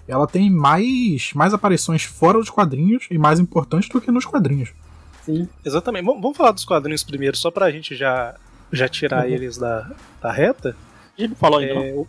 ela 0.08 0.26
tem 0.26 0.50
mais, 0.50 1.32
mais 1.34 1.54
aparições 1.54 2.02
fora 2.02 2.38
dos 2.38 2.50
quadrinhos 2.50 3.06
e 3.10 3.16
mais 3.16 3.38
importantes 3.38 3.88
do 3.88 4.00
que 4.00 4.10
nos 4.10 4.24
quadrinhos. 4.24 4.70
Sim. 5.24 5.48
Ah, 5.48 5.58
exatamente. 5.64 6.04
Vamos 6.04 6.20
vamos 6.20 6.36
falar 6.36 6.50
dos 6.52 6.64
quadrinhos 6.64 7.04
primeiro, 7.04 7.36
só 7.36 7.50
pra 7.52 7.70
gente 7.70 7.94
já, 7.94 8.34
já 8.72 8.88
tirar 8.88 9.26
Uhum. 9.26 9.32
eles 9.32 9.56
da, 9.58 9.90
da 10.20 10.32
reta. 10.32 10.76
A 11.16 11.20
gente 11.20 11.30
não 11.30 11.36
falou 11.36 11.60
ainda, 11.60 11.74
não. 11.74 11.82
É, 11.84 11.92
o- 11.94 12.06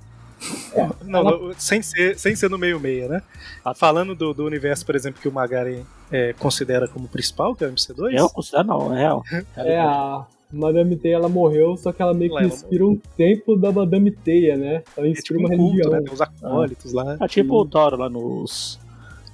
Não, 1.05 1.23
não, 1.23 1.53
sem, 1.57 1.81
ser, 1.81 2.17
sem 2.19 2.35
ser 2.35 2.49
no 2.49 2.57
meio-meia, 2.57 3.07
né? 3.07 3.21
Ah, 3.63 3.69
tá. 3.69 3.75
Falando 3.75 4.13
do, 4.15 4.33
do 4.33 4.43
universo, 4.45 4.85
por 4.85 4.95
exemplo, 4.95 5.21
que 5.21 5.27
o 5.29 5.31
Magaren 5.31 5.83
é, 6.11 6.33
considera 6.33 6.87
como 6.87 7.07
principal, 7.07 7.55
que 7.55 7.63
é 7.63 7.67
o 7.67 7.71
MC2. 7.71 8.11
Eu 8.13 8.29
considero 8.29 8.67
não, 8.67 8.93
é 8.93 8.99
real. 8.99 9.23
É, 9.55 9.79
a 9.79 10.25
Madame 10.55 10.95
Teia, 10.95 11.15
ela 11.15 11.29
morreu, 11.29 11.75
só 11.77 11.91
que 11.91 12.01
ela 12.01 12.13
meio 12.13 12.31
que 12.31 12.37
Ela 12.37 12.47
inspira 12.47 12.85
um 12.85 12.95
templo 13.17 13.57
da 13.57 13.71
Madame 13.71 14.09
Teia, 14.11 14.55
né? 14.57 14.83
Ela 14.95 15.07
É 15.07 15.09
inspira 15.09 15.37
tipo 15.39 15.39
um 15.39 15.45
uma 15.45 15.49
culto, 15.57 15.71
religião. 15.73 15.91
né? 15.91 16.01
Tem 16.01 16.13
os 16.13 16.21
acólitos 16.21 16.93
lá. 16.93 17.17
É 17.19 17.27
tipo 17.27 17.55
o 17.61 17.65
Thor 17.65 17.95
lá 17.99 18.09
nos 18.09 18.79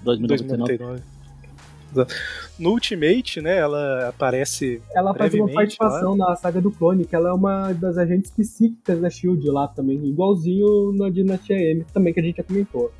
2099. 0.03 0.78
2099. 0.78 1.11
Exato. 1.93 2.13
No 2.57 2.69
Ultimate, 2.72 3.41
né, 3.41 3.57
ela 3.57 4.07
aparece. 4.07 4.82
Ela 4.95 5.13
faz 5.13 5.34
uma 5.34 5.49
participação 5.51 6.15
na 6.15 6.36
saga 6.38 6.61
do 6.61 6.72
clone, 6.72 7.03
que 7.05 7.13
ela 7.15 7.30
é 7.30 7.34
uma 7.34 7.74
das 7.74 7.97
agentes 7.97 8.32
psíquicas 8.32 8.99
da 9.01 9.09
SHIELD 9.09 9.49
lá 9.49 9.67
também, 9.67 9.97
igualzinho 10.05 10.93
na 10.93 11.09
Dinastia 11.09 11.57
M, 11.57 11.86
também 11.93 12.13
que 12.13 12.19
a 12.19 12.24
gente 12.24 12.38
já 12.38 12.43
comentou. 12.43 12.91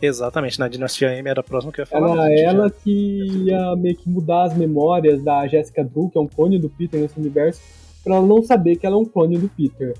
Exatamente, 0.00 0.58
na 0.58 0.68
Dinastia 0.68 1.16
M 1.18 1.28
era 1.28 1.40
a 1.40 1.44
próxima 1.44 1.72
que 1.72 1.80
eu 1.80 1.82
ia 1.82 1.86
falar. 1.86 2.28
Gente 2.28 2.40
ela 2.42 2.68
já- 2.68 2.74
que 2.82 3.26
ia 3.46 3.76
meio 3.76 3.96
que 3.96 4.08
mudar 4.08 4.44
as 4.44 4.56
memórias 4.56 5.22
da 5.22 5.46
Jessica 5.46 5.82
Drew, 5.82 6.10
que 6.10 6.18
é 6.18 6.20
um 6.20 6.26
clone 6.28 6.58
do 6.58 6.68
Peter 6.68 7.00
nesse 7.00 7.18
universo, 7.18 7.60
pra 8.04 8.16
ela 8.16 8.26
não 8.26 8.42
saber 8.42 8.76
que 8.76 8.86
ela 8.86 8.96
é 8.96 8.98
um 8.98 9.04
clone 9.06 9.38
do 9.38 9.48
Peter. 9.48 9.94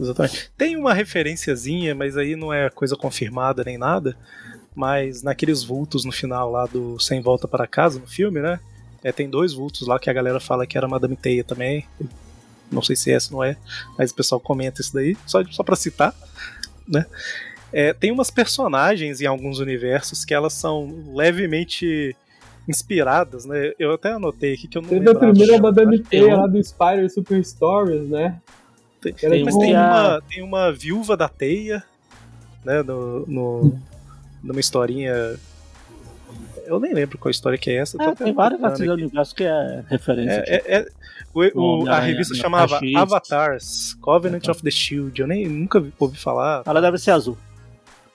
Exatamente. 0.00 0.50
Tem 0.56 0.76
uma 0.76 0.94
referenciazinha, 0.94 1.94
mas 1.94 2.16
aí 2.16 2.36
não 2.36 2.52
é 2.52 2.70
coisa 2.70 2.94
confirmada 2.96 3.64
nem 3.64 3.76
nada. 3.76 4.16
Mas 4.74 5.24
naqueles 5.24 5.64
vultos 5.64 6.04
no 6.04 6.12
final 6.12 6.50
lá 6.52 6.64
do 6.66 7.00
Sem 7.00 7.20
Volta 7.20 7.48
para 7.48 7.66
Casa, 7.66 7.98
no 7.98 8.06
filme, 8.06 8.40
né? 8.40 8.60
É, 9.02 9.10
tem 9.10 9.28
dois 9.28 9.52
vultos 9.52 9.88
lá 9.88 9.98
que 9.98 10.08
a 10.08 10.12
galera 10.12 10.38
fala 10.38 10.66
que 10.66 10.78
era 10.78 10.86
Madame 10.86 11.16
Teia 11.16 11.42
também. 11.42 11.84
Não 12.70 12.80
sei 12.82 12.94
se 12.94 13.10
essa 13.10 13.32
não 13.32 13.42
é, 13.42 13.56
mas 13.98 14.12
o 14.12 14.14
pessoal 14.14 14.40
comenta 14.40 14.80
isso 14.80 14.92
daí, 14.94 15.16
só, 15.26 15.42
só 15.50 15.64
pra 15.64 15.74
citar, 15.74 16.14
né? 16.86 17.06
É, 17.72 17.92
tem 17.92 18.10
umas 18.10 18.30
personagens 18.30 19.20
em 19.20 19.26
alguns 19.26 19.58
universos 19.58 20.24
que 20.24 20.32
elas 20.32 20.52
são 20.54 21.04
levemente 21.14 22.16
inspiradas, 22.68 23.44
né? 23.44 23.72
Eu 23.78 23.92
até 23.94 24.12
anotei 24.12 24.54
aqui 24.54 24.68
que 24.68 24.76
eu 24.78 24.82
não 24.82 24.88
Teve 24.88 25.10
a 25.10 25.14
primeira 25.14 25.58
Madame 25.58 25.98
tem 26.02 26.20
Teia 26.22 26.36
lá 26.36 26.46
do 26.46 26.62
Spider 26.62 27.10
Super 27.10 27.44
Stories, 27.44 28.08
né? 28.08 28.38
Tem, 29.00 29.14
Ela 29.22 29.34
Tem 29.34 29.44
mas 29.44 29.54
um 29.54 29.58
tem 29.60 29.74
uma, 29.74 30.22
tem 30.28 30.42
uma 30.42 30.72
viúva 30.72 31.16
da 31.16 31.28
teia, 31.28 31.82
né? 32.64 32.82
No, 32.82 33.24
no- 33.26 33.78
numa 34.42 34.60
historinha. 34.60 35.36
Eu 36.66 36.78
nem 36.78 36.92
lembro 36.92 37.16
qual 37.16 37.30
história 37.30 37.56
que 37.58 37.70
é 37.70 37.76
essa. 37.76 37.96
É, 38.02 38.14
tem 38.14 38.34
procurando 38.34 38.60
desses 38.62 38.80
aqui. 38.80 38.90
universos 38.90 39.32
que 39.34 39.44
é 39.44 39.84
referência. 39.88 40.44
É, 40.46 40.54
é- 40.56 40.76
é- 40.80 40.86
o- 41.32 41.84
o- 41.84 41.88
a 41.88 41.98
revista 42.00 42.34
chamava. 42.34 42.78
Avatars, 42.96 43.94
Covenant 44.00 44.46
of 44.48 44.62
the 44.62 44.70
Shield. 44.70 45.18
Eu 45.20 45.26
nem 45.26 45.48
nunca 45.48 45.80
vi- 45.80 45.92
ouvi 45.98 46.18
falar. 46.18 46.62
Ela 46.66 46.80
deve 46.80 46.98
ser 46.98 47.12
azul. 47.12 47.36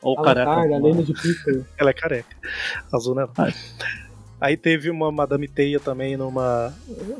Ou 0.04 0.22
careca. 0.22 0.52
a 0.52 0.64
lenda 0.64 1.04
de. 1.04 1.14
Ela 1.78 1.90
é 1.90 1.94
careca. 1.94 2.36
Azul, 2.92 3.16
né? 3.16 3.28
Aí 4.40 4.58
teve 4.58 4.90
uma 4.90 5.12
Madame 5.12 5.48
Teia 5.48 5.80
também 5.80 6.18
numa. 6.18 6.74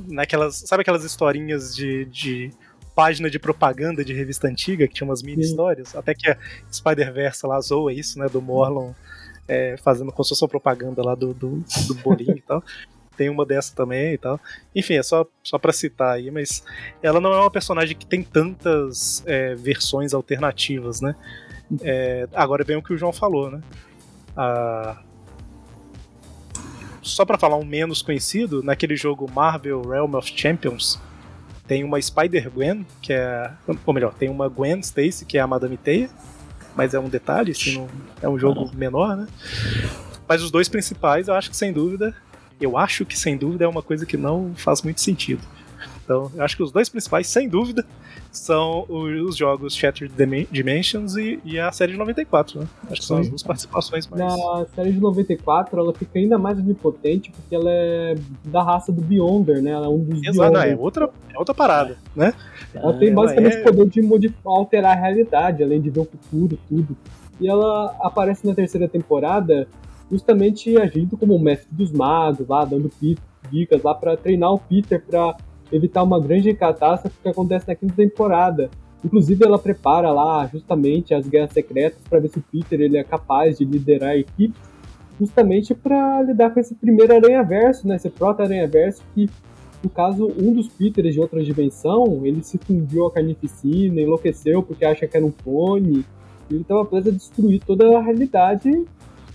Naquelas. 0.08 0.58
Sabe 0.66 0.82
aquelas 0.82 1.04
historinhas 1.04 1.76
de. 1.76 2.06
de 2.06 2.52
página 2.94 3.28
de 3.28 3.40
propaganda 3.40 4.06
de 4.06 4.14
revista 4.14 4.48
antiga, 4.48 4.88
que 4.88 4.94
tinha 4.94 5.08
umas 5.08 5.24
mini 5.24 5.44
Sim. 5.44 5.50
histórias, 5.50 5.96
até 5.96 6.14
que 6.14 6.30
a 6.30 6.38
Spider-Verse 6.72 7.48
lá 7.48 7.60
zoa 7.60 7.92
isso, 7.92 8.20
né, 8.20 8.30
do 8.30 8.40
Morlon 8.40 8.94
é, 9.48 9.76
fazendo 9.78 10.14
uma 10.16 10.48
propaganda 10.48 11.04
lá 11.04 11.16
do, 11.16 11.34
do, 11.34 11.64
do 11.88 11.96
bolinho 11.96 12.38
e 12.38 12.42
tal. 12.42 12.64
Tem 13.16 13.30
uma 13.30 13.46
dessa 13.46 13.76
também 13.76 14.14
e 14.14 14.18
tal. 14.18 14.40
Enfim, 14.76 14.96
é 14.96 15.04
só, 15.04 15.26
só 15.44 15.60
pra 15.60 15.72
citar 15.72 16.16
aí, 16.16 16.32
mas 16.32 16.64
ela 17.02 17.22
não 17.22 17.32
é 17.32 17.40
uma 17.40 17.52
personagem 17.52 17.96
que 17.96 18.08
tem 18.08 18.24
tantas 18.24 19.24
é, 19.28 19.54
versões 19.54 20.16
alternativas, 20.16 21.00
né? 21.00 21.16
É, 21.82 22.28
agora 22.34 22.64
vem 22.64 22.76
o 22.78 22.82
que 22.84 22.94
o 22.94 22.98
João 22.98 23.14
falou, 23.14 23.50
né? 23.52 23.62
A- 24.36 24.98
Só 27.02 27.26
pra 27.26 27.38
falar 27.38 27.58
um 27.58 27.66
menos 27.66 28.02
conhecido, 28.02 28.64
naquele 28.64 28.96
jogo 28.96 29.30
Marvel 29.32 29.82
Realm 29.82 30.16
of 30.16 30.32
Champions, 30.36 31.00
tem 31.68 31.84
uma 31.84 32.02
Spider-Gwen, 32.02 32.86
que 33.02 33.12
é. 33.14 33.52
Ou 33.86 33.94
melhor, 33.94 34.14
tem 34.14 34.30
uma 34.30 34.48
Gwen 34.48 34.80
Stacy, 34.80 35.26
que 35.26 35.38
é 35.38 35.42
a 35.42 35.48
Madame 35.48 35.76
Teia, 35.78 36.10
mas 36.76 36.94
é 36.94 37.00
um 37.00 37.10
detalhe, 37.10 37.52
assim, 37.52 37.78
não, 37.78 37.90
é 38.22 38.30
um 38.30 38.40
jogo 38.40 38.72
menor, 38.74 39.16
né? 39.18 39.28
Mas 40.28 40.42
os 40.42 40.50
dois 40.50 40.70
principais, 40.70 41.28
eu 41.28 41.34
acho 41.34 41.50
que 41.50 41.58
sem 41.58 41.74
dúvida, 41.74 42.16
eu 42.60 42.78
acho 42.78 43.06
que 43.06 43.18
sem 43.20 43.36
dúvida 43.38 43.66
é 43.66 43.68
uma 43.68 43.82
coisa 43.84 44.06
que 44.06 44.16
não 44.16 44.54
faz 44.56 44.82
muito 44.82 45.02
sentido. 45.02 45.42
Então, 46.04 46.30
eu 46.36 46.44
acho 46.44 46.58
que 46.58 46.64
os 46.64 46.72
dois 46.72 46.90
principais, 46.90 47.28
sem 47.28 47.48
dúvida, 47.48 47.86
são 48.32 48.86
os 48.90 49.38
jogos 49.38 49.74
Shattered 49.76 50.14
Dim- 50.16 50.48
Dimensions 50.52 51.16
e, 51.16 51.40
e 51.46 51.58
a 51.60 51.72
série 51.72 51.94
de 51.94 51.98
94, 51.98 52.60
né? 52.60 52.68
Acho 52.90 53.02
que 53.02 53.06
são 53.08 53.18
as 53.20 53.30
duas 53.30 53.44
participações 53.44 54.08
mais. 54.08 54.22
Na 54.22 54.66
série 54.76 54.92
de 54.92 55.00
94, 55.00 55.80
ela 55.80 55.94
fica 55.94 56.20
ainda 56.20 56.38
mais 56.38 56.58
onipotente 56.58 57.32
porque 57.32 57.56
ela 57.56 57.70
é 57.70 58.16
da 58.46 58.62
raça 58.64 58.92
do 58.92 59.02
Beyonder, 59.02 59.62
né? 59.62 59.72
Ela 59.72 59.86
é 59.86 59.90
um 59.90 60.00
dos 60.04 60.22
Exato, 60.24 60.52
não, 60.52 60.62
é 60.62 60.76
outra, 60.76 61.10
é 61.34 61.40
outra 61.40 61.54
parada, 61.54 61.98
né? 62.16 62.34
Ela 62.74 62.94
tem 63.00 63.14
basicamente 63.14 63.56
é- 63.58 63.62
o 63.62 63.64
poder 63.64 64.20
de 64.20 64.34
alterar 64.44 64.98
a 64.98 65.00
realidade, 65.00 65.64
além 65.64 65.80
de 65.80 65.90
ver 65.90 66.02
o 66.02 66.06
futuro, 66.06 66.58
tudo. 66.68 66.98
E 67.40 67.48
ela 67.48 67.96
aparece 68.02 68.46
na 68.46 68.54
terceira 68.54 68.88
temporada 68.88 69.68
justamente 70.12 70.76
agindo 70.78 71.16
como 71.18 71.36
o 71.36 71.40
mestre 71.40 71.68
dos 71.72 71.92
magos, 71.92 72.48
lá, 72.48 72.66
dando 72.66 72.92
dicas 73.52 73.82
lá 73.84 73.94
pra 73.96 74.18
treinar 74.18 74.52
o 74.54 74.60
Peter 74.60 75.02
pra 75.04 75.36
evitar 75.74 76.04
uma 76.04 76.20
grande 76.20 76.54
catástrofe 76.54 77.18
que 77.22 77.28
acontece 77.28 77.68
na 77.68 77.76
quinta 77.76 77.96
temporada. 77.96 78.70
Inclusive, 79.04 79.44
ela 79.44 79.60
prepara 79.60 80.12
lá 80.12 80.48
justamente 80.48 81.14
as 81.14 81.28
guerras 81.28 81.52
secretas 81.52 82.00
para 82.10 82.20
ver 82.20 82.30
se 82.30 82.40
o 82.40 82.44
Peter 82.52 82.80
ele 82.80 82.98
é 82.98 83.04
capaz 83.04 83.58
de 83.58 83.66
liderar 83.66 84.12
a 84.12 84.18
equipe, 84.18 84.54
justamente 85.20 85.74
para 85.74 86.22
lidar 86.22 86.52
com 86.52 86.60
esse 86.60 86.76
primeiro 86.76 87.14
aranha-verso, 87.14 87.88
né? 87.88 87.98
Esse 87.98 88.10
proto-aranha-verso 88.10 89.02
que 89.14 89.30
no 89.84 89.90
caso, 89.90 90.32
um 90.40 90.54
dos 90.54 90.70
Peters 90.70 91.14
de 91.14 91.20
outra 91.20 91.44
dimensão, 91.44 92.22
ele 92.26 92.42
se 92.42 92.58
fundiu 92.58 93.06
à 93.06 93.12
carnificina, 93.12 94.00
enlouqueceu 94.00 94.64
porque 94.64 94.86
acha 94.86 95.06
que 95.06 95.18
era 95.18 95.26
um 95.26 95.32
clone. 95.32 96.06
E 96.50 96.54
ele 96.54 96.62
estava 96.62 96.86
preso 96.86 97.10
a 97.10 97.12
destruir 97.12 97.62
toda 97.66 97.98
a 97.98 98.02
realidade, 98.02 98.86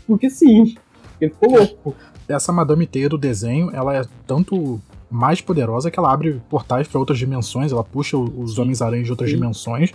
porque 0.07 0.30
sim. 0.30 0.74
Ele 1.20 1.30
ficou 1.30 1.51
louco. 1.51 1.95
Essa 2.26 2.51
Madame 2.51 2.86
Teia 2.86 3.11
do 3.11 3.18
desenho, 3.18 3.70
ela 3.74 3.95
é 3.95 4.03
tanto 4.26 4.80
mais 5.11 5.41
poderosa 5.41 5.91
que 5.91 5.99
ela 5.99 6.13
abre 6.13 6.41
portais 6.51 6.87
para 6.87 6.99
outras 6.99 7.19
dimensões, 7.19 7.73
ela 7.73 7.83
puxa 7.85 8.17
os 8.17 8.59
Homens-Aranhas 8.59 9.07
de 9.07 9.11
outras 9.13 9.31
Sim. 9.31 9.37
dimensões, 9.37 9.93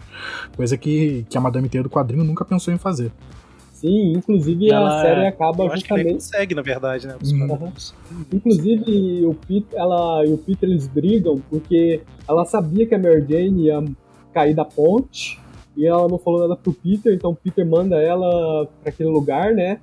coisa 0.55 0.77
que, 0.77 1.25
que 1.29 1.37
a 1.37 1.41
Madame 1.41 1.69
Teia 1.69 1.83
do 1.83 1.89
quadrinho 1.89 2.23
nunca 2.23 2.43
pensou 2.43 2.73
em 2.73 2.77
fazer. 2.77 3.11
Sim, 3.73 4.13
inclusive 4.13 4.65
E 4.67 4.71
a 4.71 4.75
ela 4.77 5.01
série 5.01 5.27
acaba 5.27 5.63
Eu 5.65 5.67
acho 5.67 5.81
justamente. 5.81 6.13
consegue, 6.13 6.55
na 6.55 6.61
verdade, 6.61 7.05
né? 7.05 7.15
Os 7.21 7.31
Uhum. 7.33 7.47
caras- 7.49 7.93
Inclusive, 8.31 9.25
o 9.25 9.33
Peter, 9.35 9.77
ela 9.77 10.25
e 10.25 10.31
o 10.33 10.37
Peter 10.37 10.69
eles 10.69 10.87
brigam 10.87 11.41
porque 11.49 12.01
ela 12.27 12.45
sabia 12.45 12.85
que 12.87 12.95
a 12.95 12.97
Mary 12.97 13.25
Jane 13.27 13.63
ia 13.65 13.83
cair 14.33 14.55
da 14.55 14.63
ponte 14.65 15.37
e 15.75 15.85
ela 15.85 16.07
não 16.07 16.17
falou 16.17 16.39
nada 16.41 16.55
pro 16.55 16.71
Peter, 16.73 17.13
então 17.13 17.31
o 17.31 17.35
Peter 17.35 17.65
manda 17.67 17.97
ela 17.97 18.65
pra 18.81 18.89
aquele 18.89 19.09
lugar, 19.09 19.53
né? 19.53 19.79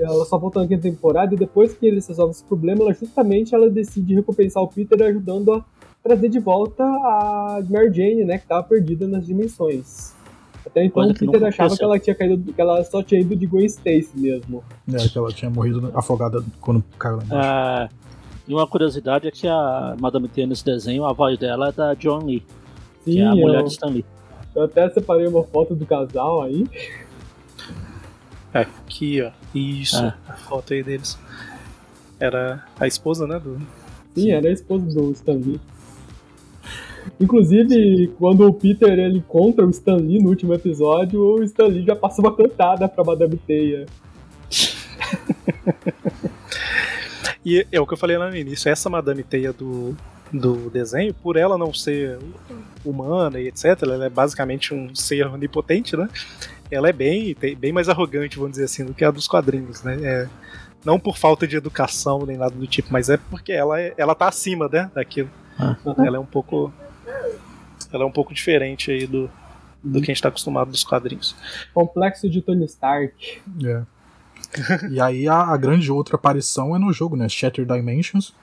Ela 0.00 0.24
só 0.24 0.38
volta 0.38 0.60
na 0.60 0.68
quinta 0.68 0.82
temporada 0.82 1.34
e 1.34 1.36
depois 1.36 1.74
que 1.74 1.86
eles 1.86 2.06
resolvem 2.06 2.30
esse 2.32 2.44
problema, 2.44 2.82
ela 2.82 2.94
justamente 2.94 3.54
ela 3.54 3.68
decide 3.68 4.14
recompensar 4.14 4.62
o 4.62 4.68
Peter 4.68 5.00
ajudando 5.02 5.52
a 5.54 5.64
trazer 6.02 6.28
de 6.28 6.38
volta 6.38 6.84
a 6.84 7.60
Mary 7.68 7.92
Jane, 7.92 8.24
né, 8.24 8.38
que 8.38 8.46
tava 8.46 8.62
perdida 8.62 9.08
nas 9.08 9.26
dimensões. 9.26 10.14
Até 10.64 10.84
então 10.84 11.02
Coisa 11.02 11.12
o 11.12 11.18
Peter 11.32 11.44
achava 11.48 11.76
que 11.76 11.82
ela 11.82 11.98
tinha 11.98 12.14
caído, 12.14 12.52
que 12.52 12.60
ela 12.60 12.84
só 12.84 13.02
tinha 13.02 13.20
ido 13.20 13.34
de 13.34 13.46
Gwen 13.46 13.64
Stacy 13.66 14.10
mesmo. 14.14 14.62
É, 14.92 15.08
que 15.08 15.18
ela 15.18 15.32
tinha 15.32 15.50
morrido 15.50 15.90
afogada 15.94 16.44
quando 16.60 16.84
caiu 16.98 17.16
lá 17.16 17.24
embaixo. 17.24 17.48
É, 17.48 17.88
e 18.46 18.54
uma 18.54 18.66
curiosidade 18.66 19.26
é 19.26 19.30
que 19.30 19.48
a 19.48 19.96
Madame 19.98 20.28
Teia 20.28 20.46
nesse 20.46 20.64
desenho, 20.64 21.04
a 21.04 21.12
voz 21.12 21.38
dela 21.38 21.70
é 21.70 21.72
da 21.72 21.94
John 21.94 22.24
Lee, 22.24 22.42
que 23.04 23.18
é 23.18 23.26
a 23.26 23.32
Sim, 23.32 23.40
mulher 23.40 23.60
eu- 23.60 23.64
de 23.64 23.70
Stan 23.72 23.88
Lee. 23.88 24.04
Eu 24.54 24.64
até 24.64 24.88
separei 24.90 25.26
uma 25.26 25.42
foto 25.44 25.74
do 25.74 25.84
casal 25.86 26.42
aí. 26.42 26.66
Aqui, 28.52 29.22
ó. 29.22 29.30
Isso, 29.54 30.02
É. 30.04 30.14
a 30.28 30.32
foto 30.34 30.72
aí 30.74 30.82
deles. 30.82 31.18
Era 32.18 32.64
a 32.78 32.86
esposa, 32.86 33.26
né? 33.26 33.38
Do... 33.38 33.60
Sim, 34.14 34.30
era 34.32 34.48
a 34.48 34.52
esposa 34.52 34.84
do 34.86 35.12
Stan 35.12 35.34
Lee. 35.34 35.60
Inclusive, 37.20 38.12
quando 38.18 38.46
o 38.46 38.52
Peter 38.52 38.98
ele 38.98 39.18
encontra 39.18 39.64
o 39.66 39.70
Stan 39.70 39.96
Lee 39.96 40.20
no 40.20 40.28
último 40.28 40.52
episódio, 40.54 41.20
o 41.20 41.42
Stan 41.44 41.66
Lee 41.66 41.84
já 41.84 41.96
passa 41.96 42.20
uma 42.20 42.34
cantada 42.34 42.88
pra 42.88 43.04
Madame 43.04 43.36
Teia. 43.36 43.86
E 47.46 47.66
é 47.72 47.80
o 47.80 47.86
que 47.86 47.94
eu 47.94 47.96
falei 47.96 48.18
lá 48.18 48.28
no 48.28 48.36
início, 48.36 48.68
essa 48.70 48.90
Madame 48.90 49.22
Teia 49.22 49.52
do, 49.52 49.96
do 50.32 50.70
desenho, 50.70 51.14
por 51.14 51.36
ela 51.36 51.56
não 51.56 51.72
ser 51.72 52.18
humana 52.84 53.40
e 53.40 53.48
etc, 53.48 53.82
ela 53.82 54.06
é 54.06 54.10
basicamente 54.10 54.74
um 54.74 54.94
ser 54.94 55.26
onipotente, 55.26 55.96
né? 55.96 56.08
Ela 56.70 56.88
é 56.90 56.92
bem, 56.92 57.34
bem 57.58 57.72
mais 57.72 57.88
arrogante, 57.88 58.36
vamos 58.36 58.52
dizer 58.52 58.64
assim, 58.64 58.84
do 58.84 58.92
que 58.92 59.04
a 59.04 59.10
dos 59.10 59.26
quadrinhos, 59.26 59.82
né? 59.82 59.98
É, 60.02 60.28
não 60.84 60.98
por 60.98 61.16
falta 61.16 61.46
de 61.46 61.56
educação 61.56 62.24
nem 62.26 62.36
nada 62.36 62.54
do 62.54 62.66
tipo, 62.66 62.92
mas 62.92 63.08
é 63.08 63.16
porque 63.16 63.52
ela, 63.52 63.80
é, 63.80 63.94
ela 63.96 64.14
tá 64.14 64.28
acima, 64.28 64.68
né, 64.68 64.90
daquilo. 64.94 65.30
Ah. 65.58 65.76
Ela 65.98 66.16
é 66.16 66.20
um 66.20 66.26
pouco. 66.26 66.72
Ela 67.92 68.04
é 68.04 68.06
um 68.06 68.12
pouco 68.12 68.34
diferente 68.34 68.90
aí 68.90 69.06
do, 69.06 69.30
do 69.82 70.00
que 70.00 70.10
a 70.10 70.14
gente 70.14 70.22
tá 70.22 70.28
acostumado 70.28 70.70
dos 70.70 70.84
quadrinhos. 70.84 71.34
Complexo 71.72 72.28
de 72.28 72.42
Tony 72.42 72.64
Stark. 72.66 73.40
É. 73.64 73.82
e 74.90 75.00
aí 75.00 75.26
a, 75.26 75.40
a 75.40 75.56
grande 75.56 75.90
outra 75.90 76.16
aparição 76.16 76.76
é 76.76 76.78
no 76.78 76.92
jogo, 76.92 77.16
né? 77.16 77.28
Shattered 77.28 77.72
Dimensions. 77.72 78.34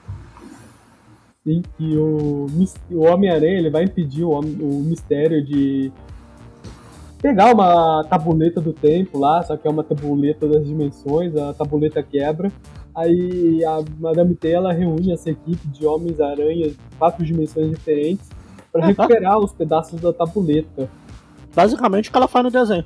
Sim, 1.46 1.62
que 1.78 1.96
o, 1.96 2.46
o 2.90 3.04
Homem-Aranha 3.04 3.56
ele 3.58 3.70
vai 3.70 3.84
impedir 3.84 4.24
o, 4.24 4.32
o 4.32 4.82
mistério 4.82 5.44
de 5.44 5.92
pegar 7.22 7.54
uma 7.54 8.02
tabuleta 8.10 8.60
do 8.60 8.72
tempo 8.72 9.16
lá, 9.16 9.40
só 9.44 9.56
que 9.56 9.68
é 9.68 9.70
uma 9.70 9.84
tabuleta 9.84 10.48
das 10.48 10.66
dimensões, 10.66 11.36
a 11.36 11.54
tabuleta 11.54 12.02
quebra. 12.02 12.50
Aí 12.92 13.64
a 13.64 13.80
Madame 14.00 14.34
T 14.34 14.50
ela 14.50 14.72
reúne 14.72 15.12
essa 15.12 15.30
equipe 15.30 15.68
de 15.68 15.86
Homens-Aranhas 15.86 16.72
de 16.72 16.78
quatro 16.98 17.24
dimensões 17.24 17.70
diferentes 17.70 18.28
para 18.72 18.80
Ah, 18.84 18.92
tá. 18.92 19.02
recuperar 19.04 19.38
os 19.38 19.52
pedaços 19.52 20.00
da 20.00 20.12
tabuleta. 20.12 20.90
Basicamente 21.54 22.08
o 22.08 22.12
que 22.12 22.18
ela 22.18 22.26
faz 22.26 22.44
no 22.44 22.50
desenho. 22.50 22.84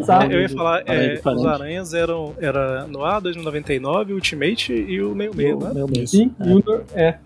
Sabe? 0.00 0.34
Eu 0.34 0.40
ia 0.40 0.48
falar, 0.48 0.82
Aranha 0.88 1.20
é, 1.22 1.28
os 1.28 1.46
aranhas 1.46 1.92
eram 1.92 2.32
era 2.40 2.86
no 2.86 3.04
A 3.04 3.20
2099, 3.20 4.14
Ultimate 4.14 4.72
e 4.72 5.02
o 5.02 5.14
meio 5.14 5.36
meio, 5.36 5.58
né? 5.58 5.74
Mesmo. 5.74 6.06
Sim, 6.06 6.34
e 6.42 6.54
o 6.54 6.84
é. 6.94 7.18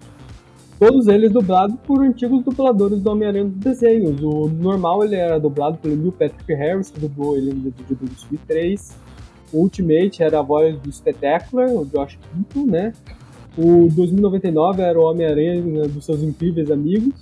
Todos 0.79 1.09
eles 1.09 1.33
dublados 1.33 1.75
por 1.87 2.03
antigos 2.03 2.45
dubladores 2.45 3.01
do 3.01 3.11
Homem-Aranha 3.11 3.47
dos 3.47 3.57
desenhos. 3.57 4.23
O 4.23 4.47
normal 4.49 5.03
ele 5.05 5.17
era 5.17 5.41
dublado 5.41 5.79
pelo 5.79 5.97
Neil 5.97 6.13
Patrick 6.13 6.53
Harris, 6.53 6.91
que 6.91 7.01
dublou 7.01 7.35
ele 7.35 7.55
no 7.55 7.61
Detetive 7.61 8.05
do 8.05 8.15
Sub 8.15 8.39
3. 8.47 8.97
O 9.55 9.61
Ultimate 9.61 10.23
era 10.23 10.41
a 10.41 10.43
voz 10.43 10.79
do 10.79 10.93
Spectacular, 10.93 11.71
o 11.71 11.87
Josh 11.87 12.19
Keaton, 12.19 12.71
né? 12.71 12.93
O 13.57 13.89
2099 13.89 14.83
era 14.83 15.01
o 15.01 15.05
Homem-Aranha 15.05 15.89
dos 15.89 16.05
seus 16.05 16.23
incríveis 16.23 16.71
amigos. 16.71 17.15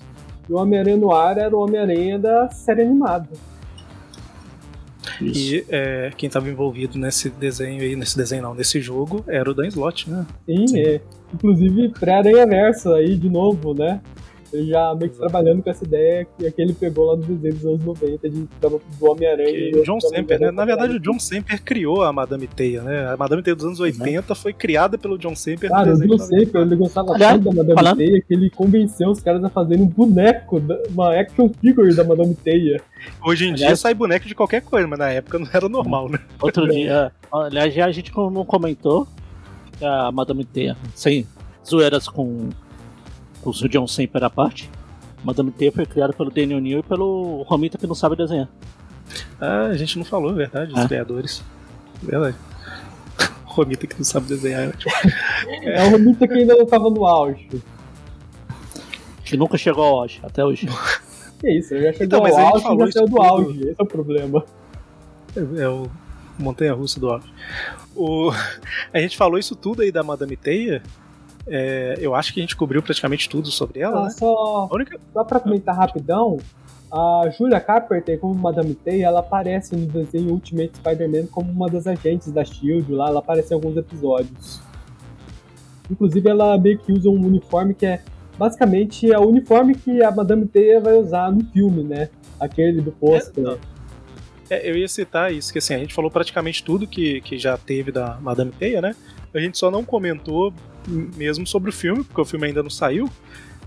E 0.49 0.53
o 0.53 0.57
Homem-Aranha 0.57 0.97
no 0.97 1.13
ar 1.13 1.39
era 1.39 1.57
o 1.57 1.61
Homem-Aranha 1.61 2.19
da 2.19 2.51
série 2.51 2.83
animada. 2.83 3.29
Isso. 5.21 5.55
E 5.55 5.65
é, 5.69 6.11
quem 6.17 6.27
estava 6.27 6.49
envolvido 6.49 6.99
nesse 6.99 7.31
desenho 7.31 7.83
aí, 7.83 7.97
nesse 7.97 8.17
desenho 8.17 8.43
não, 8.43 8.55
nesse 8.55 8.81
jogo, 8.81 9.25
era 9.27 9.51
o 9.51 9.55
Dan 9.55 9.67
Slott, 9.69 10.11
né? 10.11 10.27
Sim, 10.47 10.67
Sim. 10.67 10.81
é. 10.81 11.01
Inclusive 11.33 11.89
pré-Aranha 11.91 12.47
Verso 12.47 12.93
aí 12.93 13.17
de 13.17 13.29
novo, 13.29 13.75
né? 13.75 14.01
Ele 14.55 14.69
já 14.69 14.95
meio 14.95 15.11
que 15.11 15.19
trabalhando 15.19 15.63
com 15.63 15.69
essa 15.71 15.85
ideia 15.85 16.25
que, 16.39 16.51
que 16.51 16.63
ele 16.63 16.73
pegou 16.73 17.07
lá 17.07 17.17
no 17.17 17.23
desenho 17.23 17.55
dos 17.55 17.65
anos 17.67 17.85
90 17.85 18.31
de, 18.31 18.49
do 18.61 19.11
Homem-Aranha. 19.11 19.51
E 19.51 19.83
John 19.83 20.01
Semper, 20.01 20.39
né? 20.41 20.51
Na 20.53 20.65
verdade, 20.65 20.95
o 20.97 21.01
John 21.01 21.19
Semper 21.19 21.61
criou 21.63 22.03
a 22.03 22.13
Madame 22.13 22.47
Teia, 22.47 22.83
né? 22.83 23.09
A 23.13 23.17
Madame 23.17 23.43
Teia 23.43 23.57
dos 23.57 23.65
anos 23.65 23.81
80 23.81 24.35
foi 24.35 24.53
criada 24.53 24.97
pelo 24.97 25.19
John 25.19 25.35
Semper 25.35 25.69
Cara, 25.71 25.91
o 25.93 25.95
John 25.95 26.01
de 26.03 26.07
90. 26.07 26.25
Semper, 26.25 26.61
ele 26.63 26.77
gostava 26.77 27.15
Aliás, 27.15 27.33
tanto 27.35 27.45
da 27.45 27.53
Madame 27.57 27.75
falando- 27.75 27.97
Teia 27.99 28.23
que 28.23 28.35
ele 28.35 28.51
convenceu 28.51 29.11
os 29.11 29.21
caras 29.21 29.43
a 29.43 29.49
fazerem 29.51 29.83
um 29.85 29.89
boneco, 29.89 30.63
uma 30.91 31.13
action 31.19 31.51
figure 31.61 31.95
da 31.95 32.05
Madame 32.05 32.35
Teia. 32.37 32.81
Hoje 33.25 33.47
em 33.49 33.55
dia 33.55 33.67
Aliás- 33.67 33.81
sai 33.81 33.93
boneco 33.95 34.27
de 34.29 34.35
qualquer 34.35 34.63
coisa, 34.63 34.87
mas 34.87 34.99
na 34.99 35.11
época 35.11 35.39
não 35.39 35.49
era 35.53 35.69
normal, 35.69 36.09
né? 36.09 36.19
Outro 36.41 36.69
dia, 36.69 37.11
aliás, 37.33 37.75
já 37.75 37.87
a 37.87 37.93
gente 37.93 38.13
não 38.17 38.45
comentou 38.45 39.07
que 39.79 39.85
a 39.85 40.13
Madame 40.13 40.45
Teia, 40.45 40.77
sem 40.95 41.27
zoeiras 41.67 42.09
com, 42.09 42.51
o 43.51 43.69
John 43.69 43.87
Semper 43.87 44.25
à 44.25 44.31
parte, 44.31 44.71
Madame 45.23 45.51
Teia 45.51 45.73
foi 45.73 45.87
criada 45.87 46.13
pelo 46.13 46.31
Daniel 46.31 46.61
Neal 46.61 46.81
e 46.81 46.83
pelo 46.83 47.43
Romita 47.43 47.79
que 47.79 47.87
não 47.87 47.95
sabe 47.95 48.17
desenhar. 48.17 48.49
Ah, 49.41 49.67
a 49.67 49.77
gente 49.77 49.97
não 49.99 50.05
falou, 50.05 50.31
é 50.31 50.35
verdade, 50.35 50.73
os 50.73 50.79
Ah. 50.81 50.89
criadores. 50.89 51.43
Verdade. 52.03 52.37
Romita 53.45 53.87
que 53.87 53.97
não 53.97 54.05
sabe 54.05 54.27
desenhar, 54.27 54.65
é 54.65 54.69
ótimo. 54.69 54.93
É 55.63 55.85
o 55.87 55.91
Romita 55.91 56.27
que 56.29 56.35
ainda 56.35 56.55
não 56.57 56.67
tava 56.67 56.91
no 56.91 57.07
auge. 57.07 57.49
Que 59.25 59.37
nunca 59.37 59.57
chegou 59.57 59.85
ao 59.85 60.01
auge, 60.01 60.21
até 60.23 60.45
hoje. 60.45 60.69
Que 61.41 61.51
isso, 61.51 61.75
ele 61.75 61.85
já 61.85 61.93
chegou 61.93 62.07
Então, 62.07 62.23
mas 62.23 62.35
ao 62.35 62.47
auge 62.47 62.65
e 62.67 62.79
já 62.87 62.93
saiu 62.93 63.07
do 63.07 63.17
tudo. 63.17 63.23
auge. 63.23 63.61
Esse 63.61 63.75
é 63.79 63.83
o 63.83 63.87
problema. 63.87 64.45
É, 65.37 65.63
é 65.63 65.69
o 65.69 65.91
Montanha 66.39 66.73
Russa 66.75 67.01
do 67.01 67.11
Auge. 67.11 67.27
O... 67.97 68.31
A 68.93 68.99
gente 68.99 69.17
falou 69.17 69.39
isso 69.39 69.55
tudo 69.57 69.83
aí 69.83 69.91
da 69.91 70.03
Madame 70.03 70.37
Teia. 70.37 70.83
É, 71.47 71.97
eu 72.01 72.15
acho 72.15 72.33
que 72.33 72.41
a 72.41 72.43
gente 72.43 72.57
cobriu 72.57 72.83
praticamente 72.83 73.29
tudo 73.29 73.51
sobre 73.51 73.81
ela, 73.81 74.01
Ah, 74.01 74.05
né? 74.05 74.11
só, 74.11 74.69
única. 74.73 74.99
só 75.13 75.25
pra 75.25 75.41
comentar 75.41 75.77
rapidão, 75.77 76.39
a 76.93 77.29
Julia 77.37 77.61
Carpenter, 77.61 78.19
como 78.21 78.35
Madame 78.35 78.75
Teia, 78.75 79.07
ela 79.07 79.21
aparece 79.21 79.75
no 79.75 79.87
desenho 79.87 80.31
Ultimate 80.31 80.77
Spider-Man 80.77 81.27
como 81.27 81.51
uma 81.51 81.69
das 81.69 81.87
agentes 81.87 82.31
da 82.31 82.45
SHIELD 82.45 82.93
lá, 82.93 83.09
ela 83.09 83.19
aparece 83.19 83.53
em 83.53 83.55
alguns 83.57 83.77
episódios. 83.77 84.61
Inclusive, 85.91 86.29
ela 86.29 86.57
meio 86.57 86.79
que 86.79 86.93
usa 86.93 87.09
um 87.11 87.27
uniforme 87.27 87.75
que 87.75 87.85
é 87.85 88.01
basicamente 88.39 89.13
é 89.13 89.19
o 89.19 89.29
uniforme 89.29 89.75
que 89.75 90.03
a 90.03 90.11
Madame 90.11 90.47
Teia 90.47 90.81
vai 90.81 90.95
usar 90.95 91.31
no 91.31 91.45
filme, 91.53 91.83
né? 91.85 92.09
Aquele 92.41 92.81
do 92.81 92.91
pôster. 92.93 93.43
não. 93.45 93.59
É, 94.51 94.69
eu 94.69 94.77
ia 94.77 94.87
citar 94.89 95.33
isso, 95.33 95.51
que 95.53 95.59
assim, 95.59 95.75
a 95.75 95.79
gente 95.79 95.95
falou 95.95 96.11
praticamente 96.11 96.63
tudo 96.63 96.87
que, 96.87 97.21
que 97.23 97.39
já 97.39 97.57
teve 97.57 97.91
da 97.91 98.19
Madame 98.21 98.53
Teia, 98.53 98.81
né? 98.81 98.95
A 99.35 99.41
gente 99.41 99.59
só 99.59 99.71
não 99.71 99.85
comentou 99.85 100.53
mesmo 100.87 101.47
sobre 101.47 101.71
o 101.71 101.73
filme, 101.73 102.05
porque 102.05 102.21
o 102.21 102.25
filme 102.25 102.47
ainda 102.47 102.63
não 102.63 102.71
saiu. 102.71 103.09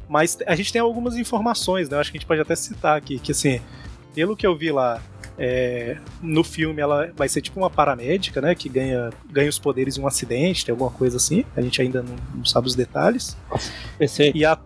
Mas 0.10 0.38
a 0.48 0.56
gente 0.56 0.72
tem 0.72 0.82
algumas 0.82 1.16
informações, 1.18 1.90
né? 1.90 1.98
Eu 1.98 2.02
acho 2.02 2.12
que 2.12 2.18
a 2.18 2.20
gente 2.20 2.28
pode 2.28 2.40
até 2.40 2.56
citar 2.56 2.98
aqui, 2.98 3.20
que 3.20 3.32
assim, 3.34 3.60
pelo 4.16 4.38
que 4.38 4.48
eu 4.48 4.56
vi 4.56 4.72
lá, 4.72 5.02
é, 5.38 5.98
no 6.22 6.44
filme 6.44 6.82
ela 6.82 7.12
vai 7.16 7.28
ser 7.28 7.42
tipo 7.42 7.60
uma 7.60 7.70
paramédica, 7.70 8.40
né? 8.40 8.56
Que 8.56 8.70
ganha, 8.70 9.10
ganha 9.30 9.50
os 9.50 9.60
poderes 9.60 9.98
em 9.98 10.02
um 10.02 10.08
acidente, 10.08 10.66
tem 10.66 10.72
alguma 10.72 10.90
coisa 10.92 11.18
assim. 11.18 11.44
A 11.56 11.62
gente 11.62 11.82
ainda 11.82 12.02
não, 12.02 12.16
não 12.36 12.46
sabe 12.46 12.68
os 12.68 12.76
detalhes. 12.76 13.36
Pensei, 13.98 14.32
E 14.34 14.46
a. 14.46 14.58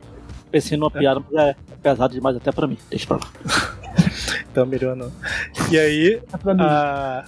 pensei 0.51 0.77
numa 0.77 0.91
piada, 0.91 1.19
mas 1.31 1.47
é 1.49 1.55
pesado 1.81 2.13
demais 2.13 2.35
até 2.37 2.51
pra 2.51 2.67
mim. 2.67 2.77
Deixa 2.89 3.07
pra 3.07 3.17
lá. 3.17 3.31
Então, 4.51 4.65
melhor 4.65 4.97
não. 4.97 5.09
E 5.71 5.79
aí, 5.79 6.21
É 6.31 6.37
pra 6.37 6.53
mim. 6.53 6.61
A... 6.61 7.23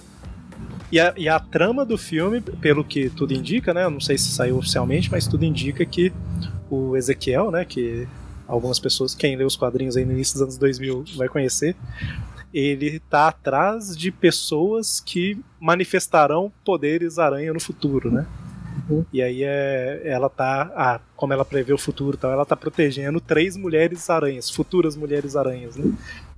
E, 0.94 1.00
a, 1.00 1.12
e 1.16 1.28
a 1.28 1.40
trama 1.40 1.84
do 1.84 1.98
filme, 1.98 2.40
pelo 2.40 2.84
que 2.84 3.10
tudo 3.10 3.34
indica, 3.34 3.74
né? 3.74 3.82
Eu 3.82 3.90
não 3.90 3.98
sei 3.98 4.16
se 4.16 4.28
saiu 4.28 4.58
oficialmente, 4.58 5.10
mas 5.10 5.26
tudo 5.26 5.44
indica 5.44 5.84
que 5.84 6.12
o 6.70 6.96
Ezequiel, 6.96 7.50
né? 7.50 7.64
Que 7.64 8.06
algumas 8.46 8.78
pessoas, 8.78 9.12
quem 9.12 9.34
lê 9.34 9.42
os 9.42 9.56
quadrinhos 9.56 9.96
aí 9.96 10.04
no 10.04 10.12
início 10.12 10.34
dos 10.34 10.42
anos 10.42 10.56
2000 10.56 11.04
vai 11.16 11.28
conhecer, 11.28 11.74
ele 12.52 13.00
tá 13.10 13.26
atrás 13.26 13.96
de 13.96 14.12
pessoas 14.12 15.00
que 15.00 15.36
manifestarão 15.58 16.52
poderes 16.64 17.18
aranha 17.18 17.52
no 17.52 17.58
futuro, 17.58 18.08
né? 18.08 18.24
Uhum. 18.88 19.04
E 19.12 19.20
aí 19.20 19.42
é, 19.42 20.00
ela 20.04 20.28
tá, 20.28 20.70
ah, 20.76 21.00
como 21.16 21.32
ela 21.32 21.44
prevê 21.44 21.72
o 21.72 21.78
futuro, 21.78 22.16
tal, 22.16 22.30
ela 22.30 22.46
tá 22.46 22.54
protegendo 22.54 23.20
três 23.20 23.56
mulheres 23.56 24.08
aranhas, 24.08 24.48
futuras 24.48 24.94
mulheres 24.94 25.34
aranhas, 25.34 25.74
né? 25.74 25.92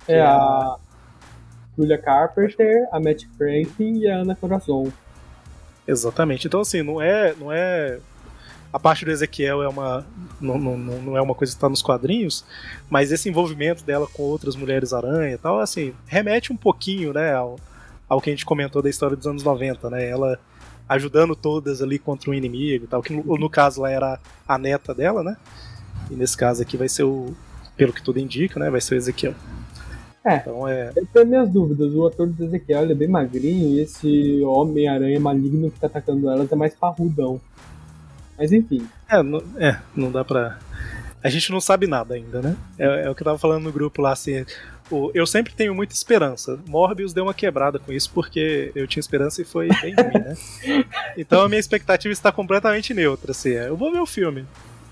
É 0.07 0.13
que 0.15 0.19
a 0.19 0.77
Julia 1.77 1.97
Carpenter, 1.97 2.87
a 2.91 2.99
Matt 2.99 3.25
Franklin 3.37 3.99
e 3.99 4.07
a 4.07 4.17
Ana 4.17 4.35
Corazon. 4.35 4.91
Exatamente. 5.87 6.47
Então, 6.47 6.61
assim, 6.61 6.81
não 6.81 7.01
é. 7.01 7.33
Não 7.39 7.51
é 7.51 7.99
a 8.71 8.79
parte 8.79 9.05
do 9.05 9.11
Ezequiel 9.11 9.63
é 9.63 9.67
uma. 9.67 10.05
Não, 10.39 10.59
não, 10.59 10.77
não 10.77 11.17
é 11.17 11.21
uma 11.21 11.33
coisa 11.33 11.51
que 11.51 11.57
está 11.57 11.69
nos 11.69 11.81
quadrinhos, 11.81 12.43
mas 12.89 13.11
esse 13.11 13.29
envolvimento 13.29 13.83
dela 13.83 14.07
com 14.11 14.23
outras 14.23 14.55
mulheres 14.55 14.93
aranha 14.93 15.33
e 15.33 15.37
tal, 15.37 15.59
assim, 15.59 15.93
remete 16.05 16.51
um 16.51 16.57
pouquinho, 16.57 17.13
né, 17.13 17.33
ao, 17.33 17.57
ao 18.07 18.21
que 18.21 18.29
a 18.29 18.33
gente 18.33 18.45
comentou 18.45 18.81
da 18.81 18.89
história 18.89 19.15
dos 19.15 19.25
anos 19.25 19.41
90, 19.41 19.89
né? 19.89 20.07
Ela 20.07 20.39
ajudando 20.87 21.35
todas 21.35 21.81
ali 21.81 21.97
contra 21.97 22.29
um 22.29 22.33
inimigo 22.33 22.85
e 22.85 22.87
tal, 22.87 23.01
que 23.01 23.13
no, 23.13 23.37
no 23.37 23.49
caso 23.49 23.81
lá 23.81 23.89
era 23.89 24.19
a 24.47 24.57
neta 24.57 24.93
dela, 24.93 25.23
né? 25.23 25.37
E 26.11 26.15
nesse 26.15 26.37
caso 26.37 26.61
aqui 26.61 26.77
vai 26.77 26.89
ser 26.89 27.03
o. 27.03 27.33
Pelo 27.75 27.93
que 27.93 28.01
tudo 28.01 28.19
indica, 28.19 28.59
né? 28.59 28.69
Vai 28.69 28.81
ser 28.81 28.95
o 28.95 28.97
Ezequiel. 28.97 29.35
É. 30.27 30.35
Então 30.37 30.67
é. 30.67 30.91
Eu 30.95 31.05
tenho 31.13 31.25
minhas 31.27 31.49
dúvidas. 31.49 31.93
O 31.93 32.05
ator 32.07 32.27
do 32.27 32.43
Ezequiel 32.43 32.89
é 32.89 32.93
bem 32.93 33.07
magrinho 33.07 33.77
e 33.77 33.79
esse 33.81 34.41
Homem-Aranha 34.43 35.19
maligno 35.19 35.71
que 35.71 35.79
tá 35.79 35.87
atacando 35.87 36.29
elas 36.29 36.51
é 36.51 36.55
mais 36.55 36.73
parrudão. 36.75 37.39
Mas 38.37 38.51
enfim. 38.51 38.85
É, 39.09 39.23
não, 39.23 39.41
é, 39.57 39.77
não 39.95 40.11
dá 40.11 40.23
pra. 40.25 40.59
A 41.23 41.29
gente 41.29 41.51
não 41.51 41.59
sabe 41.59 41.87
nada 41.87 42.13
ainda, 42.13 42.41
né? 42.41 42.55
É, 42.77 43.05
é 43.05 43.09
o 43.09 43.15
que 43.15 43.21
eu 43.21 43.25
tava 43.25 43.37
falando 43.39 43.63
no 43.63 43.71
grupo 43.71 44.01
lá, 44.01 44.11
assim. 44.11 44.45
o- 44.91 45.11
eu 45.13 45.25
sempre 45.25 45.53
tenho 45.53 45.73
muita 45.73 45.93
esperança. 45.93 46.59
Morbius 46.67 47.11
deu 47.13 47.23
uma 47.23 47.33
quebrada 47.33 47.79
com 47.79 47.91
isso 47.91 48.11
porque 48.13 48.71
eu 48.75 48.85
tinha 48.87 49.01
esperança 49.01 49.41
e 49.41 49.45
foi 49.45 49.67
bem 49.81 49.95
ruim, 49.95 50.23
né? 50.23 50.35
Então 51.17 51.41
a 51.41 51.49
minha 51.49 51.59
expectativa 51.59 52.11
está 52.13 52.31
completamente 52.31 52.93
neutra, 52.93 53.31
assim. 53.31 53.53
é, 53.53 53.67
Eu 53.69 53.75
vou 53.75 53.91
ver 53.91 53.99
o 53.99 54.05
filme. 54.05 54.45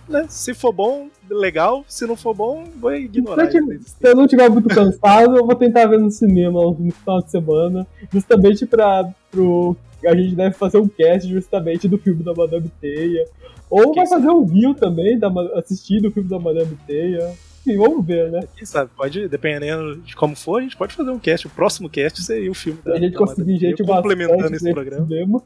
Né? 0.07 0.25
Se 0.29 0.53
for 0.53 0.71
bom, 0.71 1.07
legal. 1.29 1.83
Se 1.87 2.05
não 2.05 2.15
for 2.15 2.33
bom, 2.33 2.65
vou 2.79 2.93
ignorar. 2.93 3.49
Se 3.49 3.57
eu, 3.57 3.65
se 3.81 3.95
eu 4.01 4.15
não 4.15 4.25
estiver 4.25 4.49
muito 4.49 4.69
cansado, 4.69 5.35
eu 5.37 5.45
vou 5.45 5.55
tentar 5.55 5.85
ver 5.87 5.99
no 5.99 6.11
cinema 6.11 6.61
no 6.61 6.91
final 6.91 7.21
de 7.21 7.31
semana. 7.31 7.87
Justamente 8.11 8.65
pra. 8.65 9.09
Pro, 9.31 9.75
a 10.05 10.15
gente 10.15 10.35
deve 10.35 10.53
fazer 10.55 10.77
um 10.77 10.87
cast 10.87 11.27
justamente 11.27 11.87
do 11.87 11.97
filme 11.97 12.23
da 12.23 12.33
Madame 12.33 12.69
Teia. 12.79 13.25
Ou 13.69 13.91
Quem 13.91 14.03
vai 14.03 14.07
fazer 14.07 14.29
um 14.29 14.45
review 14.45 14.75
também, 14.75 15.17
da, 15.17 15.29
Ma- 15.29 15.49
assistir 15.55 15.99
do 15.99 16.11
filme 16.11 16.29
da 16.29 16.37
Madame 16.37 16.77
Teia. 16.85 17.33
Enfim, 17.61 17.77
vamos 17.77 18.05
ver, 18.05 18.31
né? 18.31 18.41
Quem 18.55 18.63
sabe, 18.65 18.91
pode, 18.95 19.27
dependendo 19.27 19.95
de 19.97 20.15
como 20.15 20.35
for, 20.35 20.59
a 20.59 20.61
gente 20.61 20.77
pode 20.77 20.93
fazer 20.93 21.09
um 21.09 21.17
cast. 21.17 21.47
O 21.47 21.49
próximo 21.49 21.89
cast 21.89 22.21
seria 22.21 22.51
o 22.51 22.53
filme 22.53 22.79
da 22.85 22.93
a 22.93 22.99
gente 22.99 23.13
da 23.13 23.17
conseguir 23.17 23.57
gente 23.57 23.77
Teia, 23.83 23.87
complementando 23.95 24.55
esse 24.55 24.71
programa. 24.71 25.07
cinema. 25.07 25.41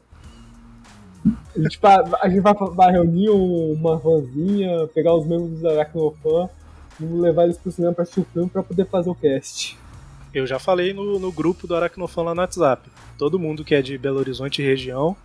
A 1.26 1.60
gente, 1.60 1.78
vai, 1.80 1.96
a 2.22 2.28
gente 2.28 2.40
vai, 2.40 2.54
vai 2.54 2.92
reunir 2.92 3.28
uma 3.28 3.96
vanzinha, 3.98 4.86
pegar 4.94 5.14
os 5.14 5.26
membros 5.26 5.60
do 5.60 5.68
Aracnofan 5.68 6.48
e 6.98 7.04
levar 7.04 7.44
eles 7.44 7.58
pro 7.58 7.70
cinema 7.70 7.92
pra 7.92 8.02
assistir 8.02 8.20
o 8.20 8.26
filme 8.32 8.48
pra 8.48 8.62
poder 8.62 8.86
fazer 8.86 9.10
o 9.10 9.14
cast. 9.14 9.78
Eu 10.32 10.46
já 10.46 10.58
falei 10.58 10.94
no, 10.94 11.18
no 11.18 11.32
grupo 11.32 11.66
do 11.66 11.74
Aracnofan 11.74 12.22
lá 12.22 12.34
no 12.34 12.40
WhatsApp. 12.40 12.88
Todo 13.18 13.38
mundo 13.38 13.64
que 13.64 13.74
é 13.74 13.82
de 13.82 13.98
Belo 13.98 14.18
Horizonte 14.18 14.62
e 14.62 14.64
região, 14.64 15.16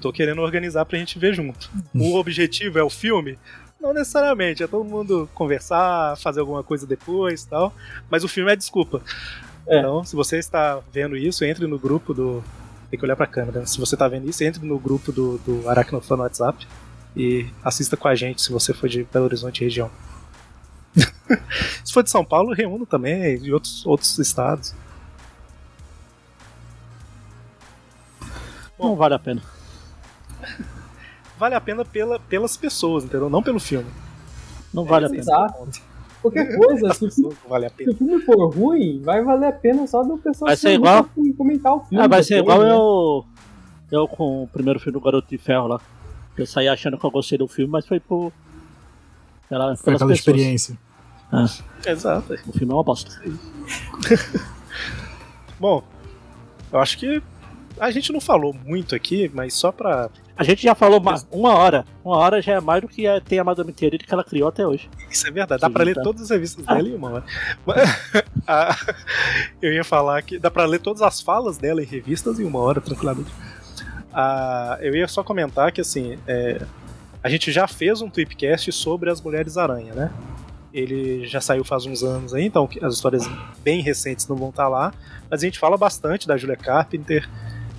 tô 0.00 0.12
querendo 0.12 0.40
organizar 0.40 0.84
pra 0.84 0.98
gente 0.98 1.18
ver 1.18 1.34
junto. 1.34 1.70
O 1.94 2.16
objetivo 2.16 2.78
é 2.78 2.82
o 2.82 2.90
filme? 2.90 3.38
Não 3.80 3.92
necessariamente, 3.92 4.62
é 4.62 4.66
todo 4.66 4.84
mundo 4.84 5.28
conversar, 5.34 6.16
fazer 6.16 6.40
alguma 6.40 6.62
coisa 6.62 6.86
depois 6.86 7.42
e 7.42 7.48
tal. 7.48 7.72
Mas 8.10 8.24
o 8.24 8.28
filme 8.28 8.50
é 8.50 8.56
desculpa. 8.56 9.02
É. 9.66 9.78
Então, 9.78 10.04
se 10.04 10.16
você 10.16 10.38
está 10.38 10.80
vendo 10.92 11.16
isso, 11.16 11.44
entre 11.44 11.66
no 11.66 11.78
grupo 11.78 12.14
do. 12.14 12.42
Tem 12.94 12.98
que 13.00 13.04
olhar 13.04 13.16
pra 13.16 13.26
câmera. 13.26 13.66
Se 13.66 13.76
você 13.80 13.96
tá 13.96 14.06
vendo 14.06 14.30
isso, 14.30 14.44
entre 14.44 14.64
no 14.64 14.78
grupo 14.78 15.10
do, 15.10 15.38
do 15.38 15.68
Aracnofan 15.68 16.16
no 16.16 16.22
WhatsApp 16.22 16.64
e 17.16 17.50
assista 17.64 17.96
com 17.96 18.06
a 18.06 18.14
gente 18.14 18.40
se 18.40 18.52
você 18.52 18.72
for 18.72 18.88
de 18.88 19.02
Belo 19.12 19.24
Horizonte 19.24 19.62
e 19.62 19.64
região. 19.64 19.90
se 21.84 21.92
for 21.92 22.04
de 22.04 22.10
São 22.10 22.24
Paulo, 22.24 22.54
reúno 22.54 22.86
também, 22.86 23.36
de 23.36 23.52
outros, 23.52 23.84
outros 23.84 24.16
estados. 24.20 24.76
não 28.78 28.94
vale 28.94 29.14
a 29.14 29.18
pena. 29.18 29.42
Vale 31.36 31.56
a 31.56 31.60
pena 31.60 31.84
pela, 31.84 32.20
pelas 32.20 32.56
pessoas, 32.56 33.02
entendeu? 33.02 33.28
Não 33.28 33.42
pelo 33.42 33.58
filme. 33.58 33.90
Não 34.72 34.84
vale 34.84 35.06
a 35.06 35.08
Esse 35.08 35.16
pena. 35.16 35.32
é 35.32 35.44
Exato. 35.46 35.82
Qualquer 36.24 36.46
coisa, 36.56 36.94
se 36.94 37.28
vale 37.46 37.66
a 37.66 37.68
se 37.68 37.90
o 37.90 37.94
filme 37.94 38.18
for 38.22 38.54
ruim, 38.54 39.02
vai 39.02 39.22
valer 39.22 39.48
a 39.48 39.52
pena 39.52 39.86
só 39.86 40.02
do 40.02 40.16
pessoal 40.16 40.48
Vai 40.48 40.56
se 40.56 40.62
ser 40.62 40.72
igual- 40.74 41.06
comentar 41.36 41.74
o 41.74 41.80
filme. 41.80 42.02
Ah, 42.02 42.08
vai 42.08 42.22
ser 42.22 42.38
igual 42.38 42.62
né? 42.62 42.70
eu. 42.72 43.24
Eu 43.92 44.08
com 44.08 44.44
o 44.44 44.48
primeiro 44.48 44.80
filme 44.80 44.98
do 44.98 45.04
Garoto 45.04 45.28
de 45.28 45.36
Ferro 45.36 45.66
lá. 45.68 45.80
Eu 46.36 46.46
saí 46.46 46.66
achando 46.66 46.98
que 46.98 47.04
eu 47.04 47.10
gostei 47.10 47.36
do 47.36 47.46
filme, 47.46 47.70
mas 47.70 47.86
foi 47.86 48.00
por. 48.00 48.32
Pela, 49.48 49.76
Foi 49.76 49.94
aquela 49.94 50.10
pessoas. 50.10 50.18
experiência. 50.18 50.78
Exato. 51.86 52.32
O 52.46 52.52
filme 52.52 52.72
é 52.72 52.76
uma 52.76 52.82
bosta. 52.82 53.10
Bom, 55.60 55.84
eu 56.72 56.80
acho 56.80 56.98
que 56.98 57.22
a 57.78 57.90
gente 57.90 58.12
não 58.12 58.20
falou 58.20 58.54
muito 58.64 58.94
aqui, 58.94 59.30
mas 59.34 59.54
só 59.54 59.70
pra. 59.72 60.08
A 60.36 60.42
gente 60.42 60.62
já 60.62 60.74
falou 60.74 61.00
ma- 61.00 61.20
uma 61.30 61.54
hora. 61.54 61.84
Uma 62.04 62.16
hora 62.16 62.42
já 62.42 62.54
é 62.54 62.60
mais 62.60 62.82
do 62.82 62.88
que 62.88 63.06
a- 63.06 63.20
tem 63.20 63.38
a 63.38 63.44
Madame 63.44 63.72
Teoria 63.72 63.98
que 63.98 64.12
ela 64.12 64.24
criou 64.24 64.48
até 64.48 64.66
hoje. 64.66 64.88
Isso 65.10 65.26
é 65.26 65.30
verdade, 65.30 65.60
dá 65.60 65.68
Sim, 65.68 65.72
pra 65.72 65.84
ler 65.84 65.94
tá. 65.94 66.02
todas 66.02 66.22
as 66.22 66.30
revistas 66.30 66.64
dela 66.64 66.88
em 66.88 66.94
uma 66.94 67.10
hora. 67.10 67.24
Ah, 68.46 68.76
eu 69.62 69.72
ia 69.72 69.82
falar 69.84 70.20
que 70.20 70.38
dá 70.38 70.50
pra 70.50 70.66
ler 70.66 70.78
todas 70.78 71.00
as 71.00 71.18
falas 71.20 71.56
dela 71.56 71.82
em 71.82 71.86
revistas 71.86 72.38
em 72.38 72.44
uma 72.44 72.58
hora, 72.58 72.78
tranquilamente. 72.80 73.30
Ah, 74.12 74.76
eu 74.82 74.94
ia 74.94 75.08
só 75.08 75.22
comentar 75.24 75.72
que 75.72 75.80
assim, 75.80 76.18
é, 76.26 76.60
a 77.22 77.28
gente 77.30 77.50
já 77.50 77.66
fez 77.66 78.02
um 78.02 78.10
tweepcast 78.10 78.70
sobre 78.72 79.08
as 79.10 79.20
Mulheres 79.20 79.56
Aranha, 79.56 79.94
né? 79.94 80.10
Ele 80.74 81.26
já 81.26 81.40
saiu 81.40 81.64
faz 81.64 81.86
uns 81.86 82.02
anos 82.02 82.34
aí, 82.34 82.44
então 82.44 82.68
as 82.82 82.94
histórias 82.94 83.26
bem 83.62 83.80
recentes 83.80 84.26
não 84.28 84.36
vão 84.36 84.50
estar 84.50 84.68
lá, 84.68 84.92
mas 85.30 85.40
a 85.42 85.46
gente 85.46 85.58
fala 85.58 85.76
bastante 85.78 86.26
da 86.28 86.36
Julia 86.36 86.56
Carpenter, 86.56 87.28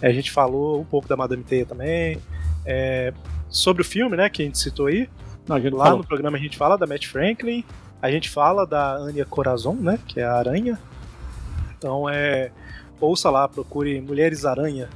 a 0.07 0.13
gente 0.13 0.31
falou 0.31 0.79
um 0.81 0.85
pouco 0.85 1.07
da 1.07 1.15
Madame 1.17 1.43
Teia 1.43 1.65
também, 1.65 2.17
é, 2.65 3.13
sobre 3.49 3.81
o 3.81 3.85
filme, 3.85 4.15
né, 4.17 4.29
que 4.29 4.41
a 4.41 4.45
gente 4.45 4.57
citou 4.59 4.87
aí, 4.87 5.09
Não, 5.47 5.55
a 5.55 5.59
gente 5.59 5.73
Lá 5.73 5.85
falou. 5.85 5.99
no 5.99 6.07
programa 6.07 6.37
a 6.37 6.41
gente 6.41 6.57
fala 6.57 6.77
da 6.77 6.85
Matt 6.87 7.05
Franklin, 7.07 7.63
a 8.01 8.11
gente 8.11 8.29
fala 8.29 8.65
da 8.65 8.93
Anya 8.95 9.25
Corazon, 9.25 9.73
né? 9.75 9.97
Que 10.07 10.19
é 10.19 10.23
a 10.23 10.33
aranha. 10.35 10.79
Então 11.77 12.07
é. 12.09 12.51
Ouça 12.99 13.29
lá, 13.31 13.47
procure 13.47 13.99
Mulheres 14.01 14.45
Aranha 14.45 14.89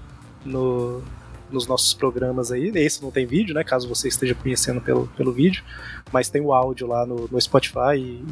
no, 0.45 1.01
nos 1.51 1.65
nossos 1.67 1.93
programas 1.93 2.51
aí. 2.51 2.71
Esse 2.75 3.01
não 3.01 3.09
tem 3.11 3.25
vídeo, 3.25 3.53
né? 3.55 3.63
Caso 3.63 3.87
você 3.89 4.07
esteja 4.07 4.35
conhecendo 4.35 4.79
pelo, 4.79 5.07
pelo 5.17 5.31
vídeo, 5.31 5.63
mas 6.11 6.29
tem 6.29 6.41
o 6.41 6.53
áudio 6.53 6.85
lá 6.87 7.05
no, 7.05 7.27
no 7.31 7.41
Spotify. 7.41 7.97
E... 7.97 8.25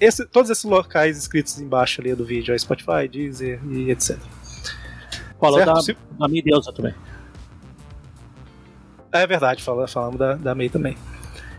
Esse- 0.00 0.26
todos 0.26 0.50
esses 0.50 0.64
locais 0.64 1.16
escritos 1.18 1.58
embaixo 1.60 2.00
ali 2.00 2.14
do 2.14 2.24
vídeo, 2.24 2.54
é 2.54 2.58
Spotify, 2.58 3.08
Deezer 3.10 3.60
e 3.70 3.90
etc. 3.90 4.18
Falou 5.40 5.64
da, 5.64 5.74
da 6.18 6.28
minha 6.28 6.42
deusa 6.42 6.72
também. 6.72 6.94
É 9.12 9.26
verdade, 9.26 9.62
fala, 9.62 9.86
falamos 9.86 10.18
da, 10.18 10.34
da 10.34 10.54
May 10.54 10.68
também. 10.68 10.96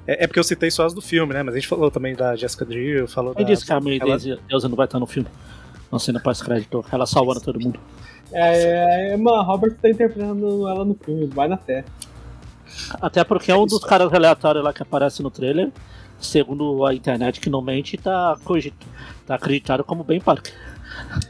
É, 0.06 0.24
é 0.24 0.28
porque 0.28 0.40
eu 0.40 0.44
citei 0.44 0.70
só 0.72 0.86
as 0.86 0.94
do 0.94 1.02
filme, 1.02 1.34
né? 1.34 1.44
Mas 1.44 1.54
a 1.56 1.58
gente 1.58 1.68
falou 1.68 1.90
também 1.92 2.16
da 2.16 2.36
Jessica 2.36 2.66
Drill, 2.66 3.08
falou 3.08 3.34
Quem 3.36 3.46
da. 3.46 3.52
disse 3.52 3.66
que 3.66 3.74
a 3.74 3.80
minha 3.80 3.98
ela- 4.02 4.18
deusa, 4.48 4.70
não 4.70 4.76
vai 4.76 4.86
estar 4.86 5.00
no 5.00 5.06
filme? 5.06 5.30
Não 5.92 6.00
cena 6.00 6.20
pós-crédito. 6.20 6.84
Ela 6.92 7.06
salvando 7.06 7.42
todo 7.42 7.60
mundo. 7.60 7.80
É, 8.32 9.12
é, 9.12 9.16
Emma 9.16 9.42
Roberts 9.42 9.80
tá 9.82 9.90
interpretando 9.90 10.68
ela 10.68 10.84
no 10.84 10.96
filme, 10.96 11.28
vai 11.28 11.48
na 11.48 11.58
fé. 11.58 11.86
Até 13.02 13.24
porque 13.24 13.52
é 13.52 13.56
um 13.56 13.66
dos 13.66 13.84
caras 13.84 14.12
aleatórios 14.14 14.64
lá 14.64 14.74
que 14.74 14.82
aparece 14.84 15.24
no 15.24 15.32
trailer, 15.32 15.72
segundo 16.20 16.86
a 16.86 16.94
internet 16.94 17.40
que 17.40 17.50
não 17.50 17.62
mente, 17.62 17.98
tá, 17.98 18.38
cogito, 18.44 18.86
tá 19.26 19.36
acreditado 19.36 19.84
como 19.84 20.04
Ben 20.04 20.20
Parker. 20.20 20.54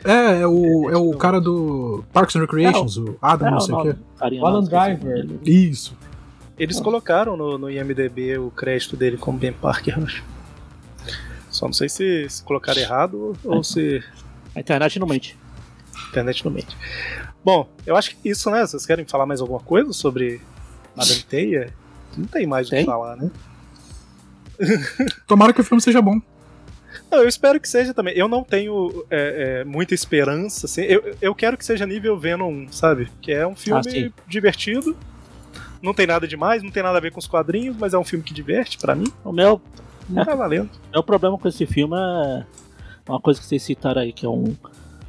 É, 0.04 0.42
é 0.42 0.48
o, 0.48 0.90
é 0.90 0.98
o 0.98 1.12
cara 1.18 1.40
do 1.42 2.04
Parks 2.14 2.36
and 2.36 2.42
Recreations, 2.42 2.98
o 2.98 3.18
Adam, 3.22 3.48
É, 3.48 3.52
não 3.52 3.60
sei 3.60 3.76
o 3.76 3.82
quê. 3.84 3.96
Alan 4.42 4.64
Driver. 4.64 5.28
Isso. 5.44 5.96
Eles 6.58 6.80
colocaram 6.80 7.38
no, 7.38 7.58
no 7.58 7.70
IMDB 7.70 8.38
o 8.38 8.50
crédito 8.50 8.98
dele 8.98 9.18
como 9.18 9.38
Ben 9.38 9.54
Parker, 9.54 9.98
eu 10.00 10.04
acho. 10.06 10.24
Só 11.50 11.66
não 11.66 11.74
sei 11.74 11.88
se, 11.90 12.28
se 12.30 12.44
colocaram 12.44 12.80
errado 12.80 13.36
ou 13.44 13.64
se 13.64 14.04
A 14.56 14.60
internet 14.60 15.00
não 15.00 15.08
mente. 15.08 15.38
a 16.06 16.10
internet 16.10 16.44
não 16.46 16.52
mente. 16.52 16.76
Bom, 17.44 17.70
eu 17.86 17.96
acho 17.96 18.12
que 18.16 18.28
é 18.28 18.32
isso, 18.32 18.50
né? 18.52 18.66
Vocês 18.66 18.86
querem 18.86 19.06
falar 19.06 19.26
mais 19.26 19.40
alguma 19.40 19.60
coisa 19.60 19.94
sobre 19.94 20.42
Madame 20.96 21.22
Teia? 21.24 21.74
Não 22.18 22.26
tem 22.26 22.46
mais 22.48 22.68
o 22.68 22.72
que 22.72 22.84
falar, 22.84 23.16
né? 23.16 23.30
Tomara 25.28 25.54
que 25.54 25.62
o 25.62 25.64
filme 25.64 25.82
seja 25.82 26.02
bom. 26.02 26.20
Não, 27.12 27.20
eu 27.20 27.28
espero 27.28 27.60
que 27.60 27.68
seja 27.68 27.94
também. 27.94 28.16
Eu 28.16 28.28
não 28.28 28.44
tenho 28.44 29.06
é, 29.10 29.62
é, 29.62 29.64
muita 29.64 29.94
esperança, 29.94 30.66
assim. 30.66 30.82
Eu, 30.82 31.16
eu 31.22 31.36
quero 31.36 31.58
que 31.58 31.66
seja 31.66 31.86
nível 31.86 32.18
Venom, 32.18 32.68
sabe? 32.70 33.10
Que 33.22 33.32
é 33.32 33.46
um 33.48 33.56
filme 33.56 33.82
Ah, 33.82 34.22
divertido. 34.28 34.96
Não 35.82 35.94
tem 35.94 36.08
nada 36.08 36.28
demais, 36.28 36.64
não 36.64 36.72
tem 36.72 36.82
nada 36.82 36.98
a 36.98 37.02
ver 37.02 37.12
com 37.12 37.20
os 37.20 37.28
quadrinhos, 37.28 37.76
mas 37.78 37.94
é 37.94 37.98
um 37.98 38.04
filme 38.04 38.24
que 38.24 38.34
diverte 38.34 38.78
pra 38.78 38.96
mim. 38.96 39.12
O 39.24 39.32
meu, 39.32 39.62
Tá 40.26 40.36
valendo. 40.36 40.70
meu 40.92 41.04
problema 41.04 41.38
com 41.38 41.48
esse 41.48 41.66
filme 41.66 41.96
é 41.96 42.46
uma 43.08 43.20
coisa 43.20 43.40
que 43.40 43.46
vocês 43.46 43.62
citaram 43.62 44.02
aí, 44.02 44.14
que 44.14 44.26
é 44.26 44.30
um 44.30 44.56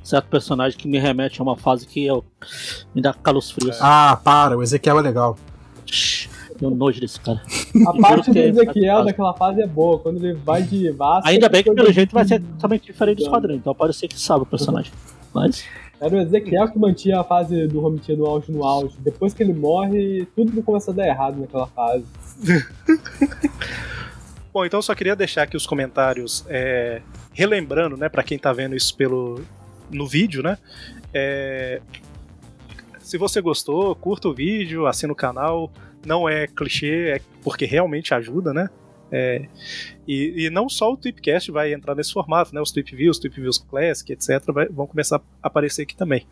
certo 0.03 0.27
personagem 0.27 0.79
que 0.79 0.89
me 0.89 0.99
remete 0.99 1.41
a 1.41 1.43
uma 1.43 1.57
fase 1.57 1.87
que 1.87 2.05
eu, 2.05 2.25
me 2.95 3.03
dá 3.03 3.13
calos 3.13 3.51
frios. 3.51 3.79
Ah, 3.81 4.19
para, 4.23 4.57
o 4.57 4.63
Ezequiel 4.63 4.99
é 4.99 5.03
legal. 5.03 5.39
Tenho 6.59 6.75
nojo 6.75 7.01
desse 7.01 7.21
cara. 7.21 7.41
A 7.87 7.93
parte 8.01 8.31
do 8.31 8.33
que- 8.33 8.39
Ezequiel 8.41 9.05
daquela 9.05 9.33
fase 9.35 9.63
é 9.63 9.67
boa, 9.67 9.99
quando 9.99 10.25
ele 10.25 10.35
vai 10.35 10.63
de 10.63 10.91
Vasco. 10.91 11.29
Ainda 11.29 11.49
bem 11.49 11.63
que 11.63 11.73
pelo 11.73 11.93
jeito 11.93 12.13
vai 12.13 12.25
ser 12.27 12.41
totalmente 12.41 12.85
diferente 12.87 13.19
dos 13.19 13.29
quadrinhos, 13.29 13.61
então 13.61 13.75
pode 13.75 13.95
ser 13.95 14.09
que 14.09 14.19
salve 14.19 14.43
o 14.43 14.47
personagem. 14.47 14.93
Mas 15.33 15.65
Era 16.01 16.15
o 16.17 16.19
Ezequiel 16.21 16.69
que 16.71 16.79
mantinha 16.79 17.21
a 17.21 17.25
fase 17.25 17.67
do 17.67 17.81
Romitinha 17.81 18.17
no 18.17 18.27
auge 18.27 18.51
no 18.53 18.65
auge. 18.65 18.97
Depois 19.01 19.35
que 19.35 19.43
ele 19.43 19.53
morre, 19.53 20.27
tudo 20.35 20.63
começa 20.63 20.91
a 20.91 20.95
dar 20.95 21.07
errado 21.07 21.41
naquela 21.41 21.67
fase. 21.67 22.05
Bom, 24.53 24.65
então 24.65 24.79
eu 24.79 24.83
só 24.83 24.95
queria 24.95 25.15
deixar 25.15 25.43
aqui 25.43 25.57
os 25.57 25.67
comentários 25.67 26.45
é, 26.49 27.03
relembrando, 27.33 27.97
né, 27.97 28.09
para 28.09 28.23
quem 28.23 28.39
tá 28.39 28.53
vendo 28.53 28.75
isso 28.75 28.97
pelo 28.97 29.41
no 29.91 30.07
vídeo, 30.07 30.43
né? 30.43 30.59
é, 31.15 31.81
se 33.01 33.17
você 33.17 33.41
gostou, 33.41 33.95
curta 33.95 34.29
o 34.29 34.35
vídeo, 34.35 34.87
assina 34.87 35.13
o 35.13 35.17
canal. 35.17 35.71
Não 36.07 36.29
é 36.29 36.47
clichê, 36.47 37.11
é 37.17 37.21
porque 37.43 37.65
realmente 37.65 38.15
ajuda, 38.15 38.53
né? 38.53 38.69
É, 39.11 39.47
e, 40.07 40.45
e 40.47 40.51
não 40.51 40.69
só 40.69 40.93
o 40.93 40.97
Tweepcast 40.97 41.51
vai 41.51 41.73
entrar 41.73 41.95
nesse 41.95 42.13
formato, 42.13 42.55
né? 42.55 42.61
Os 42.61 42.71
Tweep 42.71 42.95
Views, 42.95 43.19
Tweep 43.19 43.41
Views 43.41 43.59
Classic, 43.59 44.13
etc. 44.13 44.45
vai- 44.53 44.69
vão 44.69 44.87
começar 44.87 45.17
a 45.17 45.47
aparecer 45.47 45.83
aqui 45.83 45.97
também. 45.97 46.27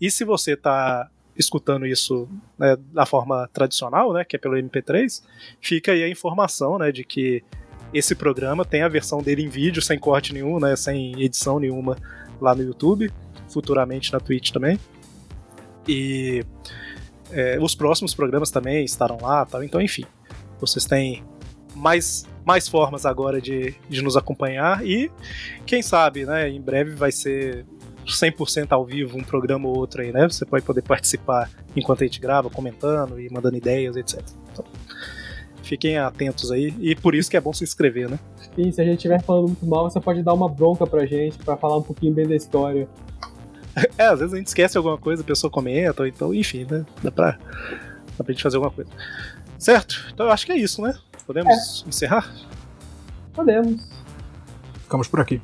E 0.00 0.10
se 0.10 0.24
você 0.24 0.54
está 0.54 1.10
escutando 1.36 1.86
isso 1.86 2.26
né, 2.58 2.76
da 2.92 3.04
forma 3.04 3.46
tradicional, 3.52 4.12
né, 4.14 4.24
que 4.24 4.36
é 4.36 4.38
pelo 4.38 4.56
MP3, 4.56 5.22
fica 5.60 5.92
aí 5.92 6.02
a 6.02 6.08
informação, 6.08 6.78
né, 6.78 6.90
de 6.90 7.04
que 7.04 7.44
esse 7.92 8.14
programa 8.14 8.64
tem 8.64 8.80
a 8.82 8.88
versão 8.88 9.22
dele 9.22 9.42
em 9.42 9.48
vídeo, 9.50 9.82
sem 9.82 9.98
corte 9.98 10.32
nenhum, 10.32 10.58
né, 10.58 10.74
sem 10.76 11.22
edição 11.22 11.60
nenhuma 11.60 11.98
lá 12.40 12.54
no 12.54 12.62
YouTube, 12.62 13.10
futuramente 13.50 14.10
na 14.14 14.18
Twitch 14.18 14.50
também. 14.50 14.80
E 15.86 16.42
é, 17.30 17.58
os 17.60 17.74
próximos 17.74 18.14
programas 18.14 18.50
também 18.50 18.84
estarão 18.84 19.18
lá, 19.20 19.44
tal. 19.44 19.62
Então, 19.62 19.80
enfim, 19.80 20.04
vocês 20.60 20.84
têm 20.84 21.24
mais, 21.74 22.26
mais 22.44 22.68
formas 22.68 23.04
agora 23.04 23.40
de, 23.40 23.74
de 23.88 24.02
nos 24.02 24.16
acompanhar 24.16 24.84
e 24.86 25.10
quem 25.66 25.82
sabe, 25.82 26.24
né, 26.24 26.48
em 26.48 26.60
breve 26.60 26.92
vai 26.92 27.12
ser 27.12 27.66
100% 28.06 28.68
ao 28.70 28.84
vivo 28.84 29.18
um 29.18 29.22
programa 29.22 29.68
ou 29.68 29.76
outro 29.76 30.00
aí, 30.00 30.12
né? 30.12 30.28
Você 30.28 30.46
pode 30.46 30.64
poder 30.64 30.82
participar 30.82 31.50
enquanto 31.74 32.02
a 32.02 32.06
gente 32.06 32.20
grava, 32.20 32.48
comentando 32.48 33.20
e 33.20 33.28
mandando 33.30 33.56
ideias, 33.56 33.96
etc. 33.96 34.22
Então, 34.52 34.64
fiquem 35.62 35.98
atentos 35.98 36.52
aí 36.52 36.72
e 36.80 36.94
por 36.94 37.14
isso 37.14 37.28
que 37.28 37.36
é 37.36 37.40
bom 37.40 37.52
se 37.52 37.64
inscrever, 37.64 38.08
né? 38.08 38.18
E 38.56 38.72
se 38.72 38.80
a 38.80 38.84
gente 38.84 38.96
estiver 38.96 39.20
falando 39.22 39.48
muito 39.48 39.66
mal, 39.66 39.90
você 39.90 40.00
pode 40.00 40.22
dar 40.22 40.32
uma 40.32 40.48
bronca 40.48 40.86
pra 40.86 41.04
gente, 41.04 41.36
pra 41.38 41.56
falar 41.56 41.76
um 41.76 41.82
pouquinho 41.82 42.14
bem 42.14 42.26
da 42.26 42.34
história. 42.34 42.88
É, 43.98 44.06
às 44.06 44.20
vezes 44.20 44.32
a 44.32 44.38
gente 44.38 44.46
esquece 44.46 44.76
alguma 44.76 44.96
coisa, 44.96 45.22
a 45.22 45.24
pessoa 45.24 45.50
comenta, 45.50 46.02
ou 46.02 46.08
então, 46.08 46.32
enfim, 46.32 46.66
né? 46.70 46.84
Dá 47.02 47.10
pra, 47.10 47.32
dá 48.16 48.24
pra 48.24 48.32
gente 48.32 48.42
fazer 48.42 48.56
alguma 48.56 48.72
coisa. 48.72 48.90
Certo? 49.58 50.06
Então 50.12 50.26
eu 50.26 50.32
acho 50.32 50.46
que 50.46 50.52
é 50.52 50.56
isso, 50.56 50.80
né? 50.82 50.96
Podemos 51.26 51.84
encerrar? 51.86 52.32
Podemos. 53.34 53.86
Ficamos 54.82 55.08
por 55.08 55.20
aqui. 55.20 55.42